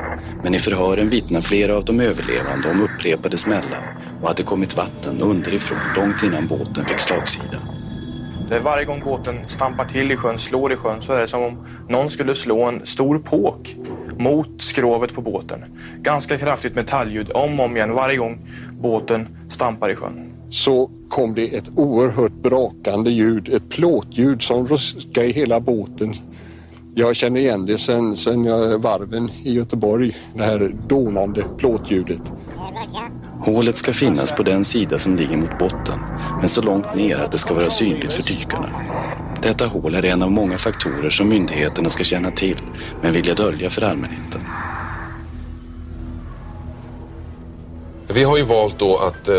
Men 0.46 0.54
i 0.54 0.58
förhören 0.58 1.10
vittnar 1.10 1.40
flera 1.40 1.76
av 1.76 1.84
de 1.84 2.00
överlevande 2.00 2.70
om 2.70 2.82
upprepade 2.82 3.38
smällar 3.38 3.96
och 4.22 4.30
att 4.30 4.36
det 4.36 4.42
kommit 4.42 4.76
vatten 4.76 5.20
underifrån 5.20 5.78
långt 5.96 6.22
innan 6.22 6.46
båten 6.46 6.84
fick 6.84 7.00
slagsida. 7.00 7.58
Det 8.48 8.56
är 8.56 8.60
varje 8.60 8.84
gång 8.84 9.02
båten 9.04 9.48
stampar 9.48 9.84
till 9.84 10.12
i 10.12 10.16
sjön, 10.16 10.38
slår 10.38 10.72
i 10.72 10.76
sjön, 10.76 11.02
så 11.02 11.12
är 11.12 11.20
det 11.20 11.26
som 11.26 11.42
om 11.42 11.66
någon 11.88 12.10
skulle 12.10 12.34
slå 12.34 12.62
en 12.62 12.86
stor 12.86 13.18
påk 13.18 13.76
mot 14.18 14.62
skrovet 14.62 15.14
på 15.14 15.20
båten. 15.20 15.64
Ganska 16.02 16.38
kraftigt 16.38 16.74
metallljud 16.74 17.30
om 17.34 17.60
och 17.60 17.66
om 17.66 17.76
igen 17.76 17.92
varje 17.92 18.16
gång 18.16 18.38
båten 18.80 19.28
stampar 19.48 19.90
i 19.90 19.94
sjön. 19.94 20.32
Så 20.50 20.90
kom 21.08 21.34
det 21.34 21.56
ett 21.56 21.70
oerhört 21.76 22.42
brakande 22.42 23.10
ljud, 23.10 23.48
ett 23.48 23.68
plåtljud 23.68 24.42
som 24.42 24.66
ruskade 24.66 25.26
i 25.26 25.32
hela 25.32 25.60
båten. 25.60 26.14
Jag 26.98 27.16
känner 27.16 27.40
igen 27.40 27.66
det 27.66 27.78
sen, 27.78 28.16
sen 28.16 28.44
jag 28.44 28.78
varven 28.78 29.30
i 29.42 29.52
Göteborg, 29.52 30.16
det 30.34 30.42
här 30.42 30.74
donande 30.88 31.44
plåtljudet. 31.58 32.32
Hålet 33.40 33.76
ska 33.76 33.92
finnas 33.92 34.32
på 34.32 34.42
den 34.42 34.64
sida 34.64 34.98
som 34.98 35.16
ligger 35.16 35.36
mot 35.36 35.58
botten, 35.58 35.98
men 36.38 36.48
så 36.48 36.62
långt 36.62 36.94
ner 36.94 37.18
att 37.18 37.32
det 37.32 37.38
ska 37.38 37.54
vara 37.54 37.70
synligt 37.70 38.12
för 38.12 38.22
dykarna. 38.22 38.68
Detta 39.42 39.66
hål 39.66 39.94
är 39.94 40.04
en 40.04 40.22
av 40.22 40.30
många 40.30 40.58
faktorer 40.58 41.10
som 41.10 41.28
myndigheterna 41.28 41.88
ska 41.88 42.04
känna 42.04 42.30
till, 42.30 42.58
men 43.02 43.12
vilja 43.12 43.34
dölja 43.34 43.70
för 43.70 43.82
allmänheten. 43.82 44.40
Vi 48.16 48.24
har 48.24 48.36
ju 48.36 48.42
valt 48.42 48.78
då 48.78 48.96
att 48.96 49.28
eh, 49.28 49.36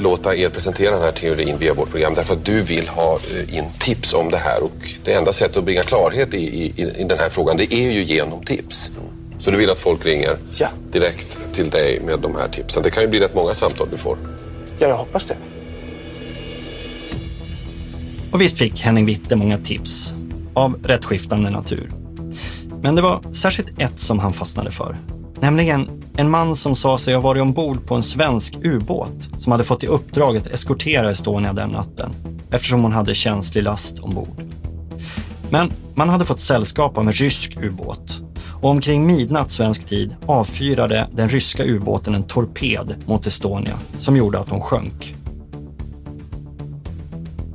låta 0.00 0.36
er 0.36 0.48
presentera 0.48 0.90
den 0.90 1.02
här 1.02 1.12
teorin 1.12 1.58
via 1.58 1.74
vårt 1.74 1.90
program 1.90 2.14
därför 2.14 2.34
att 2.34 2.44
du 2.44 2.62
vill 2.62 2.88
ha 2.88 3.14
eh, 3.14 3.56
in 3.56 3.64
tips 3.78 4.14
om 4.14 4.30
det 4.30 4.36
här 4.36 4.62
och 4.62 4.94
det 5.04 5.12
enda 5.12 5.32
sättet 5.32 5.56
att 5.56 5.64
bringa 5.64 5.82
klarhet 5.82 6.34
i, 6.34 6.38
i, 6.38 6.82
i 6.98 7.04
den 7.04 7.18
här 7.18 7.28
frågan 7.28 7.56
det 7.56 7.74
är 7.74 7.90
ju 7.90 8.02
genom 8.02 8.44
tips. 8.44 8.92
Så 9.38 9.50
du 9.50 9.56
vill 9.56 9.70
att 9.70 9.80
folk 9.80 10.06
ringer 10.06 10.36
ja. 10.58 10.68
direkt 10.92 11.38
till 11.52 11.70
dig 11.70 12.00
med 12.00 12.18
de 12.20 12.36
här 12.36 12.48
tipsen. 12.48 12.82
Det 12.82 12.90
kan 12.90 13.02
ju 13.02 13.08
bli 13.08 13.20
rätt 13.20 13.34
många 13.34 13.54
samtal 13.54 13.88
du 13.90 13.96
får. 13.96 14.16
Ja, 14.78 14.88
jag 14.88 14.96
hoppas 14.96 15.24
det. 15.24 15.36
Och 18.32 18.40
visst 18.40 18.58
fick 18.58 18.80
Henning 18.80 19.06
Witte 19.06 19.36
många 19.36 19.58
tips 19.58 20.14
av 20.54 20.78
rätt 20.82 21.04
skiftande 21.04 21.50
natur. 21.50 21.90
Men 22.82 22.94
det 22.94 23.02
var 23.02 23.22
särskilt 23.32 23.78
ett 23.78 24.00
som 24.00 24.18
han 24.18 24.32
fastnade 24.32 24.70
för. 24.70 24.96
Nämligen 25.40 26.00
en 26.20 26.30
man 26.30 26.56
som 26.56 26.76
sa 26.76 26.98
sig 26.98 27.14
ha 27.14 27.20
varit 27.20 27.42
ombord 27.42 27.86
på 27.86 27.94
en 27.94 28.02
svensk 28.02 28.54
ubåt 28.62 29.28
som 29.38 29.52
hade 29.52 29.64
fått 29.64 29.84
i 29.84 29.86
uppdrag 29.86 30.36
att 30.36 30.46
eskortera 30.46 31.10
Estonia 31.10 31.52
den 31.52 31.70
natten 31.70 32.14
eftersom 32.50 32.82
hon 32.82 32.92
hade 32.92 33.14
känslig 33.14 33.62
last 33.62 33.98
ombord. 33.98 34.42
Men 35.50 35.72
man 35.94 36.08
hade 36.08 36.24
fått 36.24 36.40
sällskap 36.40 36.98
av 36.98 37.06
en 37.06 37.12
rysk 37.12 37.58
ubåt 37.62 38.22
och 38.62 38.70
omkring 38.70 39.06
midnatt 39.06 39.50
svensk 39.50 39.86
tid 39.86 40.16
avfyrade 40.26 41.08
den 41.12 41.28
ryska 41.28 41.64
ubåten 41.64 42.14
en 42.14 42.22
torped 42.22 42.94
mot 43.06 43.26
Estonia 43.26 43.78
som 43.98 44.16
gjorde 44.16 44.38
att 44.38 44.48
hon 44.48 44.60
sjönk. 44.60 45.14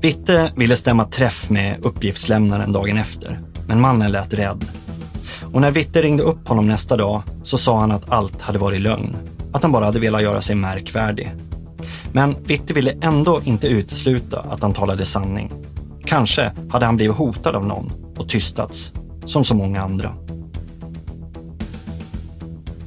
Vitte 0.02 0.52
ville 0.56 0.76
stämma 0.76 1.06
träff 1.06 1.50
med 1.50 1.86
uppgiftslämnaren 1.86 2.72
dagen 2.72 2.98
efter, 2.98 3.42
men 3.68 3.82
mannen 3.82 4.12
lät 4.12 4.34
rädd. 4.34 4.66
Och 5.56 5.62
när 5.62 5.72
Witte 5.72 6.02
ringde 6.02 6.24
upp 6.24 6.48
honom 6.48 6.68
nästa 6.68 6.98
dag 6.98 7.22
så 7.44 7.58
sa 7.58 7.80
han 7.80 7.92
att 7.92 8.10
allt 8.10 8.42
hade 8.42 8.60
varit 8.60 8.82
lögn. 8.82 9.16
Att 9.52 9.64
han 9.64 9.72
bara 9.72 9.86
hade 9.86 10.00
velat 10.00 10.22
göra 10.22 10.42
sig 10.42 10.56
märkvärdig. 10.56 11.32
Men 12.12 12.36
Witte 12.44 12.74
ville 12.74 12.98
ändå 13.02 13.42
inte 13.44 13.68
utesluta 13.68 14.40
att 14.40 14.62
han 14.62 14.74
talade 14.74 15.06
sanning. 15.06 15.52
Kanske 16.06 16.52
hade 16.70 16.86
han 16.86 16.96
blivit 16.96 17.16
hotad 17.16 17.56
av 17.56 17.66
någon 17.66 17.92
och 18.18 18.30
tystats, 18.30 18.94
som 19.26 19.44
så 19.44 19.56
många 19.56 19.82
andra. 19.82 20.16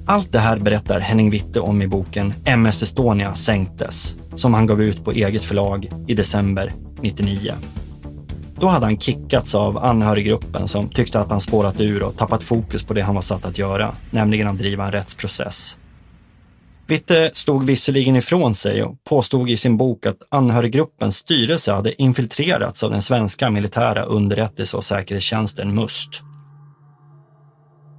Allt 0.07 0.33
det 0.33 0.39
här 0.39 0.59
berättar 0.59 1.01
Henning 1.01 1.31
Witte 1.31 1.61
om 1.61 1.83
i 1.83 1.89
boken 1.89 2.35
MS 2.45 2.83
Estonia 2.83 3.35
sänktes, 3.35 4.17
som 4.35 4.55
han 4.55 4.67
gav 4.67 4.83
ut 4.83 5.05
på 5.05 5.13
eget 5.13 5.45
förlag 5.45 5.91
i 6.07 6.15
december 6.15 6.73
99. 7.01 7.53
Då 8.61 8.67
hade 8.67 8.87
han 8.87 8.99
kickats 8.99 9.55
av 9.55 9.79
anhöriggruppen 9.79 10.69
som 10.69 10.89
tyckte 10.89 11.21
att 11.21 11.31
han 11.31 11.41
spårat 11.41 11.81
ur 11.81 12.03
och 12.03 12.17
tappat 12.17 12.43
fokus 12.43 12.85
på 12.85 12.95
det 12.95 13.01
han 13.01 13.15
var 13.15 13.23
satt 13.23 13.45
att 13.45 13.59
göra, 13.59 13.97
nämligen 14.11 14.49
att 14.49 14.59
driva 14.59 14.87
en 14.87 14.93
rättsprocess. 14.93 15.77
Witte 16.87 17.31
stod 17.35 17.65
visserligen 17.65 18.17
ifrån 18.17 18.55
sig 18.55 18.83
och 18.83 19.05
påstod 19.05 19.51
i 19.51 19.57
sin 19.57 19.77
bok 19.77 20.07
att 20.07 20.17
anhöriggruppens 20.29 21.17
styrelse 21.17 21.73
hade 21.73 22.03
infiltrerats 22.03 22.83
av 22.83 22.91
den 22.91 23.03
svenska 23.03 23.51
militära 23.51 24.03
underrättelse 24.03 24.77
och 24.77 24.85
säkerhetstjänsten 24.85 25.75
MUST. 25.75 26.11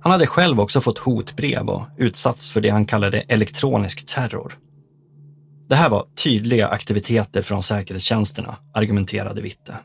Han 0.02 0.12
hade 0.12 0.28
själv 0.28 0.60
också 0.60 0.82
fått 0.82 0.98
hotbrev 0.98 1.70
och 1.70 1.88
utsatts 1.98 2.52
för 2.52 2.62
det 2.62 2.70
han 2.70 2.86
kallade 2.86 3.22
elektronisk 3.22 4.06
terror. 4.06 4.58
Det 5.70 5.76
här 5.76 5.90
var 5.90 6.06
tydliga 6.24 6.68
aktiviteter 6.68 7.42
från 7.42 7.64
säkerhetstjänsterna, 7.64 8.58
argumenterade 8.74 9.42
Witte. 9.42 9.78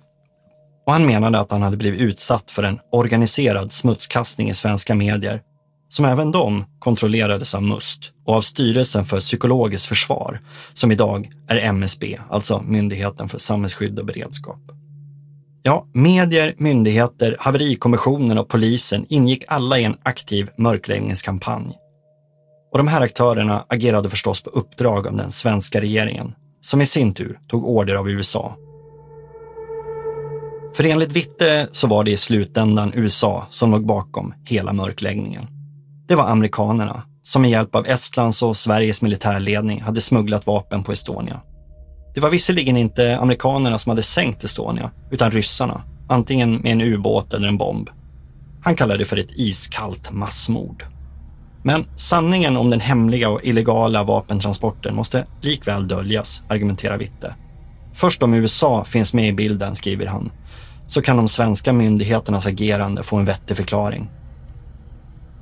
Och 0.87 0.93
han 0.93 1.07
menade 1.07 1.41
att 1.41 1.51
han 1.51 1.63
hade 1.63 1.77
blivit 1.77 2.01
utsatt 2.01 2.51
för 2.51 2.63
en 2.63 2.79
organiserad 2.93 3.73
smutskastning 3.73 4.51
i 4.51 4.55
svenska 4.55 4.95
medier, 4.95 5.43
som 5.89 6.05
även 6.05 6.33
de 6.33 6.65
kontrollerades 6.79 7.55
av 7.55 7.63
MUST 7.63 8.13
och 8.25 8.35
av 8.35 8.43
Styrelsen 8.43 9.05
för 9.05 9.21
psykologiskt 9.21 9.87
försvar, 9.87 10.41
som 10.73 10.93
idag 10.93 11.31
är 11.49 11.57
MSB, 11.57 12.19
alltså 12.31 12.63
Myndigheten 12.63 13.29
för 13.29 13.39
samhällsskydd 13.39 13.99
och 13.99 14.07
beredskap. 14.07 14.61
Ja, 15.63 15.87
medier, 15.93 16.55
myndigheter, 16.59 17.37
haverikommissionen 17.41 18.39
och 18.39 18.49
polisen 18.49 19.07
ingick 19.09 19.45
alla 19.49 19.79
i 19.79 19.85
en 19.85 19.97
aktiv 20.03 20.51
mörkläggningskampanj. 20.59 21.73
Och 22.73 22.79
de 22.79 22.89
här 22.89 23.01
aktörerna 23.01 23.65
agerade 23.69 24.11
förstås 24.11 24.43
på 24.43 24.51
uppdrag 24.51 25.07
av 25.07 25.17
den 25.17 25.33
svenska 25.33 25.81
regeringen, 25.81 26.35
som 26.61 26.83
i 26.83 26.87
sin 26.87 27.15
tur 27.15 27.39
tog 27.49 27.65
order 27.65 27.95
av 27.95 28.11
USA 28.11 28.57
för 30.75 30.85
enligt 30.85 31.13
Witte 31.13 31.69
så 31.73 31.87
var 31.87 32.05
det 32.05 32.11
i 32.11 32.17
slutändan 32.17 32.93
USA 32.95 33.47
som 33.51 33.71
låg 33.71 33.87
bakom 33.87 34.35
hela 34.45 34.73
mörkläggningen. 34.73 35.47
Det 36.09 36.15
var 36.15 36.29
amerikanerna 36.29 37.03
som 37.23 37.43
med 37.43 37.51
hjälp 37.51 37.75
av 37.75 37.87
Estlands 37.87 38.43
och 38.43 38.57
Sveriges 38.57 39.03
militärledning 39.03 39.83
hade 39.83 40.01
smugglat 40.01 40.47
vapen 40.47 40.85
på 40.85 40.93
Estonia. 40.93 41.41
Det 42.15 42.21
var 42.21 42.31
visserligen 42.31 42.77
inte 42.77 43.19
amerikanerna 43.19 43.79
som 43.79 43.91
hade 43.91 44.03
sänkt 44.03 44.45
Estonia, 44.45 44.91
utan 45.11 45.31
ryssarna, 45.31 45.83
antingen 46.09 46.55
med 46.57 46.73
en 46.73 46.81
ubåt 46.81 47.35
eller 47.35 47.49
en 47.49 47.59
bomb. 47.59 47.91
Han 48.63 48.77
kallade 48.77 48.99
det 48.99 49.05
för 49.05 49.17
ett 49.17 49.37
iskallt 49.37 50.11
massmord. 50.11 50.85
Men 51.63 51.87
sanningen 51.97 52.57
om 52.57 52.71
den 52.71 52.81
hemliga 52.81 53.29
och 53.31 53.45
illegala 53.45 54.03
vapentransporten 54.03 54.95
måste 54.95 55.27
likväl 55.41 55.89
döljas, 55.89 56.43
argumenterar 56.49 56.99
Witte. 56.99 57.35
Först 57.95 58.23
om 58.23 58.35
USA 58.35 58.85
finns 58.85 59.15
med 59.15 59.29
i 59.29 59.33
bilden, 59.33 59.75
skriver 59.75 60.07
han, 60.07 60.31
så 60.87 61.03
kan 61.03 61.17
de 61.17 61.29
svenska 61.29 61.73
myndigheternas 61.73 62.47
agerande 62.47 63.03
få 63.03 63.17
en 63.17 63.25
vettig 63.25 63.57
förklaring. 63.57 64.11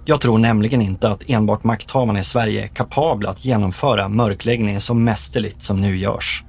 Jag 0.05 0.21
tror 0.21 0.39
nämligen 0.39 0.83
inte 0.83 1.09
att 1.09 1.23
enbart 1.27 1.65
makthavarna 1.65 2.19
i 2.19 2.25
Sverige 2.25 2.65
är 2.65 2.69
kapabla 2.69 3.31
att 3.31 3.45
genomföra 3.45 4.09
mörkläggningen 4.09 4.81
så 4.81 4.95
mästerligt 4.95 5.63
som 5.63 5.81
nu 5.81 5.97
görs. 5.97 6.45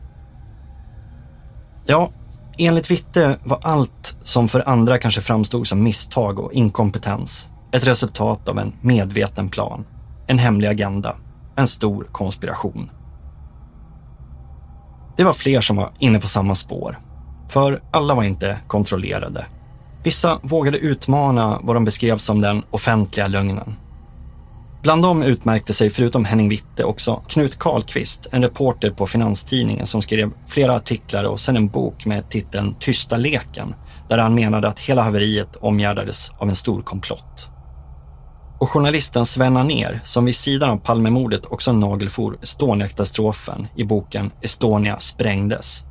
Ja, 1.86 2.12
enligt 2.58 2.92
Witte 2.92 3.38
var 3.44 3.60
allt 3.64 4.16
som 4.24 4.50
för 4.50 4.70
andra 4.70 4.98
kanske 4.98 5.22
framstod 5.22 5.68
som 5.68 5.84
misstag 5.84 6.40
och 6.40 6.54
inkompetens 6.54 7.50
ett 7.72 7.88
resultat 7.88 8.50
av 8.50 8.60
en 8.60 8.74
medveten 8.82 9.50
plan, 9.50 9.86
en 10.28 10.40
hemlig 10.40 10.68
agenda, 10.68 11.16
en 11.56 11.68
stor 11.68 12.08
konspiration. 12.12 12.90
Det 15.18 15.24
var 15.24 15.34
fler 15.34 15.62
som 15.62 15.76
var 15.76 15.92
inne 16.00 16.20
på 16.20 16.28
samma 16.28 16.56
spår. 16.56 17.00
För 17.50 17.82
alla 17.92 18.16
var 18.16 18.24
inte 18.24 18.58
kontrollerade. 18.68 19.46
Vissa 20.04 20.40
vågade 20.44 20.78
utmana 20.78 21.60
vad 21.64 21.76
de 21.76 21.86
beskrev 21.86 22.18
som 22.18 22.42
den 22.42 22.64
offentliga 22.72 23.28
lögnen. 23.28 23.76
Bland 24.84 25.04
dem 25.04 25.24
utmärkte 25.24 25.74
sig 25.74 25.90
förutom 25.90 26.26
Henning 26.26 26.50
Witte 26.50 26.84
också 26.84 27.24
Knut 27.28 27.60
Karlqvist, 27.60 28.28
en 28.32 28.44
reporter 28.44 28.90
på 28.90 29.08
Finanstidningen 29.08 29.86
som 29.86 30.02
skrev 30.02 30.32
flera 30.48 30.76
artiklar 30.76 31.24
och 31.24 31.40
sen 31.40 31.58
en 31.58 31.68
bok 31.68 32.06
med 32.06 32.30
titeln 32.30 32.76
Tysta 32.80 33.18
leken, 33.18 33.76
där 34.10 34.18
han 34.18 34.36
menade 34.36 34.68
att 34.68 34.80
hela 34.80 35.02
haveriet 35.02 35.56
omgärdades 35.56 36.32
av 36.38 36.50
en 36.50 36.56
stor 36.56 36.82
komplott. 36.82 37.50
Och 38.60 38.70
journalisten 38.70 39.26
Sven 39.26 39.58
Anér, 39.58 40.02
som 40.06 40.26
vid 40.26 40.36
sidan 40.36 40.70
av 40.70 40.78
Palmemordet 40.78 41.46
också 41.46 41.74
nagelfor 41.74 42.38
Estonia-katastrofen 42.42 43.68
i 43.76 43.84
boken 43.84 44.32
Estonia 44.42 45.00
sprängdes. 45.00 45.84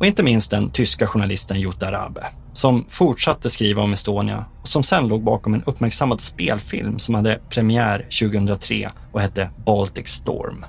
Och 0.00 0.06
inte 0.06 0.22
minst 0.22 0.50
den 0.50 0.70
tyska 0.70 1.06
journalisten 1.06 1.60
Jutta 1.60 1.92
Rabe, 1.92 2.26
som 2.52 2.86
fortsatte 2.88 3.50
skriva 3.50 3.82
om 3.82 3.92
Estonia 3.92 4.44
och 4.62 4.68
som 4.68 4.82
sen 4.82 5.08
låg 5.08 5.22
bakom 5.22 5.54
en 5.54 5.62
uppmärksammad 5.62 6.20
spelfilm 6.20 6.98
som 6.98 7.14
hade 7.14 7.40
premiär 7.50 8.06
2003 8.20 8.90
och 9.12 9.20
hette 9.20 9.50
Baltic 9.66 10.08
Storm. 10.08 10.64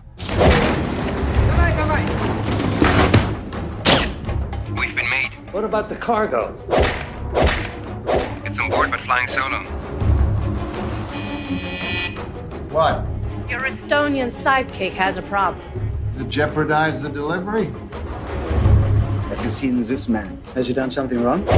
We've 4.67 4.95
been 4.95 5.09
made. 5.09 5.32
What 5.53 5.63
about 5.63 5.89
the 5.89 5.95
cargo? 5.95 6.51
It's 8.45 8.59
on 8.59 8.69
board 8.69 8.91
but 8.91 8.99
flying 8.99 9.27
solo. 9.27 9.63
What? 12.69 13.05
Your 13.49 13.67
Estonian 13.67 14.32
sidekick 14.32 14.95
has 14.95 15.17
a 15.17 15.21
problem. 15.21 15.63
Does 16.11 16.19
it 16.19 16.29
jeopardize 16.29 17.01
the 17.01 17.09
delivery? 17.09 17.69
Have 19.41 19.49
you 19.49 19.55
seen 19.55 19.81
this 19.81 20.07
man? 20.07 20.37
Has 20.55 20.67
he 20.67 20.73
done 20.73 20.91
something 20.91 21.23
wrong? 21.23 21.39
I 21.39 21.49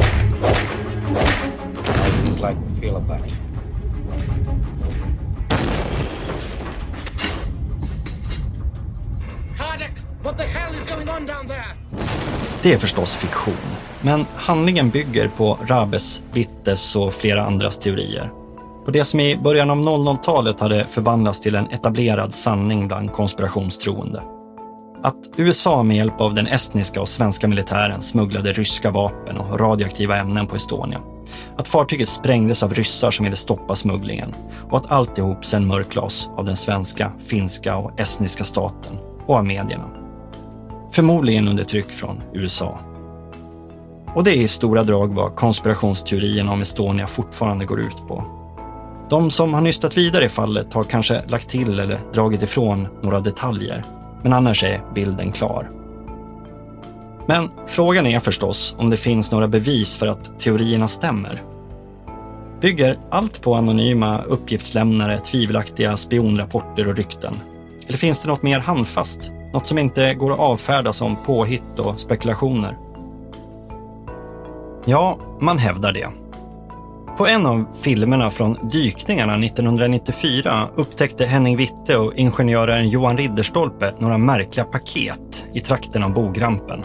didn't 2.22 2.40
like 2.40 2.56
the 2.68 2.80
feel 2.80 2.96
of 2.96 3.08
that. 3.08 3.20
Det 12.62 12.72
är 12.72 12.78
förstås 12.78 13.14
fiktion, 13.14 13.54
men 14.02 14.26
handlingen 14.34 14.90
bygger 14.90 15.28
på 15.28 15.58
Rabes, 15.66 16.22
Wittes 16.32 16.96
och 16.96 17.14
flera 17.14 17.44
andras 17.44 17.78
teorier. 17.78 18.30
På 18.84 18.90
det 18.90 19.04
som 19.04 19.20
i 19.20 19.36
början 19.36 19.70
av 19.70 19.76
00-talet 19.76 20.60
hade 20.60 20.84
förvandlats 20.84 21.40
till 21.40 21.54
en 21.54 21.70
etablerad 21.70 22.34
sanning 22.34 22.88
bland 22.88 23.12
konspirationstroende. 23.12 24.22
Att 25.04 25.30
USA 25.36 25.82
med 25.82 25.96
hjälp 25.96 26.20
av 26.20 26.34
den 26.34 26.46
estniska 26.46 27.00
och 27.00 27.08
svenska 27.08 27.48
militären 27.48 28.02
smugglade 28.02 28.52
ryska 28.52 28.90
vapen 28.90 29.36
och 29.36 29.60
radioaktiva 29.60 30.16
ämnen 30.16 30.46
på 30.46 30.56
Estonia. 30.56 31.00
Att 31.56 31.68
fartyget 31.68 32.08
sprängdes 32.08 32.62
av 32.62 32.74
ryssar 32.74 33.10
som 33.10 33.24
ville 33.24 33.36
stoppa 33.36 33.76
smugglingen 33.76 34.34
och 34.70 34.78
att 34.78 34.92
alltihop 34.92 35.44
sen 35.44 35.66
mörklades 35.66 36.28
av 36.36 36.44
den 36.44 36.56
svenska, 36.56 37.12
finska 37.26 37.76
och 37.76 38.00
estniska 38.00 38.44
staten 38.44 38.98
och 39.26 39.34
av 39.34 39.44
medierna. 39.46 39.88
Förmodligen 40.92 41.48
under 41.48 41.64
tryck 41.64 41.90
från 41.90 42.22
USA. 42.32 42.78
Och 44.14 44.24
det 44.24 44.30
är 44.30 44.42
i 44.42 44.48
stora 44.48 44.82
drag 44.82 45.14
vad 45.14 45.36
konspirationsteorierna 45.36 46.52
om 46.52 46.62
Estonia 46.62 47.06
fortfarande 47.06 47.66
går 47.66 47.80
ut 47.80 48.08
på. 48.08 48.24
De 49.10 49.30
som 49.30 49.54
har 49.54 49.60
nystat 49.60 49.96
vidare 49.96 50.24
i 50.24 50.28
fallet 50.28 50.72
har 50.74 50.84
kanske 50.84 51.22
lagt 51.26 51.48
till 51.48 51.80
eller 51.80 51.98
dragit 52.12 52.42
ifrån 52.42 52.88
några 53.02 53.20
detaljer 53.20 53.84
men 54.24 54.32
annars 54.32 54.64
är 54.64 54.80
bilden 54.94 55.32
klar. 55.32 55.70
Men 57.26 57.50
frågan 57.66 58.06
är 58.06 58.20
förstås 58.20 58.74
om 58.78 58.90
det 58.90 58.96
finns 58.96 59.30
några 59.30 59.48
bevis 59.48 59.96
för 59.96 60.06
att 60.06 60.38
teorierna 60.38 60.88
stämmer. 60.88 61.42
Bygger 62.60 62.98
allt 63.10 63.42
på 63.42 63.54
anonyma 63.54 64.22
uppgiftslämnare, 64.22 65.18
tvivelaktiga 65.18 65.96
spionrapporter 65.96 66.88
och 66.88 66.96
rykten? 66.96 67.34
Eller 67.86 67.98
finns 67.98 68.22
det 68.22 68.28
något 68.28 68.42
mer 68.42 68.58
handfast? 68.58 69.30
Något 69.52 69.66
som 69.66 69.78
inte 69.78 70.14
går 70.14 70.32
att 70.32 70.38
avfärda 70.38 70.92
som 70.92 71.16
påhitt 71.26 71.78
och 71.78 72.00
spekulationer? 72.00 72.76
Ja, 74.84 75.18
man 75.40 75.58
hävdar 75.58 75.92
det. 75.92 76.08
På 77.16 77.26
en 77.26 77.46
av 77.46 77.66
filmerna 77.82 78.30
från 78.30 78.68
dykningarna 78.72 79.46
1994 79.46 80.68
upptäckte 80.74 81.26
Henning 81.26 81.56
Witte 81.56 81.96
och 81.96 82.14
ingenjören 82.14 82.88
Johan 82.88 83.16
Ridderstolpe 83.16 83.94
några 83.98 84.18
märkliga 84.18 84.64
paket 84.64 85.46
i 85.52 85.60
trakten 85.60 86.02
av 86.02 86.12
bogrampen. 86.12 86.82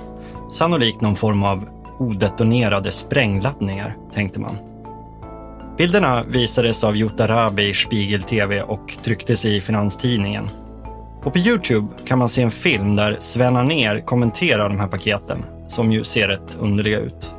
Sannolikt 0.53 1.01
någon 1.01 1.15
form 1.15 1.43
av 1.43 1.69
odetonerade 1.99 2.91
sprängladdningar, 2.91 3.97
tänkte 4.13 4.39
man. 4.39 4.57
Bilderna 5.77 6.23
visades 6.23 6.83
av 6.83 6.95
Jutta 6.95 7.27
Rabi 7.27 7.69
i 7.69 7.73
Spiegel 7.73 8.23
TV 8.23 8.61
och 8.61 8.93
trycktes 9.03 9.45
i 9.45 9.61
Finanstidningen. 9.61 10.49
Och 11.23 11.33
på 11.33 11.39
Youtube 11.39 11.87
kan 12.05 12.19
man 12.19 12.29
se 12.29 12.41
en 12.41 12.51
film 12.51 12.95
där 12.95 13.17
Sven 13.19 13.57
Anér 13.57 14.05
kommenterar 14.05 14.69
de 14.69 14.79
här 14.79 14.87
paketen, 14.87 15.45
som 15.67 15.91
ju 15.91 16.03
ser 16.03 16.27
rätt 16.27 16.57
underliga 16.59 16.99
ut. 16.99 17.31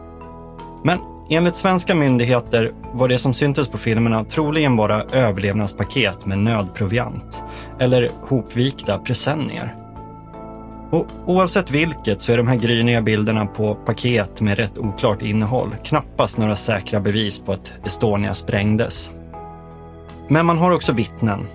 Men 0.84 0.98
Enligt 1.32 1.56
svenska 1.56 1.94
myndigheter 1.94 2.72
var 2.92 3.08
det 3.08 3.18
som 3.18 3.34
syntes 3.34 3.68
på 3.68 3.78
filmerna 3.78 4.24
troligen 4.24 4.76
bara 4.76 5.02
överlevnadspaket 5.02 6.26
med 6.26 6.38
nödproviant 6.38 7.42
eller 7.78 8.10
hopvikta 8.22 8.98
presenningar. 8.98 9.76
Och 10.90 11.06
oavsett 11.26 11.70
vilket 11.70 12.22
så 12.22 12.32
är 12.32 12.36
de 12.36 12.48
här 12.48 12.56
gryniga 12.56 13.02
bilderna 13.02 13.46
på 13.46 13.74
paket 13.74 14.40
med 14.40 14.58
rätt 14.58 14.78
oklart 14.78 15.22
innehåll 15.22 15.76
knappast 15.84 16.38
några 16.38 16.56
säkra 16.56 17.00
bevis 17.00 17.40
på 17.40 17.52
att 17.52 17.72
Estonia 17.84 18.34
sprängdes. 18.34 19.10
Men 20.28 20.46
man 20.46 20.58
har 20.58 20.70
också 20.70 20.92
vittnen 20.92 21.46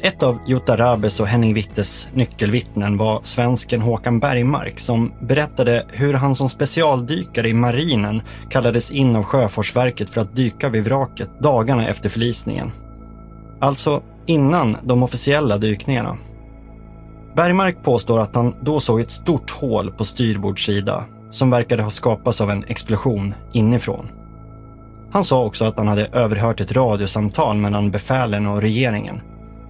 ett 0.00 0.22
av 0.22 0.38
Jutta 0.46 0.76
Rabes 0.76 1.20
och 1.20 1.26
Henning 1.26 1.54
Wittes 1.54 2.08
nyckelvittnen 2.14 2.96
var 2.96 3.20
svensken 3.24 3.80
Håkan 3.80 4.20
Bergmark 4.20 4.80
som 4.80 5.12
berättade 5.20 5.86
hur 5.88 6.14
han 6.14 6.34
som 6.34 6.48
specialdykare 6.48 7.48
i 7.48 7.54
marinen 7.54 8.22
kallades 8.50 8.90
in 8.90 9.16
av 9.16 9.22
Sjöfartsverket 9.22 10.10
för 10.10 10.20
att 10.20 10.36
dyka 10.36 10.68
vid 10.68 10.84
vraket 10.84 11.40
dagarna 11.40 11.88
efter 11.88 12.08
förlisningen. 12.08 12.72
Alltså 13.60 14.02
innan 14.26 14.76
de 14.84 15.02
officiella 15.02 15.58
dykningarna. 15.58 16.16
Bergmark 17.36 17.82
påstår 17.82 18.20
att 18.20 18.34
han 18.34 18.54
då 18.60 18.80
såg 18.80 19.00
ett 19.00 19.10
stort 19.10 19.50
hål 19.50 19.92
på 19.92 20.04
styrbordssida 20.04 21.04
som 21.30 21.50
verkade 21.50 21.82
ha 21.82 21.90
skapats 21.90 22.40
av 22.40 22.50
en 22.50 22.64
explosion 22.64 23.34
inifrån. 23.52 24.08
Han 25.10 25.24
sa 25.24 25.44
också 25.44 25.64
att 25.64 25.78
han 25.78 25.88
hade 25.88 26.06
överhört 26.06 26.60
ett 26.60 26.72
radiosamtal 26.72 27.56
mellan 27.56 27.90
befälen 27.90 28.46
och 28.46 28.60
regeringen 28.60 29.20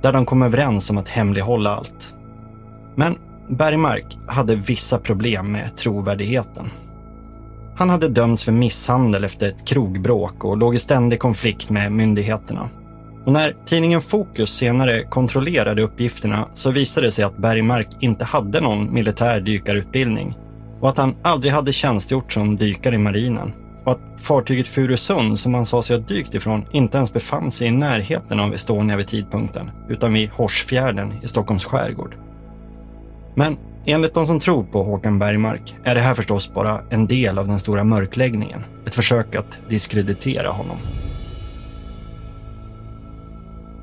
där 0.07 0.13
de 0.13 0.27
kom 0.27 0.43
överens 0.43 0.91
om 0.91 0.99
att 0.99 1.09
hemlighålla 1.09 1.71
allt. 1.71 2.15
Men 2.95 3.19
Bergmark 3.49 4.17
hade 4.27 4.57
vissa 4.57 4.99
problem 4.99 5.53
med 5.53 5.77
trovärdigheten. 5.77 6.71
Han 7.77 7.91
hade 7.91 8.09
dömts 8.09 8.45
för 8.45 8.53
misshandel 8.53 9.25
efter 9.25 9.49
ett 9.49 9.69
krogbråk 9.69 10.45
och 10.45 10.57
låg 10.57 10.75
i 10.75 10.79
ständig 10.79 11.21
konflikt 11.21 11.71
med 11.71 11.93
myndigheterna. 11.93 12.69
Och 13.25 13.33
när 13.33 13.57
tidningen 13.65 14.01
Fokus 14.01 14.51
senare 14.51 15.03
kontrollerade 15.05 15.83
uppgifterna 15.83 16.49
så 16.55 16.71
visade 16.71 17.07
det 17.07 17.11
sig 17.11 17.25
att 17.25 17.39
Bergmark 17.39 17.89
inte 18.01 18.25
hade 18.25 18.61
någon 18.61 18.95
militär 18.95 19.41
dykarutbildning 19.41 20.39
och 20.81 20.89
att 20.89 20.99
han 20.99 21.15
aldrig 21.23 21.53
hade 21.53 21.73
tjänstgjort 21.73 22.33
som 22.33 22.57
dykare 22.57 22.95
i 22.95 22.99
marinen 22.99 23.53
och 23.87 23.93
att 23.93 24.21
fartyget 24.21 24.67
Furusund 24.67 25.39
som 25.39 25.55
han 25.55 25.67
sa 25.67 25.83
sig 25.83 25.97
ha 25.97 26.03
dykt 26.03 26.35
ifrån 26.35 26.65
inte 26.73 26.97
ens 26.97 27.13
befann 27.13 27.51
sig 27.51 27.67
i 27.67 27.71
närheten 27.71 28.41
av 28.41 28.55
Estonia 28.55 28.97
vid 28.97 29.07
tidpunkten, 29.07 29.71
utan 29.89 30.13
vid 30.13 30.31
Horsfjärden 30.31 31.13
i 31.23 31.29
Stockholms 31.29 31.65
skärgård. 31.65 32.17
Men 33.35 33.57
enligt 33.85 34.15
de 34.15 34.27
som 34.27 34.41
tror 34.41 34.65
på 34.65 34.83
Håkan 34.83 35.19
Bergmark 35.19 35.75
är 35.85 35.95
det 35.95 36.01
här 36.01 36.15
förstås 36.15 36.55
bara 36.55 36.81
en 36.91 37.07
del 37.07 37.39
av 37.39 37.49
den 37.49 37.59
stora 37.59 37.85
mörkläggningen. 37.85 38.65
Ett 38.87 38.95
försök 38.95 39.35
att 39.35 39.59
diskreditera 39.69 40.49
honom. 40.51 40.77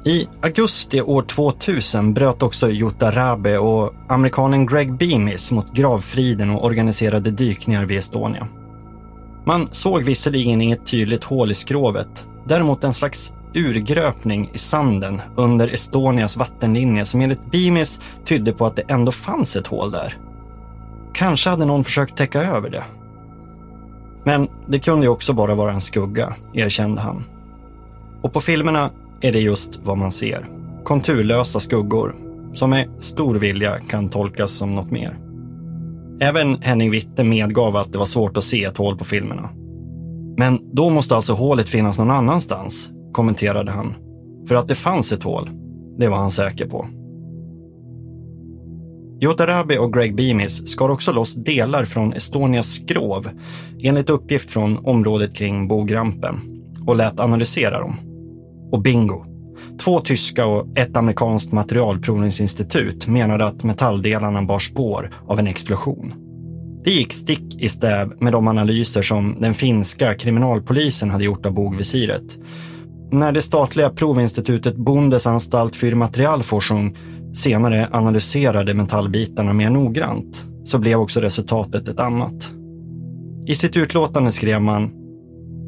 I 0.06 0.28
augusti 0.42 1.02
år 1.02 1.22
2000 1.22 2.14
bröt 2.14 2.44
också 2.44 2.70
Jutta 2.70 3.12
Rabe 3.12 3.58
och 3.58 3.94
amerikanen 4.10 4.66
Greg 4.66 4.98
Beamis 4.98 5.52
mot 5.52 5.74
gravfriden 5.74 6.50
och 6.50 6.66
organiserade 6.66 7.32
dykningar 7.32 7.86
vid 7.86 7.98
Estonia. 7.98 8.48
Man 9.46 9.68
såg 9.72 10.04
visserligen 10.04 10.62
inget 10.62 10.86
tydligt 10.86 11.24
hål 11.24 11.52
i 11.52 11.54
skrovet, 11.54 12.28
däremot 12.46 12.84
en 12.84 12.94
slags 12.94 13.34
urgröpning 13.54 14.50
i 14.54 14.58
sanden 14.58 15.22
under 15.36 15.68
Estonias 15.68 16.38
vattenlinje 16.38 17.06
som 17.06 17.22
enligt 17.22 17.52
Bimis 17.52 18.00
tydde 18.26 18.54
på 18.54 18.66
att 18.66 18.76
det 18.76 18.84
ändå 18.88 19.12
fanns 19.12 19.56
ett 19.56 19.68
hål 19.68 19.92
där. 19.92 20.18
Kanske 21.14 21.50
hade 21.50 21.66
någon 21.66 21.84
försökt 21.84 22.18
täcka 22.18 22.44
över 22.44 22.70
det. 22.70 22.84
Men 24.24 24.48
det 24.68 24.80
kunde 24.80 25.06
ju 25.06 25.10
också 25.10 25.34
bara 25.34 25.56
vara 25.56 25.74
en 25.74 25.82
skugga, 25.82 26.36
erkände 26.54 27.02
han. 27.02 27.24
Och 28.22 28.34
på 28.34 28.42
filmerna 28.42 28.92
är 29.22 29.32
det 29.32 29.40
just 29.40 29.80
vad 29.84 29.98
man 29.98 30.12
ser. 30.12 30.50
Konturlösa 30.84 31.60
skuggor 31.60 32.16
som 32.54 32.70
med 32.70 32.90
stor 33.00 33.36
vilja 33.36 33.80
kan 33.80 34.10
tolkas 34.10 34.52
som 34.52 34.76
något 34.76 34.92
mer. 34.92 35.18
Även 36.24 36.62
Henning 36.62 36.92
Witte 36.92 37.24
medgav 37.24 37.76
att 37.76 37.92
det 37.92 37.98
var 37.98 38.06
svårt 38.06 38.38
att 38.38 38.44
se 38.44 38.64
ett 38.64 38.78
hål 38.78 38.98
på 38.98 39.06
filmerna. 39.06 39.50
Men 40.38 40.60
då 40.74 40.90
måste 40.90 41.16
alltså 41.16 41.34
hålet 41.34 41.70
finnas 41.70 42.00
någon 42.00 42.12
annanstans, 42.12 42.90
kommenterade 43.12 43.72
han. 43.72 43.96
För 44.48 44.56
att 44.56 44.68
det 44.68 44.76
fanns 44.76 45.12
ett 45.12 45.24
hål, 45.24 45.50
det 45.98 46.08
var 46.08 46.18
han 46.18 46.32
säker 46.32 46.68
på. 46.68 46.88
Jotarabi 49.20 49.78
och 49.78 49.94
Greg 49.94 50.16
Beamis 50.16 50.68
skar 50.68 50.90
också 50.90 51.12
loss 51.12 51.36
delar 51.36 51.86
från 51.86 52.14
Estonias 52.14 52.68
skrov 52.68 53.30
enligt 53.82 54.10
uppgift 54.10 54.52
från 54.52 54.86
området 54.86 55.36
kring 55.36 55.68
bogrampen 55.68 56.42
och 56.86 56.96
lät 56.96 57.20
analysera 57.20 57.80
dem. 57.80 57.96
Och 58.72 58.82
bingo! 58.82 59.33
Två 59.84 60.00
tyska 60.00 60.46
och 60.46 60.78
ett 60.78 60.98
amerikanskt 60.98 61.52
materialprovningsinstitut 61.52 63.08
menade 63.08 63.46
att 63.46 63.64
metalldelarna 63.64 64.42
bar 64.42 64.60
spår 64.60 65.10
av 65.28 65.40
en 65.40 65.48
explosion. 65.48 66.14
Det 66.86 66.92
gick 66.92 67.14
stick 67.14 67.56
i 67.62 67.70
stäv 67.70 68.14
med 68.20 68.34
de 68.34 68.48
analyser 68.48 69.02
som 69.02 69.38
den 69.42 69.54
finska 69.54 70.14
kriminalpolisen 70.14 71.10
hade 71.10 71.24
gjort 71.24 71.46
av 71.46 71.54
bogvisiret. 71.54 72.24
När 73.12 73.32
det 73.32 73.42
statliga 73.42 73.90
provinstitutet 73.90 74.76
Bundesanstalt 74.76 75.76
für 75.76 75.96
Materialforschung 75.96 76.98
senare 77.34 77.88
analyserade 77.92 78.74
metallbitarna 78.74 79.54
mer 79.54 79.70
noggrant 79.70 80.46
så 80.64 80.80
blev 80.80 81.00
också 81.00 81.20
resultatet 81.20 81.88
ett 81.88 82.00
annat. 82.00 82.52
I 83.48 83.56
sitt 83.56 83.78
utlåtande 83.78 84.32
skrev 84.32 84.62
man 84.62 85.03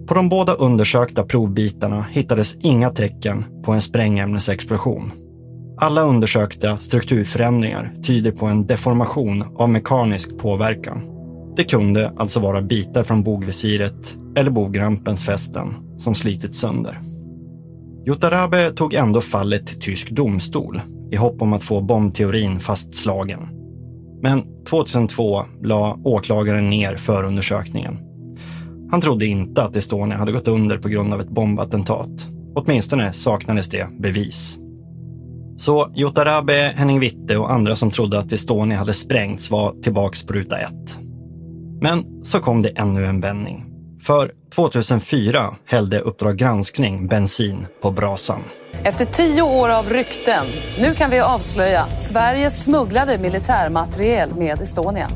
på 0.07 0.13
de 0.13 0.29
båda 0.29 0.53
undersökta 0.53 1.23
provbitarna 1.23 2.05
hittades 2.11 2.55
inga 2.61 2.89
tecken 2.89 3.45
på 3.63 3.71
en 3.71 3.81
sprängämnesexplosion. 3.81 5.11
Alla 5.77 6.01
undersökta 6.01 6.77
strukturförändringar 6.77 7.93
tyder 8.03 8.31
på 8.31 8.45
en 8.45 8.67
deformation 8.67 9.43
av 9.55 9.69
mekanisk 9.69 10.37
påverkan. 10.37 11.01
Det 11.55 11.63
kunde 11.63 12.13
alltså 12.17 12.39
vara 12.39 12.61
bitar 12.61 13.03
från 13.03 13.23
bogvisiret 13.23 14.17
eller 14.37 14.51
bogrampens 14.51 15.23
fästen 15.23 15.73
som 15.97 16.15
slitits 16.15 16.59
sönder. 16.59 16.99
Jotarabe 18.05 18.71
tog 18.71 18.93
ändå 18.93 19.21
fallet 19.21 19.67
till 19.67 19.79
tysk 19.79 20.11
domstol 20.11 20.81
i 21.11 21.15
hopp 21.15 21.41
om 21.41 21.53
att 21.53 21.63
få 21.63 21.81
bombteorin 21.81 22.59
fastslagen. 22.59 23.39
Men 24.21 24.43
2002 24.69 25.45
la 25.63 25.99
åklagaren 26.03 26.69
ner 26.69 26.95
förundersökningen. 26.95 28.04
Han 28.91 29.01
trodde 29.01 29.25
inte 29.25 29.63
att 29.63 29.75
Estonia 29.75 30.17
hade 30.17 30.31
gått 30.31 30.47
under 30.47 30.77
på 30.77 30.89
grund 30.89 31.13
av 31.13 31.21
ett 31.21 31.29
bombattentat. 31.29 32.27
Åtminstone 32.55 33.13
saknades 33.13 33.69
det 33.69 33.87
bevis. 33.99 34.57
Så 35.57 35.91
Jotarabe, 35.95 36.73
Henning 36.75 36.99
Witte 36.99 37.37
och 37.37 37.51
andra 37.51 37.75
som 37.75 37.91
trodde 37.91 38.19
att 38.19 38.31
Estonia 38.31 38.77
hade 38.77 38.93
sprängts 38.93 39.51
var 39.51 39.81
tillbaks 39.81 40.25
på 40.25 40.33
ruta 40.33 40.59
ett. 40.59 40.99
Men 41.81 42.23
så 42.23 42.39
kom 42.39 42.61
det 42.61 42.69
ännu 42.69 43.05
en 43.05 43.21
vändning. 43.21 43.65
För 44.01 44.31
2004 44.55 45.55
hällde 45.65 45.99
Uppdrag 45.99 46.37
granskning 46.37 47.07
bensin 47.07 47.67
på 47.81 47.91
brasan. 47.91 48.43
Efter 48.83 49.05
tio 49.05 49.41
år 49.41 49.69
av 49.69 49.89
rykten, 49.89 50.45
nu 50.79 50.93
kan 50.95 51.11
vi 51.11 51.19
avslöja 51.19 51.87
Sverige 51.97 52.51
smugglade 52.51 53.17
militärmateriel 53.17 54.35
med 54.35 54.61
Estonia. 54.61 55.07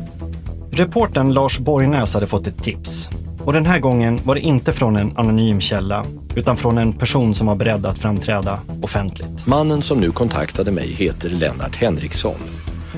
Reporten 0.72 1.34
Lars 1.34 1.60
Borgnäs 1.60 2.14
hade 2.14 2.28
fått 2.28 2.48
ett 2.48 2.64
tips. 2.64 3.10
Och 3.50 3.54
den 3.54 3.66
här 3.66 3.80
gången 3.80 4.20
var 4.24 4.36
det 4.36 4.42
inte 4.42 4.74
från 4.74 4.96
en 4.96 5.18
anonym 5.18 5.62
källa, 5.62 6.06
utan 6.36 6.58
från 6.58 6.78
en 6.78 6.94
person 6.94 7.36
som 7.36 7.48
var 7.48 7.56
beredd 7.56 7.86
att 7.86 8.00
framträda 8.00 8.60
offentligt. 8.82 9.48
Mannen 9.48 9.82
som 9.82 10.00
nu 10.00 10.12
kontaktade 10.12 10.72
mig 10.72 10.88
heter 10.88 11.30
Lennart 11.30 11.76
Henriksson. 11.76 12.40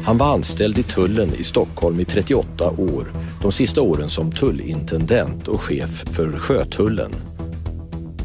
Han 0.06 0.18
var 0.18 0.34
anställd 0.34 0.78
i 0.78 0.84
tullen 0.84 1.30
i 1.36 1.43
Stockholm 1.43 1.99
i 1.99 2.06
38 2.06 2.70
år, 2.70 3.14
de 3.41 3.52
sista 3.52 3.82
åren 3.82 4.10
som 4.10 4.32
tullintendent 4.32 5.47
och 5.47 5.62
chef 5.62 6.04
för 6.12 6.32
sjötullen. 6.32 7.12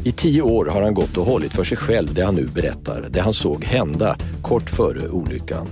I 0.03 0.11
tio 0.11 0.41
år 0.41 0.65
har 0.65 0.81
han 0.81 0.93
gått 0.93 1.17
och 1.17 1.25
hållit 1.25 1.53
för 1.53 1.63
sig 1.63 1.77
själv 1.77 2.13
det 2.13 2.25
han 2.25 2.35
nu 2.35 2.47
berättar, 2.47 3.07
det 3.09 3.19
han 3.19 3.33
såg 3.33 3.63
hända 3.63 4.15
kort 4.41 4.69
före 4.69 5.09
olyckan. 5.09 5.67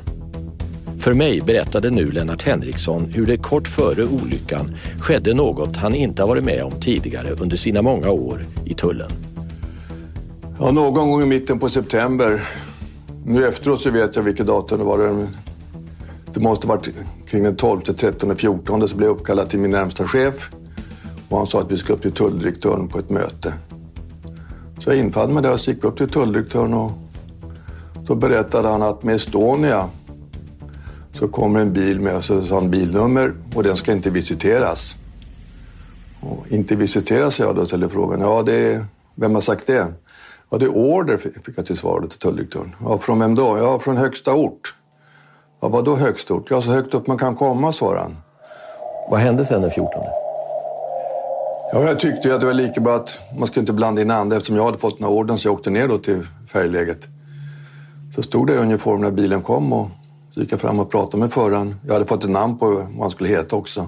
För 1.06 1.14
mig 1.14 1.42
berättade 1.42 1.90
nu 1.90 2.12
Lennart 2.12 2.44
Henriksson 2.44 3.06
hur 3.06 3.26
det 3.26 3.38
kort 3.38 3.68
före 3.68 4.06
olyckan 4.06 4.76
skedde 5.02 5.34
något 5.34 5.78
han 5.78 5.96
inte 5.96 6.22
har 6.22 6.28
varit 6.28 6.44
med 6.44 6.64
om 6.64 6.80
tidigare 6.80 7.32
under 7.32 7.58
sina 7.58 7.82
många 7.82 8.10
år 8.10 8.46
i 8.66 8.74
tullen. 8.74 9.12
Ja, 10.60 10.72
någon 10.72 11.12
gång 11.12 11.22
i 11.22 11.26
mitten 11.26 11.60
på 11.60 11.70
september. 11.70 12.44
Nu 13.26 13.48
efteråt 13.48 13.82
så 13.82 13.90
vet 13.90 14.16
jag 14.16 14.24
vilket 14.24 14.48
datum 14.48 14.80
det 14.80 14.86
var. 14.86 15.28
Det 16.34 16.40
måste 16.40 16.68
ha 16.68 16.76
varit 16.76 16.90
kring 17.28 17.44
den 17.44 17.56
12, 17.56 17.80
13, 17.80 18.36
14 18.36 18.88
så 18.88 18.96
blev 18.96 19.10
jag 19.10 19.18
uppkallad 19.18 19.50
till 19.50 19.60
min 19.60 19.72
närmsta 19.72 20.08
chef. 20.08 20.52
Och 21.30 21.38
han 21.38 21.48
sa 21.48 21.60
att 21.60 21.72
vi 21.72 21.78
ska 21.78 21.94
upp 21.94 22.02
till 22.02 22.12
tulldirektören 22.12 22.88
på 22.88 23.00
ett 23.00 23.10
möte. 23.10 23.54
Så 24.80 24.90
jag 24.90 24.98
infann 24.98 25.34
mig 25.34 25.44
där 25.44 25.54
och 25.54 25.68
gick 25.68 25.84
upp 25.84 25.98
till 25.98 26.10
tulldirektören 26.10 26.74
och 26.74 26.92
då 28.08 28.16
berättade 28.16 28.68
han 28.68 28.82
att 28.82 29.04
med 29.04 29.16
Estonia 29.16 29.90
så 31.20 31.28
kommer 31.28 31.60
en 31.60 31.74
bil 31.74 32.00
med 32.00 32.24
han 32.50 32.70
bilnummer 32.70 33.34
och 33.56 33.64
den 33.64 33.78
ska 33.78 33.92
inte 33.92 34.10
visiteras. 34.10 34.96
Och 36.22 36.48
inte 36.48 36.76
visiteras 36.76 37.40
jag 37.40 37.56
då 37.56 37.66
ställde 37.66 37.90
frågan. 37.90 38.22
Ja, 38.22 38.44
det 38.46 38.74
är, 38.74 38.86
vem 39.16 39.36
har 39.36 39.42
sagt 39.42 39.68
det? 39.68 39.88
Ja, 40.50 40.58
det 40.58 40.66
är 40.66 40.76
order 40.76 41.18
fick 41.18 41.58
jag 41.58 41.66
till 41.66 41.78
svar 41.78 42.02
till 42.02 42.20
tulldirektören. 42.20 42.76
Ja, 42.82 42.98
från 42.98 43.20
vem 43.20 43.36
då? 43.36 43.58
Ja, 43.58 43.80
från 43.80 43.98
högsta 43.98 44.34
ort. 44.34 44.76
Ja, 45.62 45.68
vad 45.68 45.86
då 45.86 45.96
högsta 45.96 46.34
ort? 46.34 46.48
Ja, 46.50 46.62
så 46.62 46.72
högt 46.72 46.94
upp 46.94 47.08
man 47.08 47.18
kan 47.18 47.36
komma, 47.36 47.72
svarade 47.72 48.02
han. 48.02 48.18
Vad 49.10 49.20
hände 49.20 49.46
sen 49.46 49.62
den 49.62 49.72
14? 49.72 50.04
Ja, 51.72 51.84
jag 51.84 52.00
tyckte 52.00 52.34
att 52.34 52.40
det 52.40 52.46
var 52.46 52.54
lika 52.54 52.82
bra 52.82 52.96
att 52.96 53.20
man 53.40 53.48
skulle 53.48 53.62
inte 53.62 53.74
blanda 53.74 54.02
in 54.02 54.12
andra 54.12 54.38
eftersom 54.38 54.56
jag 54.56 54.66
hade 54.66 54.78
fått 54.78 54.98
den 54.98 55.08
här 55.08 55.14
ordern 55.14 55.38
så 55.38 55.48
jag 55.48 55.54
åkte 55.54 55.70
ner 55.70 55.88
då 55.88 55.98
till 55.98 56.24
färgläget. 56.48 57.08
Så 58.16 58.24
stod 58.24 58.48
det 58.48 58.54
i 58.54 58.58
uniform 58.58 59.02
när 59.02 59.12
bilen 59.12 59.42
kom 59.42 59.74
och 59.74 59.88
så 60.36 60.42
gick 60.42 60.52
jag 60.52 60.60
fram 60.60 60.80
och 60.80 60.92
pratade 60.92 61.18
med 61.18 61.34
föraren. 61.34 61.76
Jag 61.86 61.94
hade 61.94 62.06
fått 62.06 62.24
ett 62.24 62.30
namn 62.30 62.58
på 62.58 62.70
vad 62.70 63.00
han 63.00 63.12
skulle 63.12 63.30
heta 63.30 63.56
också. 63.56 63.88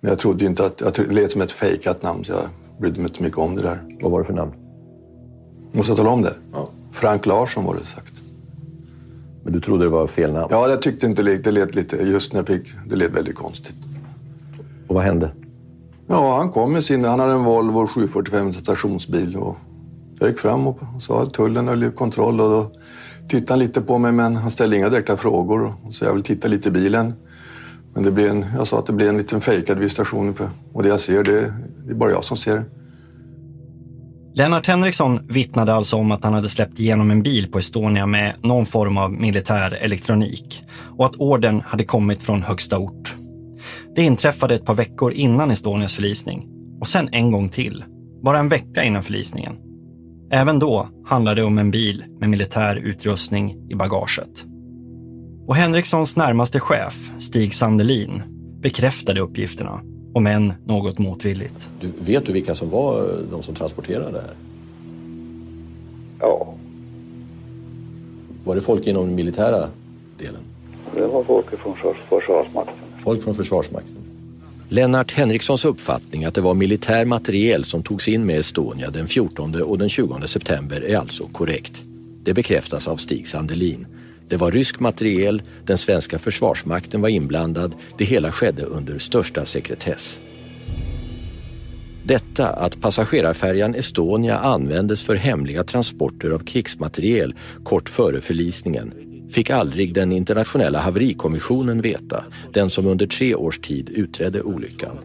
Men 0.00 0.08
jag 0.08 0.18
trodde 0.18 0.44
inte 0.44 0.66
att... 0.66 0.98
Jag 0.98 1.12
lät 1.12 1.30
som 1.30 1.40
ett 1.40 1.52
fejkat 1.52 2.02
namn 2.02 2.24
så 2.24 2.32
jag 2.32 2.40
brydde 2.80 3.00
mig 3.00 3.08
inte 3.08 3.22
mycket 3.22 3.38
om 3.38 3.56
det 3.56 3.62
där. 3.62 3.98
Vad 4.00 4.12
var 4.12 4.18
det 4.18 4.24
för 4.24 4.32
namn? 4.32 4.52
Måste 5.72 5.90
jag 5.90 5.96
tala 5.96 6.10
om 6.10 6.22
det? 6.22 6.34
Ja. 6.52 6.68
Frank 6.92 7.26
Larsson 7.26 7.64
var 7.64 7.74
det 7.74 7.84
sagt. 7.84 8.12
Men 9.44 9.52
du 9.52 9.60
trodde 9.60 9.84
det 9.84 9.90
var 9.90 10.06
fel 10.06 10.32
namn? 10.32 10.48
Ja, 10.50 10.68
jag 10.68 10.82
tyckte 10.82 11.06
inte 11.06 11.22
det 11.22 11.50
lät 11.50 11.74
lite... 11.74 11.96
Just 11.96 12.32
när 12.32 12.40
jag 12.40 12.46
fick... 12.46 12.68
Det 12.88 12.96
lät 12.96 13.16
väldigt 13.16 13.36
konstigt. 13.36 13.76
Och 14.88 14.94
vad 14.94 15.04
hände? 15.04 15.30
Ja, 16.06 16.36
han 16.36 16.50
kom 16.50 16.72
med 16.72 16.84
sin... 16.84 17.04
Han 17.04 17.20
hade 17.20 17.32
en 17.32 17.44
Volvo 17.44 17.86
745 17.86 18.52
stationsbil. 18.52 19.36
Och 19.36 19.56
jag 20.18 20.28
gick 20.28 20.38
fram 20.38 20.66
och 20.66 20.78
sa 20.98 21.22
att 21.22 21.34
tullen 21.34 21.68
höll 21.68 21.90
kontroll. 21.90 22.40
Och 22.40 22.50
då 22.50 22.70
tittade 23.28 23.52
han 23.52 23.58
lite 23.58 23.80
på 23.80 23.98
mig, 23.98 24.12
men 24.12 24.36
han 24.36 24.50
ställde 24.50 24.76
inga 24.76 24.88
direkta 24.88 25.16
frågor. 25.16 25.74
Så 25.90 26.04
jag 26.04 26.14
vill 26.14 26.22
titta 26.22 26.48
lite 26.48 26.68
i 26.68 26.72
bilen. 26.72 27.14
Men 27.94 28.02
det 28.02 28.12
blir 28.12 28.30
en, 28.30 28.44
jag 28.56 28.66
sa 28.66 28.78
att 28.78 28.86
det 28.86 28.92
blir 28.92 29.08
en 29.08 29.16
liten 29.16 29.40
fejkad 29.40 29.78
visitation. 29.78 30.34
För, 30.34 30.50
och 30.72 30.82
det 30.82 30.88
jag 30.88 31.00
ser, 31.00 31.24
det, 31.24 31.54
det 31.86 31.90
är 31.90 31.94
bara 31.94 32.10
jag 32.10 32.24
som 32.24 32.36
ser 32.36 32.54
det. 32.54 32.64
Lennart 34.34 34.66
Henriksson 34.66 35.26
vittnade 35.28 35.74
alltså 35.74 35.96
om 35.96 36.12
att 36.12 36.24
han 36.24 36.34
hade 36.34 36.48
släppt 36.48 36.80
igenom 36.80 37.10
en 37.10 37.22
bil 37.22 37.50
på 37.50 37.58
Estonia 37.58 38.06
med 38.06 38.34
någon 38.42 38.66
form 38.66 38.98
av 38.98 39.12
militär 39.12 39.72
elektronik 39.72 40.64
och 40.98 41.06
att 41.06 41.16
orden 41.16 41.60
hade 41.60 41.84
kommit 41.84 42.22
från 42.22 42.42
högsta 42.42 42.78
ort. 42.78 43.14
Det 43.96 44.02
inträffade 44.02 44.54
ett 44.54 44.64
par 44.64 44.74
veckor 44.74 45.12
innan 45.12 45.50
Estonias 45.50 45.94
förlisning 45.94 46.48
och 46.80 46.88
sen 46.88 47.08
en 47.12 47.30
gång 47.30 47.48
till, 47.48 47.84
bara 48.22 48.38
en 48.38 48.48
vecka 48.48 48.84
innan 48.84 49.02
förlisningen. 49.02 49.56
Även 50.34 50.58
då 50.58 50.88
handlade 51.04 51.40
det 51.40 51.44
om 51.44 51.58
en 51.58 51.70
bil 51.70 52.04
med 52.20 52.30
militär 52.30 52.76
utrustning 52.76 53.56
i 53.70 53.74
bagaget. 53.74 54.44
Och 55.46 55.56
Henrikssons 55.56 56.16
närmaste 56.16 56.60
chef, 56.60 57.10
Stig 57.18 57.54
Sandelin, 57.54 58.22
bekräftade 58.60 59.20
uppgifterna, 59.20 59.80
om 60.14 60.26
än 60.26 60.52
något 60.66 60.98
motvilligt. 60.98 61.70
Du, 61.80 62.12
vet 62.12 62.26
du 62.26 62.32
vilka 62.32 62.54
som 62.54 62.70
var 62.70 63.18
de 63.30 63.42
som 63.42 63.54
transporterade 63.54 64.12
det 64.12 64.20
här? 64.20 64.34
Ja. 66.20 66.54
Var 68.44 68.54
det 68.54 68.60
folk 68.60 68.86
inom 68.86 69.06
den 69.06 69.14
militära 69.14 69.68
delen? 70.18 70.40
Det 70.94 71.06
var 71.06 71.24
folk 71.24 71.46
från 71.58 71.74
Försvarsmakten. 72.08 72.74
Folk 73.04 73.22
från 73.22 73.34
Försvarsmakten. 73.34 74.01
Lennart 74.72 75.12
Henrikssons 75.12 75.64
uppfattning 75.64 76.24
att 76.24 76.34
det 76.34 76.40
var 76.40 76.54
militär 76.54 77.04
materiel 77.04 77.64
som 77.64 77.82
togs 77.82 78.08
in 78.08 78.26
med 78.26 78.38
Estonia 78.38 78.90
den 78.90 79.06
14 79.06 79.62
och 79.62 79.78
den 79.78 79.88
20 79.88 80.26
september 80.26 80.84
är 80.84 80.96
alltså 80.96 81.26
korrekt. 81.26 81.82
Det 82.24 82.34
bekräftas 82.34 82.88
av 82.88 82.96
Stig 82.96 83.28
Sandelin. 83.28 83.86
Det 84.28 84.36
var 84.36 84.50
rysk 84.50 84.80
materiel, 84.80 85.42
den 85.66 85.78
svenska 85.78 86.18
försvarsmakten 86.18 87.00
var 87.00 87.08
inblandad, 87.08 87.74
det 87.98 88.04
hela 88.04 88.32
skedde 88.32 88.62
under 88.62 88.98
största 88.98 89.44
sekretess. 89.46 90.20
Detta 92.04 92.48
att 92.48 92.80
passagerarfärjan 92.80 93.74
Estonia 93.74 94.38
användes 94.38 95.02
för 95.02 95.14
hemliga 95.14 95.64
transporter 95.64 96.30
av 96.30 96.38
krigsmateriel 96.38 97.34
kort 97.64 97.88
före 97.88 98.20
förlisningen 98.20 98.92
fick 99.32 99.50
aldrig 99.50 99.94
den 99.94 100.12
internationella 100.12 100.78
haverikommissionen 100.78 101.80
veta, 101.80 102.24
den 102.52 102.70
som 102.70 102.86
under 102.86 103.06
tre 103.06 103.34
års 103.34 103.58
tid 103.58 103.88
utredde 103.88 104.42
olyckan. 104.42 104.98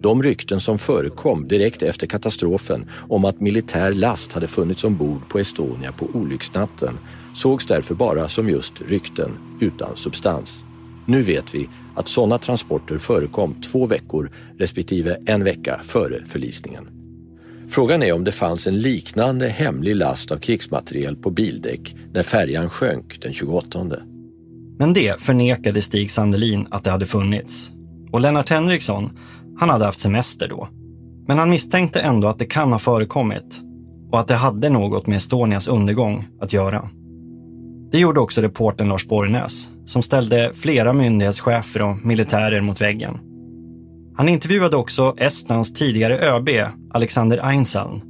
De 0.00 0.22
rykten 0.22 0.60
som 0.60 0.78
förekom 0.78 1.48
direkt 1.48 1.82
efter 1.82 2.06
katastrofen 2.06 2.90
om 3.08 3.24
att 3.24 3.40
militär 3.40 3.92
last 3.92 4.32
hade 4.32 4.46
funnits 4.46 4.84
ombord 4.84 5.28
på 5.28 5.38
Estonia 5.38 5.92
på 5.92 6.06
olycksnatten 6.14 6.98
sågs 7.34 7.66
därför 7.66 7.94
bara 7.94 8.28
som 8.28 8.48
just 8.48 8.80
rykten 8.80 9.30
utan 9.60 9.96
substans. 9.96 10.62
Nu 11.06 11.22
vet 11.22 11.54
vi 11.54 11.68
att 11.96 12.08
sådana 12.08 12.38
transporter 12.38 12.98
förekom 12.98 13.60
två 13.60 13.86
veckor 13.86 14.30
respektive 14.58 15.18
en 15.26 15.44
vecka 15.44 15.80
före 15.84 16.24
förlisningen. 16.24 16.97
Frågan 17.70 18.02
är 18.02 18.12
om 18.12 18.24
det 18.24 18.32
fanns 18.32 18.66
en 18.66 18.78
liknande 18.78 19.48
hemlig 19.48 19.96
last 19.96 20.32
av 20.32 20.36
krigsmateriel 20.36 21.16
på 21.16 21.30
bildäck 21.30 21.96
när 22.12 22.22
färjan 22.22 22.70
sjönk 22.70 23.22
den 23.22 23.32
28. 23.32 23.86
Men 24.78 24.92
det 24.92 25.20
förnekade 25.20 25.82
Stig 25.82 26.10
Sandelin 26.10 26.66
att 26.70 26.84
det 26.84 26.90
hade 26.90 27.06
funnits. 27.06 27.72
Och 28.12 28.20
Lennart 28.20 28.48
Henriksson, 28.48 29.18
han 29.58 29.68
hade 29.68 29.84
haft 29.84 30.00
semester 30.00 30.48
då. 30.48 30.68
Men 31.26 31.38
han 31.38 31.50
misstänkte 31.50 32.00
ändå 32.00 32.28
att 32.28 32.38
det 32.38 32.44
kan 32.44 32.72
ha 32.72 32.78
förekommit 32.78 33.62
och 34.12 34.20
att 34.20 34.28
det 34.28 34.34
hade 34.34 34.68
något 34.68 35.06
med 35.06 35.16
Estonias 35.16 35.68
undergång 35.68 36.28
att 36.40 36.52
göra. 36.52 36.90
Det 37.90 37.98
gjorde 37.98 38.20
också 38.20 38.42
reporten 38.42 38.88
Lars 38.88 39.06
Borgnäs 39.06 39.70
som 39.86 40.02
ställde 40.02 40.52
flera 40.54 40.92
myndighetschefer 40.92 41.82
och 41.82 42.06
militärer 42.06 42.60
mot 42.60 42.80
väggen. 42.80 43.18
Han 44.18 44.28
intervjuade 44.28 44.76
också 44.76 45.14
Estlands 45.18 45.72
tidigare 45.72 46.18
ÖB, 46.18 46.48
Alexander 46.94 47.50
Einsalm. 47.50 48.00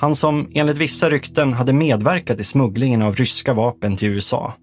Han 0.00 0.16
som 0.16 0.50
enligt 0.54 0.76
vissa 0.76 1.10
rykten 1.10 1.52
hade 1.52 1.72
medverkat 1.72 2.40
i 2.40 2.44
smugglingen 2.44 3.02
av 3.02 3.14
ryska 3.14 3.54
vapen 3.54 3.96
till 3.96 4.08
USA. 4.08 4.54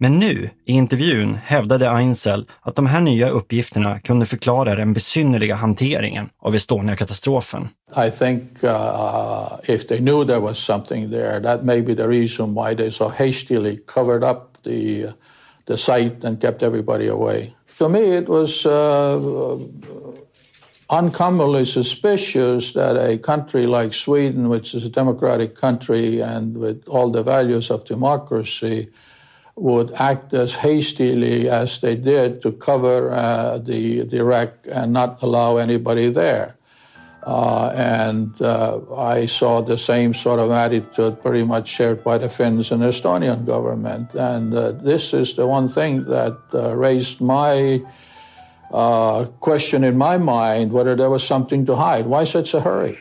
Men 0.00 0.18
nu, 0.18 0.50
i 0.66 0.72
intervjun, 0.72 1.34
hävdade 1.34 1.90
Einsel 1.90 2.46
att 2.62 2.76
de 2.76 2.86
här 2.86 3.00
nya 3.00 3.28
uppgifterna 3.28 4.00
kunde 4.00 4.26
förklara 4.26 4.74
den 4.74 4.92
besynnerliga 4.92 5.54
hanteringen 5.54 6.28
av 6.38 6.54
Estonia-katastrofen. 6.54 7.68
I 8.06 8.10
think 8.10 8.42
uh, 8.64 9.74
if 9.74 9.86
they 9.86 9.98
knew 9.98 10.26
there 10.26 10.40
was 10.40 10.58
something 10.58 11.10
there, 11.10 11.42
that 11.42 11.62
may 11.64 11.82
be 11.82 11.94
the 11.94 12.08
reason 12.08 12.54
why 12.54 12.76
they 12.76 12.90
so 12.90 13.08
hastily 13.08 13.78
covered 13.94 14.24
up 14.24 14.62
the, 14.62 15.06
the 15.66 15.76
site 15.76 16.28
and 16.28 16.40
kept 16.40 16.62
everybody 16.62 17.08
away. 17.08 17.52
To 17.78 17.88
me, 17.88 18.18
it 18.18 18.28
was 18.28 18.66
uh, 18.66 19.58
uncommonly 20.88 21.64
suspicious 21.64 22.72
that 22.72 22.96
a 22.96 23.18
country 23.18 23.66
like 23.66 23.92
Sweden, 23.92 24.48
which 24.48 24.74
is 24.74 24.84
a 24.84 24.88
democratic 24.88 25.54
country 25.54 26.20
and 26.20 26.56
with 26.56 26.86
all 26.88 27.10
the 27.10 27.22
values 27.22 27.70
of 27.70 27.84
democracy, 27.84 28.88
would 29.56 29.90
act 29.94 30.34
as 30.34 30.54
hastily 30.54 31.48
as 31.48 31.80
they 31.80 31.96
did 31.96 32.42
to 32.42 32.52
cover 32.52 33.10
uh, 33.10 33.58
the, 33.58 34.02
the 34.02 34.22
wreck 34.22 34.52
and 34.70 34.92
not 34.92 35.22
allow 35.22 35.56
anybody 35.56 36.08
there. 36.10 36.56
Uh, 37.22 37.72
and 37.74 38.40
uh, 38.40 38.78
I 38.94 39.26
saw 39.26 39.60
the 39.60 39.76
same 39.76 40.14
sort 40.14 40.38
of 40.38 40.52
attitude 40.52 41.20
pretty 41.20 41.42
much 41.42 41.66
shared 41.66 42.04
by 42.04 42.18
the 42.18 42.28
Finns 42.28 42.70
and 42.70 42.82
Estonian 42.82 43.44
government. 43.44 44.14
And 44.14 44.54
uh, 44.54 44.72
this 44.72 45.12
is 45.12 45.34
the 45.34 45.46
one 45.46 45.66
thing 45.66 46.04
that 46.04 46.38
uh, 46.54 46.76
raised 46.76 47.20
my 47.20 47.82
uh, 48.72 49.26
question 49.40 49.84
in 49.84 49.98
my 49.98 50.18
mind 50.18 50.72
whether 50.72 50.96
there 50.96 51.08
was 51.08 51.26
something 51.26 51.66
to 51.66 51.74
hide. 51.74 52.04
Why 52.06 52.26
such 52.26 52.54
a 52.54 52.60
hurry? 52.60 52.94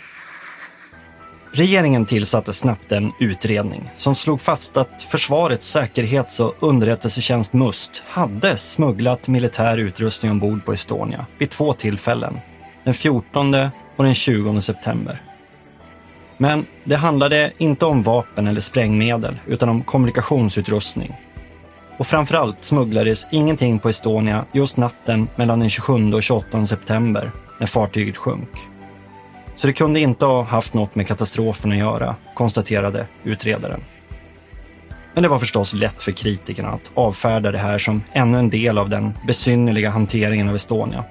Regeringen 1.51 2.05
tillsatte 2.05 2.53
snabbt 2.53 2.91
en 2.91 3.11
utredning 3.19 3.91
som 3.97 4.15
slog 4.15 4.41
fast 4.41 4.77
att 4.77 5.01
Försvarets 5.01 5.69
säkerhets 5.69 6.39
och 6.39 6.53
underrättelsetjänst 6.59 7.53
MUST 7.53 8.03
hade 8.07 8.57
smugglat 8.57 9.27
militär 9.27 9.77
utrustning 9.77 10.31
ombord 10.31 10.65
på 10.65 10.73
Estonia 10.73 11.25
vid 11.37 11.49
två 11.49 11.73
tillfällen. 11.73 12.39
Den 12.83 12.93
14 12.93 13.55
och 13.95 14.03
den 14.03 14.13
20 14.13 14.61
september. 14.61 15.21
Men 16.37 16.65
det 16.83 16.95
handlade 16.95 17.51
inte 17.57 17.85
om 17.85 18.03
vapen 18.03 18.47
eller 18.47 18.61
sprängmedel 18.61 19.39
utan 19.47 19.69
om 19.69 19.83
kommunikationsutrustning. 19.83 21.15
Och 21.97 22.07
framförallt 22.07 22.65
smugglades 22.65 23.27
ingenting 23.31 23.79
på 23.79 23.89
Estonia 23.89 24.45
just 24.51 24.77
natten 24.77 25.27
mellan 25.35 25.59
den 25.59 25.69
27 25.69 26.13
och 26.13 26.23
28 26.23 26.65
september 26.65 27.31
när 27.59 27.67
fartyget 27.67 28.17
sjönk. 28.17 28.49
Så 29.55 29.67
det 29.67 29.73
kunde 29.73 29.99
inte 29.99 30.25
ha 30.25 30.43
haft 30.43 30.73
något 30.73 30.95
med 30.95 31.07
katastrofen 31.07 31.71
att 31.71 31.77
göra, 31.77 32.15
konstaterade 32.33 33.07
utredaren. 33.23 33.81
Men 35.13 35.23
det 35.23 35.29
var 35.29 35.39
förstås 35.39 35.73
lätt 35.73 36.03
för 36.03 36.11
kritikerna 36.11 36.69
att 36.69 36.91
avfärda 36.93 37.51
det 37.51 37.57
här 37.57 37.77
som 37.77 38.03
ännu 38.13 38.39
en 38.39 38.49
del 38.49 38.77
av 38.77 38.89
den 38.89 39.13
besynnerliga 39.27 39.89
hanteringen 39.89 40.49
av 40.49 40.55
Estonia. 40.55 41.03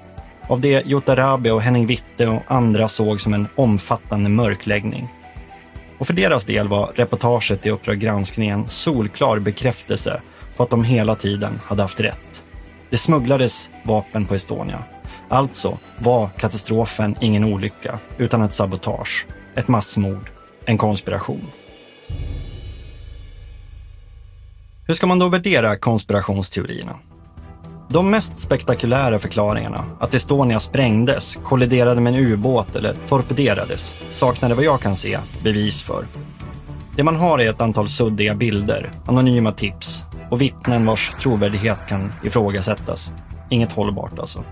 Av 0.47 0.61
det 0.61 0.85
Jutta 0.85 1.15
Rabe 1.15 1.51
och 1.51 1.61
Henning 1.61 1.87
Witte 1.87 2.27
och 2.27 2.41
andra 2.47 2.87
såg 2.87 3.21
som 3.21 3.33
en 3.33 3.47
omfattande 3.55 4.29
mörkläggning. 4.29 5.07
Och 5.97 6.07
för 6.07 6.13
deras 6.13 6.45
del 6.45 6.67
var 6.67 6.91
reportaget 6.95 7.65
i 7.65 7.69
Uppdrag 7.69 7.99
granskning 7.99 8.49
en 8.49 8.69
solklar 8.69 9.39
bekräftelse 9.39 10.21
på 10.57 10.63
att 10.63 10.69
de 10.69 10.83
hela 10.83 11.15
tiden 11.15 11.59
hade 11.65 11.81
haft 11.81 11.99
rätt. 11.99 12.43
Det 12.89 12.97
smugglades 12.97 13.69
vapen 13.83 14.25
på 14.25 14.35
Estonia. 14.35 14.83
Alltså 15.29 15.77
var 15.99 16.29
katastrofen 16.37 17.15
ingen 17.21 17.43
olycka, 17.43 17.99
utan 18.17 18.41
ett 18.41 18.53
sabotage, 18.53 19.25
ett 19.55 19.67
massmord, 19.67 20.29
en 20.65 20.77
konspiration. 20.77 21.47
Hur 24.87 24.93
ska 24.93 25.07
man 25.07 25.19
då 25.19 25.29
värdera 25.29 25.77
konspirationsteorierna? 25.77 26.99
De 27.89 28.09
mest 28.09 28.39
spektakulära 28.39 29.19
förklaringarna, 29.19 29.85
att 29.99 30.13
Estonia 30.13 30.59
sprängdes, 30.59 31.39
kolliderade 31.43 32.01
med 32.01 32.13
en 32.13 32.19
ubåt 32.19 32.75
eller 32.75 32.95
torpederades, 33.07 33.97
saknade 34.09 34.55
vad 34.55 34.63
jag 34.63 34.81
kan 34.81 34.95
se 34.95 35.19
bevis 35.43 35.81
för. 35.81 36.07
Det 36.95 37.03
man 37.03 37.15
har 37.15 37.39
är 37.39 37.49
ett 37.49 37.61
antal 37.61 37.87
suddiga 37.87 38.35
bilder, 38.35 38.91
anonyma 39.05 39.51
tips 39.51 40.03
och 40.31 40.41
vittnen 40.41 40.85
vars 40.85 41.15
trovärdighet 41.19 41.77
kan 41.89 42.13
ifrågasättas. 42.23 43.13
Inget 43.49 43.71
hållbart 43.71 44.19
alltså. 44.19 44.43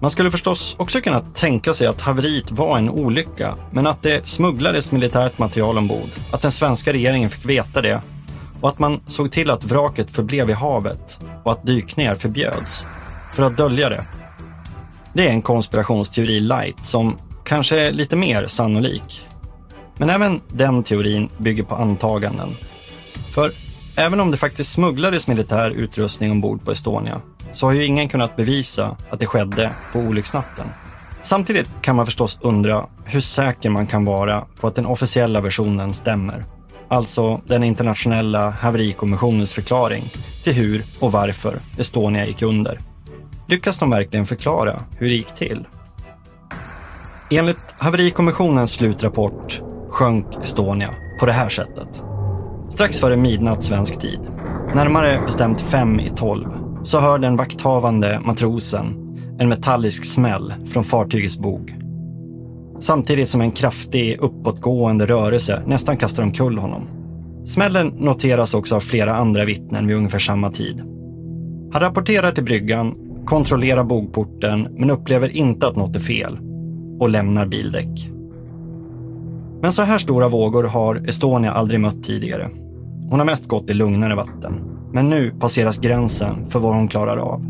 Man 0.00 0.10
skulle 0.10 0.30
förstås 0.30 0.76
också 0.78 1.00
kunna 1.00 1.20
tänka 1.20 1.74
sig 1.74 1.86
att 1.86 2.00
haveriet 2.00 2.50
var 2.50 2.78
en 2.78 2.90
olycka, 2.90 3.54
men 3.72 3.86
att 3.86 4.02
det 4.02 4.26
smugglades 4.28 4.92
militärt 4.92 5.38
material 5.38 5.78
ombord, 5.78 6.10
att 6.32 6.42
den 6.42 6.52
svenska 6.52 6.92
regeringen 6.92 7.30
fick 7.30 7.46
veta 7.46 7.82
det 7.82 8.00
och 8.60 8.68
att 8.68 8.78
man 8.78 9.00
såg 9.06 9.32
till 9.32 9.50
att 9.50 9.64
vraket 9.64 10.10
förblev 10.10 10.50
i 10.50 10.52
havet 10.52 11.20
och 11.44 11.52
att 11.52 11.66
dykningar 11.66 12.14
förbjöds 12.14 12.86
för 13.34 13.42
att 13.42 13.56
dölja 13.56 13.88
det. 13.88 14.06
Det 15.12 15.28
är 15.28 15.30
en 15.30 15.42
konspirationsteori 15.42 16.40
light 16.40 16.86
som 16.86 17.18
kanske 17.44 17.80
är 17.80 17.92
lite 17.92 18.16
mer 18.16 18.46
sannolik. 18.46 19.26
Men 19.96 20.10
även 20.10 20.40
den 20.48 20.82
teorin 20.82 21.28
bygger 21.38 21.62
på 21.62 21.74
antaganden. 21.74 22.56
För 23.30 23.52
även 23.96 24.20
om 24.20 24.30
det 24.30 24.36
faktiskt 24.36 24.72
smugglades 24.72 25.28
militär 25.28 25.70
utrustning 25.70 26.30
ombord 26.30 26.64
på 26.64 26.70
Estonia 26.70 27.20
så 27.52 27.66
har 27.66 27.72
ju 27.72 27.84
ingen 27.84 28.08
kunnat 28.08 28.36
bevisa 28.36 28.96
att 29.10 29.20
det 29.20 29.26
skedde 29.26 29.72
på 29.92 29.98
olycksnatten. 29.98 30.66
Samtidigt 31.22 31.70
kan 31.82 31.96
man 31.96 32.06
förstås 32.06 32.38
undra 32.42 32.86
hur 33.04 33.20
säker 33.20 33.70
man 33.70 33.86
kan 33.86 34.04
vara 34.04 34.46
på 34.60 34.66
att 34.66 34.74
den 34.74 34.86
officiella 34.86 35.40
versionen 35.40 35.94
stämmer. 35.94 36.44
Alltså 36.88 37.40
den 37.46 37.64
internationella 37.64 38.50
haverikommissionens 38.50 39.52
förklaring 39.52 40.12
till 40.42 40.52
hur 40.52 40.84
och 41.00 41.12
varför 41.12 41.60
Estonia 41.78 42.26
gick 42.26 42.42
under. 42.42 42.80
Lyckas 43.48 43.78
de 43.78 43.90
verkligen 43.90 44.26
förklara 44.26 44.82
hur 44.98 45.08
det 45.08 45.14
gick 45.14 45.34
till? 45.34 45.66
Enligt 47.30 47.74
haverikommissionens 47.78 48.72
slutrapport 48.72 49.60
sjönk 49.90 50.26
Estonia 50.42 50.94
på 51.20 51.26
det 51.26 51.32
här 51.32 51.48
sättet. 51.48 52.02
Strax 52.74 53.00
före 53.00 53.16
midnatt 53.16 53.64
svensk 53.64 54.00
tid, 54.00 54.20
närmare 54.74 55.22
bestämt 55.26 55.60
fem 55.60 56.00
i 56.00 56.08
tolv, 56.16 56.48
så 56.82 56.98
hör 56.98 57.18
den 57.18 57.36
vakthavande 57.36 58.20
matrosen 58.24 58.86
en 59.38 59.48
metallisk 59.48 60.04
smäll 60.04 60.54
från 60.66 60.84
fartygets 60.84 61.38
bog. 61.38 61.74
Samtidigt 62.80 63.28
som 63.28 63.40
en 63.40 63.50
kraftig 63.50 64.16
uppåtgående 64.20 65.06
rörelse 65.06 65.62
nästan 65.66 65.96
kastar 65.96 66.22
omkull 66.22 66.58
honom. 66.58 66.88
Smällen 67.44 67.88
noteras 67.88 68.54
också 68.54 68.76
av 68.76 68.80
flera 68.80 69.14
andra 69.14 69.44
vittnen 69.44 69.86
vid 69.86 69.96
ungefär 69.96 70.18
samma 70.18 70.50
tid. 70.50 70.78
Han 71.72 71.80
rapporterar 71.80 72.32
till 72.32 72.44
bryggan, 72.44 72.94
kontrollerar 73.26 73.84
bogporten 73.84 74.68
men 74.78 74.90
upplever 74.90 75.36
inte 75.36 75.66
att 75.66 75.76
något 75.76 75.96
är 75.96 76.00
fel 76.00 76.38
och 77.00 77.08
lämnar 77.08 77.46
bildäck. 77.46 78.10
Men 79.62 79.72
så 79.72 79.82
här 79.82 79.98
stora 79.98 80.28
vågor 80.28 80.64
har 80.64 81.08
Estonia 81.08 81.52
aldrig 81.52 81.80
mött 81.80 82.04
tidigare. 82.04 82.50
Hon 83.10 83.18
har 83.18 83.26
mest 83.26 83.48
gått 83.48 83.70
i 83.70 83.74
lugnare 83.74 84.14
vatten. 84.14 84.54
Men 84.92 85.10
nu 85.10 85.30
passeras 85.30 85.78
gränsen 85.78 86.50
för 86.50 86.58
vad 86.58 86.74
hon 86.74 86.88
klarar 86.88 87.16
av. 87.16 87.44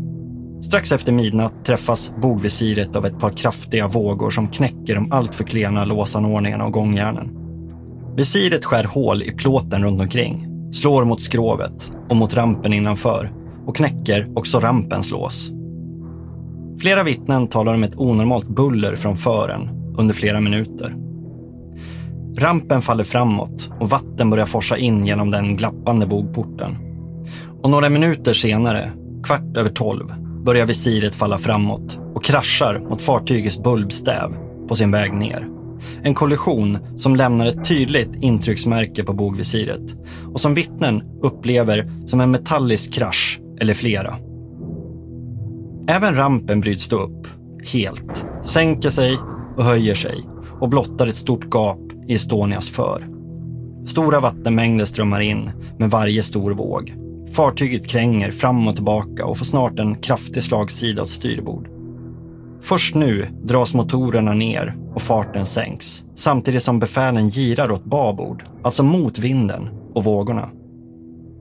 Strax 0.61 0.91
efter 0.91 1.13
midnatt 1.13 1.65
träffas 1.65 2.13
bogvisiret 2.21 2.95
av 2.95 3.05
ett 3.05 3.19
par 3.19 3.31
kraftiga 3.31 3.87
vågor 3.87 4.29
som 4.29 4.47
knäcker 4.47 4.95
de 4.95 5.11
alltför 5.11 5.43
klena 5.43 5.85
låsanordningarna 5.85 6.65
och 6.65 6.71
gångjärnen. 6.71 7.29
Visiret 8.17 8.65
skär 8.65 8.83
hål 8.83 9.23
i 9.23 9.31
plåten 9.31 9.83
runt 9.83 10.01
omkring, 10.01 10.47
slår 10.73 11.05
mot 11.05 11.21
skrovet 11.21 11.93
och 12.09 12.15
mot 12.15 12.33
rampen 12.33 12.73
innanför 12.73 13.33
och 13.65 13.75
knäcker 13.75 14.31
också 14.35 14.59
rampens 14.59 15.11
lås. 15.11 15.51
Flera 16.79 17.03
vittnen 17.03 17.47
talar 17.47 17.73
om 17.73 17.83
ett 17.83 17.95
onormalt 17.95 18.47
buller 18.47 18.95
från 18.95 19.17
fören 19.17 19.69
under 19.97 20.13
flera 20.13 20.41
minuter. 20.41 21.04
Rampen 22.37 22.81
faller 22.81 23.03
framåt 23.03 23.71
och 23.79 23.89
vatten 23.89 24.29
börjar 24.29 24.45
forsa 24.45 24.77
in 24.77 25.05
genom 25.05 25.31
den 25.31 25.57
glappande 25.57 26.07
bogporten. 26.07 26.77
Och 27.61 27.69
några 27.69 27.89
minuter 27.89 28.33
senare, 28.33 28.91
kvart 29.23 29.57
över 29.57 29.69
tolv, 29.69 30.13
börjar 30.45 30.65
visiret 30.65 31.15
falla 31.15 31.37
framåt 31.37 31.99
och 32.13 32.23
kraschar 32.23 32.79
mot 32.89 33.01
fartygets 33.01 33.63
bulbstäv 33.63 34.35
på 34.67 34.75
sin 34.75 34.91
väg 34.91 35.13
ner. 35.13 35.47
En 36.03 36.13
kollision 36.13 36.77
som 36.97 37.15
lämnar 37.15 37.45
ett 37.45 37.67
tydligt 37.67 38.15
intrycksmärke 38.21 39.03
på 39.03 39.13
bogvisiret 39.13 39.95
och 40.33 40.41
som 40.41 40.53
vittnen 40.53 41.03
upplever 41.21 41.91
som 42.05 42.21
en 42.21 42.31
metallisk 42.31 42.93
krasch 42.93 43.39
eller 43.61 43.73
flera. 43.73 44.17
Även 45.87 46.15
rampen 46.15 46.61
bryts 46.61 46.87
då 46.87 46.95
upp, 46.95 47.27
helt, 47.73 48.27
sänker 48.43 48.89
sig 48.89 49.17
och 49.57 49.63
höjer 49.63 49.95
sig 49.95 50.23
och 50.59 50.69
blottar 50.69 51.07
ett 51.07 51.15
stort 51.15 51.53
gap 51.53 51.84
i 52.07 52.13
Estonias 52.13 52.69
för. 52.69 53.07
Stora 53.85 54.19
vattenmängder 54.19 54.85
strömmar 54.85 55.19
in 55.19 55.51
med 55.77 55.89
varje 55.89 56.23
stor 56.23 56.51
våg. 56.51 56.95
Fartyget 57.31 57.87
kränger 57.87 58.31
fram 58.31 58.67
och 58.67 58.75
tillbaka 58.75 59.25
och 59.25 59.37
får 59.37 59.45
snart 59.45 59.79
en 59.79 59.95
kraftig 59.95 60.43
slagsida 60.43 61.03
åt 61.03 61.09
styrbord. 61.09 61.69
Först 62.61 62.95
nu 62.95 63.27
dras 63.43 63.73
motorerna 63.73 64.33
ner 64.33 64.75
och 64.93 65.01
farten 65.01 65.45
sänks 65.45 66.03
samtidigt 66.15 66.63
som 66.63 66.79
befälen 66.79 67.29
girar 67.29 67.71
åt 67.71 67.85
babord, 67.85 68.43
alltså 68.63 68.83
mot 68.83 69.19
vinden 69.19 69.69
och 69.93 70.03
vågorna. 70.03 70.49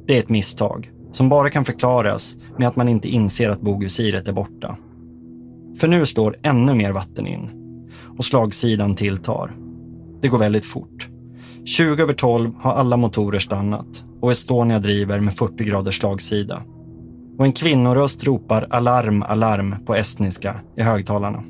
Det 0.06 0.16
är 0.16 0.18
ett 0.18 0.28
misstag 0.28 0.90
som 1.12 1.28
bara 1.28 1.50
kan 1.50 1.64
förklaras 1.64 2.36
med 2.58 2.68
att 2.68 2.76
man 2.76 2.88
inte 2.88 3.08
inser 3.08 3.50
att 3.50 3.60
bogvisiret 3.60 4.28
är 4.28 4.32
borta. 4.32 4.76
För 5.78 5.88
nu 5.88 6.06
står 6.06 6.36
ännu 6.42 6.74
mer 6.74 6.92
vatten 6.92 7.26
in 7.26 7.50
och 8.18 8.24
slagsidan 8.24 8.96
tilltar. 8.96 9.63
Det 10.24 10.28
går 10.28 10.38
väldigt 10.38 10.64
fort. 10.64 11.08
20 11.64 12.02
över 12.02 12.12
12 12.12 12.52
har 12.60 12.72
alla 12.72 12.96
motorer 12.96 13.38
stannat 13.38 14.04
och 14.20 14.32
Estonia 14.32 14.78
driver 14.78 15.20
med 15.20 15.36
40 15.36 15.64
graders 15.64 15.98
slagsida. 15.98 16.62
Och 17.38 17.44
en 17.44 17.52
kvinnoröst 17.52 18.24
ropar 18.24 18.66
alarm, 18.70 19.22
alarm 19.22 19.84
på 19.86 19.94
estniska 19.94 20.60
i 20.76 20.82
högtalarna. 20.82 21.42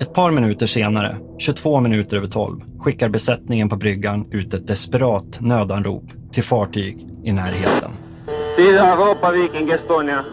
Ett 0.00 0.14
par 0.14 0.30
minuter 0.30 0.66
senare, 0.66 1.16
22 1.38 1.80
minuter 1.80 2.16
över 2.16 2.26
12, 2.26 2.60
skickar 2.78 3.08
besättningen 3.08 3.68
på 3.68 3.76
bryggan 3.76 4.26
ut 4.30 4.54
ett 4.54 4.66
desperat 4.66 5.40
nödanrop 5.40 6.04
till 6.32 6.42
fartyg 6.42 7.06
i 7.24 7.32
närheten. 7.32 7.90
Sida 8.56 8.86
Europa 8.86 9.30
Viking 9.30 9.70
Estonia. 9.70 10.24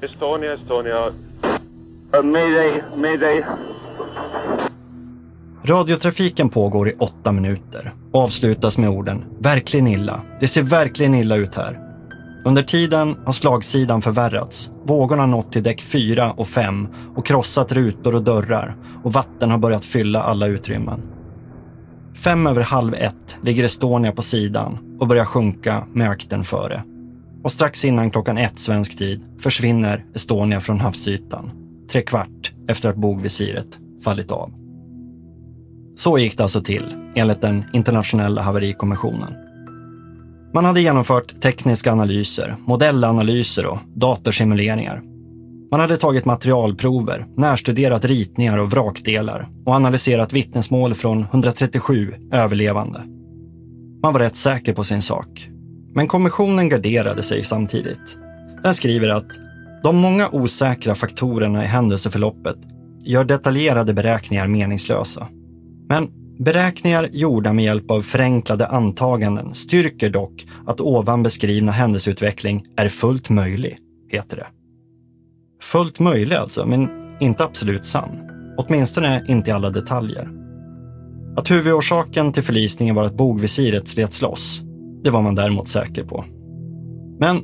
Estonia, 0.00 0.54
Estonia. 0.54 1.06
Uh, 1.06 2.22
mayday, 2.22 2.82
mayday. 2.96 3.44
Radiotrafiken 5.64 6.48
pågår 6.48 6.88
i 6.88 6.94
åtta 6.98 7.32
minuter 7.32 7.94
och 8.12 8.20
avslutas 8.20 8.78
med 8.78 8.90
orden 8.90 9.24
“verkligen 9.38 9.86
illa, 9.86 10.22
det 10.40 10.48
ser 10.48 10.62
verkligen 10.62 11.14
illa 11.14 11.36
ut 11.36 11.54
här”. 11.54 11.80
Under 12.44 12.62
tiden 12.62 13.16
har 13.24 13.32
slagsidan 13.32 14.02
förvärrats. 14.02 14.70
Vågorna 14.84 15.22
har 15.22 15.26
nått 15.26 15.52
till 15.52 15.62
däck 15.62 15.82
4 15.82 16.32
och 16.32 16.48
5 16.48 16.88
och 17.16 17.26
krossat 17.26 17.72
rutor 17.72 18.14
och 18.14 18.22
dörrar 18.22 18.76
och 19.02 19.12
vatten 19.12 19.50
har 19.50 19.58
börjat 19.58 19.84
fylla 19.84 20.22
alla 20.22 20.46
utrymmen. 20.46 21.02
Fem 22.14 22.46
över 22.46 22.62
halv 22.62 22.94
ett 22.94 23.36
ligger 23.42 23.64
Estonia 23.64 24.12
på 24.12 24.22
sidan 24.22 24.78
och 25.00 25.06
börjar 25.06 25.24
sjunka 25.24 25.86
med 25.92 26.10
akten 26.10 26.44
före. 26.44 26.82
Och 27.44 27.52
strax 27.52 27.84
innan 27.84 28.10
klockan 28.10 28.38
ett 28.38 28.58
svensk 28.58 28.98
tid 28.98 29.24
försvinner 29.40 30.04
Estonia 30.14 30.60
från 30.60 30.80
havsytan. 30.80 31.50
Tre 31.92 32.02
kvart 32.02 32.52
efter 32.68 32.88
att 32.88 32.96
bogvisiret 32.96 33.68
fallit 34.04 34.30
av. 34.30 34.61
Så 35.94 36.18
gick 36.18 36.36
det 36.36 36.42
alltså 36.42 36.62
till, 36.62 36.94
enligt 37.14 37.40
den 37.40 37.64
internationella 37.72 38.42
haverikommissionen. 38.42 39.34
Man 40.54 40.64
hade 40.64 40.80
genomfört 40.80 41.40
tekniska 41.40 41.92
analyser, 41.92 42.56
modellanalyser 42.66 43.66
och 43.66 43.78
datorsimuleringar. 43.94 45.02
Man 45.70 45.80
hade 45.80 45.96
tagit 45.96 46.24
materialprover, 46.24 47.26
närstuderat 47.36 48.04
ritningar 48.04 48.58
och 48.58 48.70
vrakdelar 48.70 49.48
och 49.66 49.74
analyserat 49.74 50.32
vittnesmål 50.32 50.94
från 50.94 51.22
137 51.22 52.14
överlevande. 52.32 53.02
Man 54.02 54.12
var 54.12 54.20
rätt 54.20 54.36
säker 54.36 54.74
på 54.74 54.84
sin 54.84 55.02
sak. 55.02 55.48
Men 55.94 56.08
kommissionen 56.08 56.68
garderade 56.68 57.22
sig 57.22 57.44
samtidigt. 57.44 58.18
Den 58.62 58.74
skriver 58.74 59.08
att 59.08 59.28
de 59.82 59.96
många 59.96 60.28
osäkra 60.32 60.94
faktorerna 60.94 61.64
i 61.64 61.66
händelseförloppet 61.66 62.56
gör 63.04 63.24
detaljerade 63.24 63.94
beräkningar 63.94 64.48
meningslösa. 64.48 65.28
Men 65.92 66.10
beräkningar 66.38 67.08
gjorda 67.12 67.52
med 67.52 67.64
hjälp 67.64 67.90
av 67.90 68.02
förenklade 68.02 68.66
antaganden 68.66 69.54
styrker 69.54 70.10
dock 70.10 70.46
att 70.66 70.80
ovan 70.80 71.22
beskrivna 71.22 71.72
händelseutveckling 71.72 72.64
är 72.76 72.88
fullt 72.88 73.30
möjlig, 73.30 73.78
heter 74.08 74.36
det. 74.36 74.46
Fullt 75.62 75.98
möjlig 75.98 76.36
alltså, 76.36 76.66
men 76.66 76.88
inte 77.20 77.44
absolut 77.44 77.86
sann. 77.86 78.10
Åtminstone 78.58 79.24
inte 79.28 79.50
i 79.50 79.52
alla 79.52 79.70
detaljer. 79.70 80.28
Att 81.36 81.50
huvudorsaken 81.50 82.32
till 82.32 82.42
förlisningen 82.42 82.94
var 82.94 83.04
att 83.04 83.16
bogvisiret 83.16 83.88
slets 83.88 84.22
loss, 84.22 84.60
det 85.04 85.10
var 85.10 85.22
man 85.22 85.34
däremot 85.34 85.68
säker 85.68 86.04
på. 86.04 86.24
Men 87.18 87.40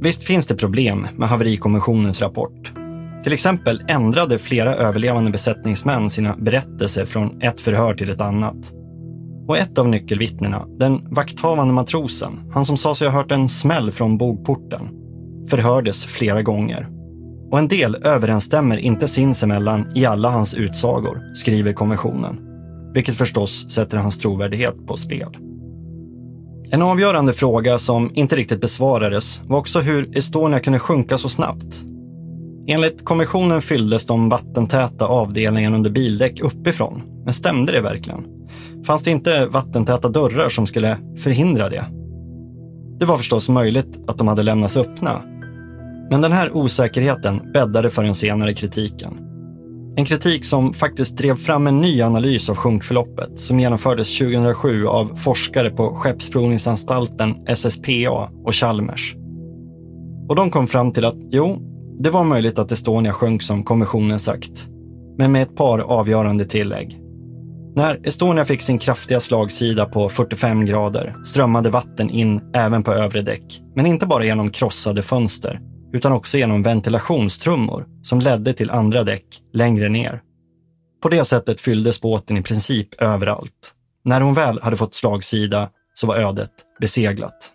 visst 0.00 0.22
finns 0.22 0.46
det 0.46 0.54
problem 0.54 1.06
med 1.16 1.28
haverikommissionens 1.28 2.20
rapport. 2.20 2.83
Till 3.24 3.32
exempel 3.32 3.82
ändrade 3.88 4.38
flera 4.38 4.74
överlevande 4.74 5.30
besättningsmän 5.30 6.10
sina 6.10 6.36
berättelser 6.36 7.04
från 7.04 7.42
ett 7.42 7.60
förhör 7.60 7.94
till 7.94 8.10
ett 8.10 8.20
annat. 8.20 8.72
Och 9.48 9.58
ett 9.58 9.78
av 9.78 9.88
nyckelvittnena, 9.88 10.66
den 10.78 11.14
vakthavande 11.14 11.74
matrosen, 11.74 12.50
han 12.52 12.66
som 12.66 12.76
sa 12.76 12.94
sig 12.94 13.08
ha 13.08 13.14
hört 13.16 13.32
en 13.32 13.48
smäll 13.48 13.90
från 13.90 14.18
bogporten, 14.18 14.88
förhördes 15.48 16.04
flera 16.04 16.42
gånger. 16.42 16.88
Och 17.50 17.58
en 17.58 17.68
del 17.68 17.94
överensstämmer 17.94 18.76
inte 18.76 19.08
sinsemellan 19.08 19.92
i 19.94 20.06
alla 20.06 20.30
hans 20.30 20.54
utsagor, 20.54 21.34
skriver 21.34 21.72
kommissionen. 21.72 22.40
Vilket 22.94 23.16
förstås 23.16 23.70
sätter 23.70 23.98
hans 23.98 24.18
trovärdighet 24.18 24.86
på 24.86 24.96
spel. 24.96 25.36
En 26.70 26.82
avgörande 26.82 27.32
fråga 27.32 27.78
som 27.78 28.10
inte 28.14 28.36
riktigt 28.36 28.60
besvarades 28.60 29.42
var 29.46 29.58
också 29.58 29.80
hur 29.80 30.18
Estonia 30.18 30.60
kunde 30.60 30.78
sjunka 30.78 31.18
så 31.18 31.28
snabbt. 31.28 31.84
Enligt 32.66 33.04
kommissionen 33.04 33.60
fylldes 33.60 34.06
de 34.06 34.28
vattentäta 34.28 35.06
avdelningarna 35.06 35.76
under 35.76 35.90
bildäck 35.90 36.40
uppifrån. 36.40 37.02
Men 37.24 37.34
stämde 37.34 37.72
det 37.72 37.80
verkligen? 37.80 38.24
Fanns 38.86 39.02
det 39.02 39.10
inte 39.10 39.46
vattentäta 39.46 40.08
dörrar 40.08 40.48
som 40.48 40.66
skulle 40.66 40.98
förhindra 41.18 41.68
det? 41.68 41.84
Det 42.98 43.04
var 43.04 43.16
förstås 43.16 43.48
möjligt 43.48 44.08
att 44.08 44.18
de 44.18 44.28
hade 44.28 44.42
lämnats 44.42 44.76
öppna. 44.76 45.22
Men 46.10 46.20
den 46.20 46.32
här 46.32 46.56
osäkerheten 46.56 47.52
bäddade 47.52 47.90
för 47.90 48.02
den 48.02 48.14
senare 48.14 48.54
kritiken. 48.54 49.18
En 49.96 50.04
kritik 50.04 50.44
som 50.44 50.72
faktiskt 50.72 51.16
drev 51.16 51.36
fram 51.36 51.66
en 51.66 51.80
ny 51.80 52.02
analys 52.02 52.50
av 52.50 52.56
sjunkförloppet 52.56 53.38
som 53.38 53.60
genomfördes 53.60 54.18
2007 54.18 54.86
av 54.86 55.16
forskare 55.16 55.70
på 55.70 55.96
Skeppsprovningsanstalten 55.96 57.34
SSPA 57.56 58.30
och 58.44 58.54
Chalmers. 58.54 59.14
Och 60.28 60.36
de 60.36 60.50
kom 60.50 60.66
fram 60.66 60.92
till 60.92 61.04
att 61.04 61.18
jo, 61.30 61.73
det 61.98 62.10
var 62.10 62.24
möjligt 62.24 62.58
att 62.58 62.72
Estonia 62.72 63.12
sjönk 63.12 63.42
som 63.42 63.64
kommissionen 63.64 64.20
sagt, 64.20 64.68
men 65.18 65.32
med 65.32 65.42
ett 65.42 65.56
par 65.56 65.78
avgörande 65.78 66.44
tillägg. 66.44 67.00
När 67.76 68.00
Estonia 68.06 68.44
fick 68.44 68.62
sin 68.62 68.78
kraftiga 68.78 69.20
slagsida 69.20 69.86
på 69.86 70.08
45 70.08 70.66
grader 70.66 71.16
strömmade 71.24 71.70
vatten 71.70 72.10
in 72.10 72.40
även 72.54 72.82
på 72.82 72.92
övre 72.92 73.22
däck, 73.22 73.62
men 73.74 73.86
inte 73.86 74.06
bara 74.06 74.24
genom 74.24 74.50
krossade 74.50 75.02
fönster, 75.02 75.60
utan 75.92 76.12
också 76.12 76.38
genom 76.38 76.62
ventilationstrummor 76.62 77.86
som 78.02 78.20
ledde 78.20 78.52
till 78.52 78.70
andra 78.70 79.04
däck 79.04 79.24
längre 79.52 79.88
ner. 79.88 80.20
På 81.02 81.08
det 81.08 81.24
sättet 81.24 81.60
fylldes 81.60 82.00
båten 82.00 82.36
i 82.36 82.42
princip 82.42 83.02
överallt. 83.02 83.74
När 84.04 84.20
hon 84.20 84.34
väl 84.34 84.60
hade 84.62 84.76
fått 84.76 84.94
slagsida 84.94 85.70
så 85.94 86.06
var 86.06 86.16
ödet 86.16 86.50
beseglat. 86.80 87.53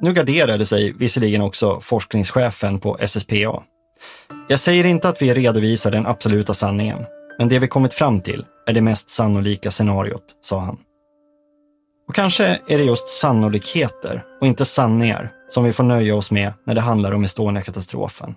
Nu 0.00 0.12
garderade 0.12 0.66
sig 0.66 0.92
visserligen 0.92 1.42
också 1.42 1.80
forskningschefen 1.80 2.80
på 2.80 2.98
SSPA. 3.06 3.62
Jag 4.48 4.60
säger 4.60 4.86
inte 4.86 5.08
att 5.08 5.22
vi 5.22 5.34
redovisar 5.34 5.90
den 5.90 6.06
absoluta 6.06 6.54
sanningen, 6.54 7.06
men 7.38 7.48
det 7.48 7.58
vi 7.58 7.68
kommit 7.68 7.94
fram 7.94 8.20
till 8.20 8.44
är 8.66 8.72
det 8.72 8.80
mest 8.80 9.10
sannolika 9.10 9.70
scenariot, 9.70 10.24
sa 10.40 10.58
han. 10.60 10.78
Och 12.08 12.14
kanske 12.14 12.60
är 12.68 12.78
det 12.78 12.84
just 12.84 13.08
sannolikheter 13.08 14.24
och 14.40 14.46
inte 14.46 14.64
sanningar 14.64 15.32
som 15.48 15.64
vi 15.64 15.72
får 15.72 15.84
nöja 15.84 16.14
oss 16.14 16.30
med 16.30 16.52
när 16.66 16.74
det 16.74 16.80
handlar 16.80 17.12
om 17.12 17.24
Estonia-katastrofen. 17.24 18.34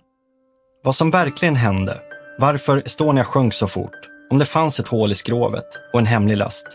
Vad 0.83 0.95
som 0.95 1.11
verkligen 1.11 1.55
hände, 1.55 2.01
varför 2.37 2.77
Estonia 2.85 3.23
sjönk 3.23 3.53
så 3.53 3.67
fort, 3.67 4.09
om 4.29 4.37
det 4.37 4.45
fanns 4.45 4.79
ett 4.79 4.87
hål 4.87 5.11
i 5.11 5.15
skrovet 5.15 5.67
och 5.93 5.99
en 5.99 6.05
hemlig 6.05 6.37
last. 6.37 6.65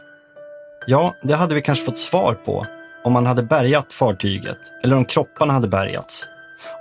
Ja, 0.86 1.14
det 1.22 1.34
hade 1.34 1.54
vi 1.54 1.62
kanske 1.62 1.84
fått 1.84 1.98
svar 1.98 2.34
på 2.44 2.66
om 3.06 3.12
man 3.12 3.26
hade 3.26 3.42
bärgat 3.42 3.92
fartyget 3.92 4.58
eller 4.84 4.96
om 4.96 5.04
kropparna 5.04 5.52
hade 5.52 5.68
bärgats 5.68 6.24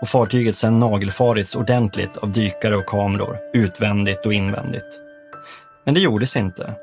och 0.01 0.09
fartyget 0.09 0.55
sedan 0.55 0.79
nagelfarits 0.79 1.55
ordentligt 1.55 2.17
av 2.17 2.31
dykare 2.31 2.75
och 2.75 2.85
kameror, 2.85 3.37
utvändigt 3.53 4.25
och 4.25 4.33
invändigt. 4.33 5.01
Men 5.83 5.93
det 5.93 5.99
gjordes 5.99 6.35
inte. 6.35 6.73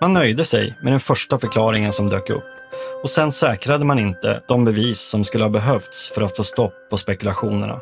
Man 0.00 0.12
nöjde 0.12 0.44
sig 0.44 0.78
med 0.82 0.92
den 0.92 1.00
första 1.00 1.38
förklaringen 1.38 1.92
som 1.92 2.10
dök 2.10 2.30
upp 2.30 2.44
och 3.02 3.10
sen 3.10 3.32
säkrade 3.32 3.84
man 3.84 3.98
inte 3.98 4.42
de 4.48 4.64
bevis 4.64 5.00
som 5.00 5.24
skulle 5.24 5.44
ha 5.44 5.50
behövts 5.50 6.12
för 6.14 6.22
att 6.22 6.36
få 6.36 6.44
stopp 6.44 6.74
på 6.90 6.96
spekulationerna. 6.96 7.80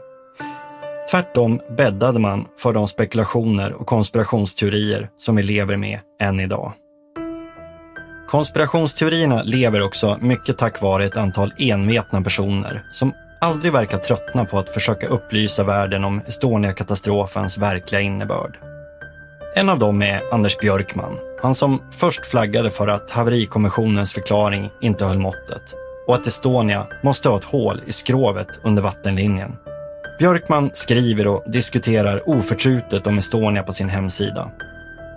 Tvärtom 1.10 1.60
bäddade 1.76 2.18
man 2.18 2.46
för 2.58 2.72
de 2.72 2.88
spekulationer 2.88 3.72
och 3.72 3.86
konspirationsteorier 3.86 5.08
som 5.16 5.36
vi 5.36 5.42
lever 5.42 5.76
med 5.76 6.00
än 6.20 6.40
idag. 6.40 6.72
Konspirationsteorierna 8.28 9.42
lever 9.42 9.82
också 9.82 10.18
mycket 10.20 10.58
tack 10.58 10.82
vare 10.82 11.04
ett 11.04 11.16
antal 11.16 11.52
envetna 11.58 12.22
personer 12.22 12.82
som 12.92 13.12
aldrig 13.40 13.72
verkar 13.72 13.98
tröttna 13.98 14.44
på 14.44 14.58
att 14.58 14.68
försöka 14.68 15.06
upplysa 15.06 15.64
världen 15.64 16.04
om 16.04 16.20
Estonia-katastrofens 16.26 17.58
verkliga 17.58 18.00
innebörd. 18.00 18.58
En 19.54 19.68
av 19.68 19.78
dem 19.78 20.02
är 20.02 20.22
Anders 20.32 20.58
Björkman, 20.58 21.18
han 21.42 21.54
som 21.54 21.82
först 21.90 22.26
flaggade 22.26 22.70
för 22.70 22.88
att 22.88 23.10
haverikommissionens 23.10 24.12
förklaring 24.12 24.70
inte 24.80 25.04
höll 25.04 25.18
måttet 25.18 25.74
och 26.06 26.14
att 26.14 26.26
Estonia 26.26 26.86
måste 27.02 27.28
ha 27.28 27.38
ett 27.38 27.44
hål 27.44 27.82
i 27.86 27.92
skrovet 27.92 28.48
under 28.62 28.82
vattenlinjen. 28.82 29.56
Björkman 30.18 30.70
skriver 30.72 31.26
och 31.26 31.44
diskuterar 31.46 32.28
oförtrutet 32.28 33.06
om 33.06 33.18
Estonia 33.18 33.62
på 33.62 33.72
sin 33.72 33.88
hemsida. 33.88 34.50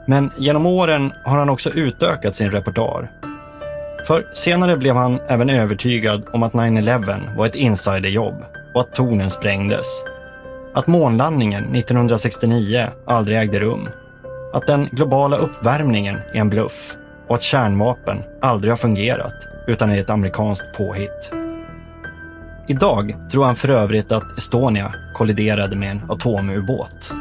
Men 0.05 0.31
genom 0.37 0.65
åren 0.65 1.13
har 1.23 1.39
han 1.39 1.49
också 1.49 1.69
utökat 1.69 2.35
sin 2.35 2.51
repertoar. 2.51 3.11
För 4.07 4.27
senare 4.33 4.77
blev 4.77 4.95
han 4.95 5.19
även 5.27 5.49
övertygad 5.49 6.23
om 6.33 6.43
att 6.43 6.53
9-11 6.53 7.35
var 7.37 7.45
ett 7.45 7.55
insiderjobb 7.55 8.35
och 8.73 8.81
att 8.81 8.93
tornen 8.93 9.29
sprängdes. 9.29 9.85
Att 10.73 10.87
månlandningen 10.87 11.75
1969 11.75 12.87
aldrig 13.07 13.37
ägde 13.37 13.59
rum. 13.59 13.89
Att 14.53 14.67
den 14.67 14.89
globala 14.91 15.37
uppvärmningen 15.37 16.15
är 16.33 16.39
en 16.39 16.49
bluff 16.49 16.95
och 17.27 17.35
att 17.35 17.43
kärnvapen 17.43 18.23
aldrig 18.41 18.71
har 18.71 18.77
fungerat 18.77 19.47
utan 19.67 19.91
är 19.91 19.99
ett 19.99 20.09
amerikanskt 20.09 20.77
påhitt. 20.77 21.33
Idag 22.67 23.15
tror 23.31 23.45
han 23.45 23.55
för 23.55 23.69
övrigt 23.69 24.11
att 24.11 24.37
Estonia 24.37 24.93
kolliderade 25.13 25.75
med 25.75 25.91
en 25.91 26.01
atomubåt. 26.09 27.13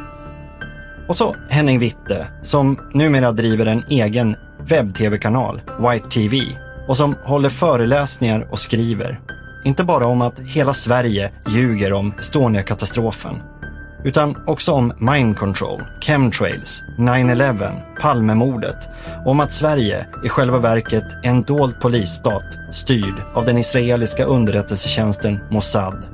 Och 1.10 1.16
så 1.16 1.36
Henning 1.48 1.78
Witte, 1.78 2.26
som 2.42 2.78
numera 2.94 3.32
driver 3.32 3.66
en 3.66 3.84
egen 3.88 4.36
webb-tv-kanal, 4.68 5.62
White 5.78 6.08
TV, 6.08 6.40
och 6.88 6.96
som 6.96 7.16
håller 7.24 7.48
föreläsningar 7.48 8.48
och 8.50 8.58
skriver. 8.58 9.20
Inte 9.64 9.84
bara 9.84 10.06
om 10.06 10.22
att 10.22 10.38
hela 10.38 10.74
Sverige 10.74 11.30
ljuger 11.48 11.92
om 11.92 12.14
Estonia-katastrofen, 12.18 13.42
utan 14.04 14.36
också 14.46 14.72
om 14.72 14.92
mind 14.98 15.36
control, 15.36 15.82
chemtrails, 16.00 16.82
9-11, 16.98 17.80
Palmemordet 18.00 18.88
och 19.24 19.30
om 19.30 19.40
att 19.40 19.52
Sverige 19.52 20.06
i 20.24 20.28
själva 20.28 20.58
verket 20.58 21.04
är 21.22 21.28
en 21.28 21.42
dold 21.42 21.80
polisstat 21.80 22.44
styrd 22.72 23.14
av 23.34 23.44
den 23.44 23.58
israeliska 23.58 24.24
underrättelsetjänsten 24.24 25.38
Mossad 25.50 26.04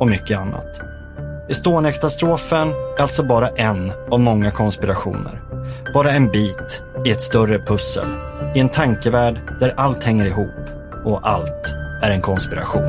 och 0.00 0.08
mycket 0.08 0.38
annat. 0.38 0.93
Estonia-katastrofen 1.48 2.68
är 2.98 3.02
alltså 3.02 3.22
bara 3.22 3.48
en 3.48 3.92
av 4.10 4.20
många 4.20 4.50
konspirationer. 4.50 5.42
Bara 5.94 6.10
en 6.10 6.30
bit 6.30 6.82
i 7.04 7.10
ett 7.10 7.22
större 7.22 7.58
pussel. 7.58 8.06
I 8.54 8.60
en 8.60 8.68
tankevärld 8.68 9.40
där 9.60 9.74
allt 9.76 10.04
hänger 10.04 10.26
ihop 10.26 10.54
och 11.04 11.28
allt 11.28 11.74
är 12.02 12.10
en 12.10 12.22
konspiration. 12.22 12.82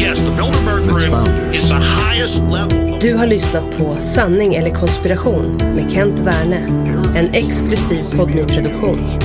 Yes, 0.00 0.18
the 0.18 0.24
Bilderberg 0.24 0.86
Group 0.86 1.54
is 1.54 1.68
the 1.68 1.74
highest 1.74 2.38
level. 2.38 2.98
Du 3.00 3.14
har 3.14 3.26
lyssnat 3.26 3.78
på 3.78 3.96
Sanning 4.00 4.54
eller 4.54 4.70
konspiration 4.70 5.56
med 5.74 5.92
Kent 5.92 6.20
Werne. 6.20 6.66
En 7.16 7.34
exklusiv 7.34 8.04
podmi-produktion. 8.16 9.20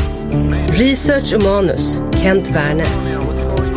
Research 0.68 1.34
och 1.36 1.44
manus 1.44 2.00
Kent 2.24 2.50
Werne. 2.50 2.86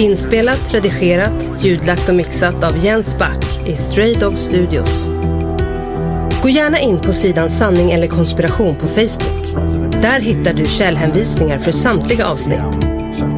Inspelat, 0.03 0.75
redigerat, 0.75 1.51
ljudlagt 1.61 2.09
och 2.09 2.15
mixat 2.15 2.65
av 2.65 2.85
Jens 2.85 3.19
Back 3.19 3.45
i 3.67 3.77
Stray 3.77 4.15
Dog 4.15 4.39
Studios. 4.39 5.07
Gå 6.43 6.49
gärna 6.49 6.81
in 6.81 7.01
på 7.01 7.13
sidan 7.13 7.51
Sanning 7.51 7.93
eller 7.93 8.07
konspiration 8.07 8.77
på 8.77 8.87
Facebook. 8.87 9.55
Där 10.03 10.21
hittar 10.21 10.55
du 10.55 10.65
källhänvisningar 10.65 11.59
för 11.59 11.73
samtliga 11.73 12.27
avsnitt. 12.27 12.63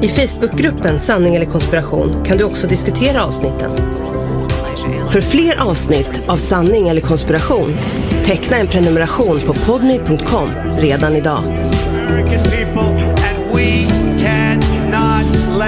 I 0.03 0.09
Facebookgruppen 0.09 1.01
Sanning 1.01 1.35
eller 1.35 1.47
konspiration 1.47 2.25
kan 2.25 2.39
du 2.39 2.45
också 2.45 2.67
diskutera 2.67 3.25
avsnitten. 3.25 3.71
För 5.11 5.21
fler 5.21 5.63
avsnitt 5.63 6.29
av 6.29 6.37
Sanning 6.37 6.89
eller 6.89 7.01
konspiration, 7.01 7.77
teckna 8.25 8.57
en 8.57 8.67
prenumeration 8.67 9.41
på 9.41 9.55
podme.com 9.55 10.51
redan 10.81 11.17
idag. 11.17 11.43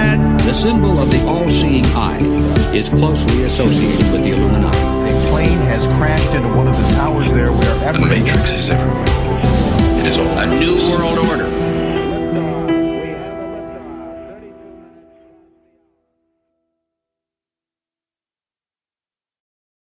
American 0.07 0.37
people, 0.37 0.37
and 0.37 0.37
we 0.37 0.37
cannot 0.37 0.37
let. 0.37 0.45
The 0.45 0.53
symbol 0.53 0.99
of 0.99 1.09
the 1.09 1.25
all-seeing 1.27 1.85
eye 1.95 2.75
is 2.75 2.89
closely 2.89 3.43
associated 3.43 4.11
with 4.11 4.23
the 4.23 4.31
Illuminati. 4.31 4.77
A 4.77 5.29
plane 5.29 5.59
has 5.67 5.87
crashed 5.87 6.33
into 6.33 6.49
one 6.49 6.67
of 6.67 6.77
the 6.77 6.87
towers 6.95 7.33
there 7.33 7.51
wherever. 7.51 7.99
The 7.99 8.05
Matrix 8.05 8.53
is 8.53 8.69
everywhere. 8.69 9.05
It 9.99 10.07
is 10.07 10.17
all 10.17 10.37
a 10.39 10.45
new 10.45 10.75
world 10.91 11.19
order 11.29 11.46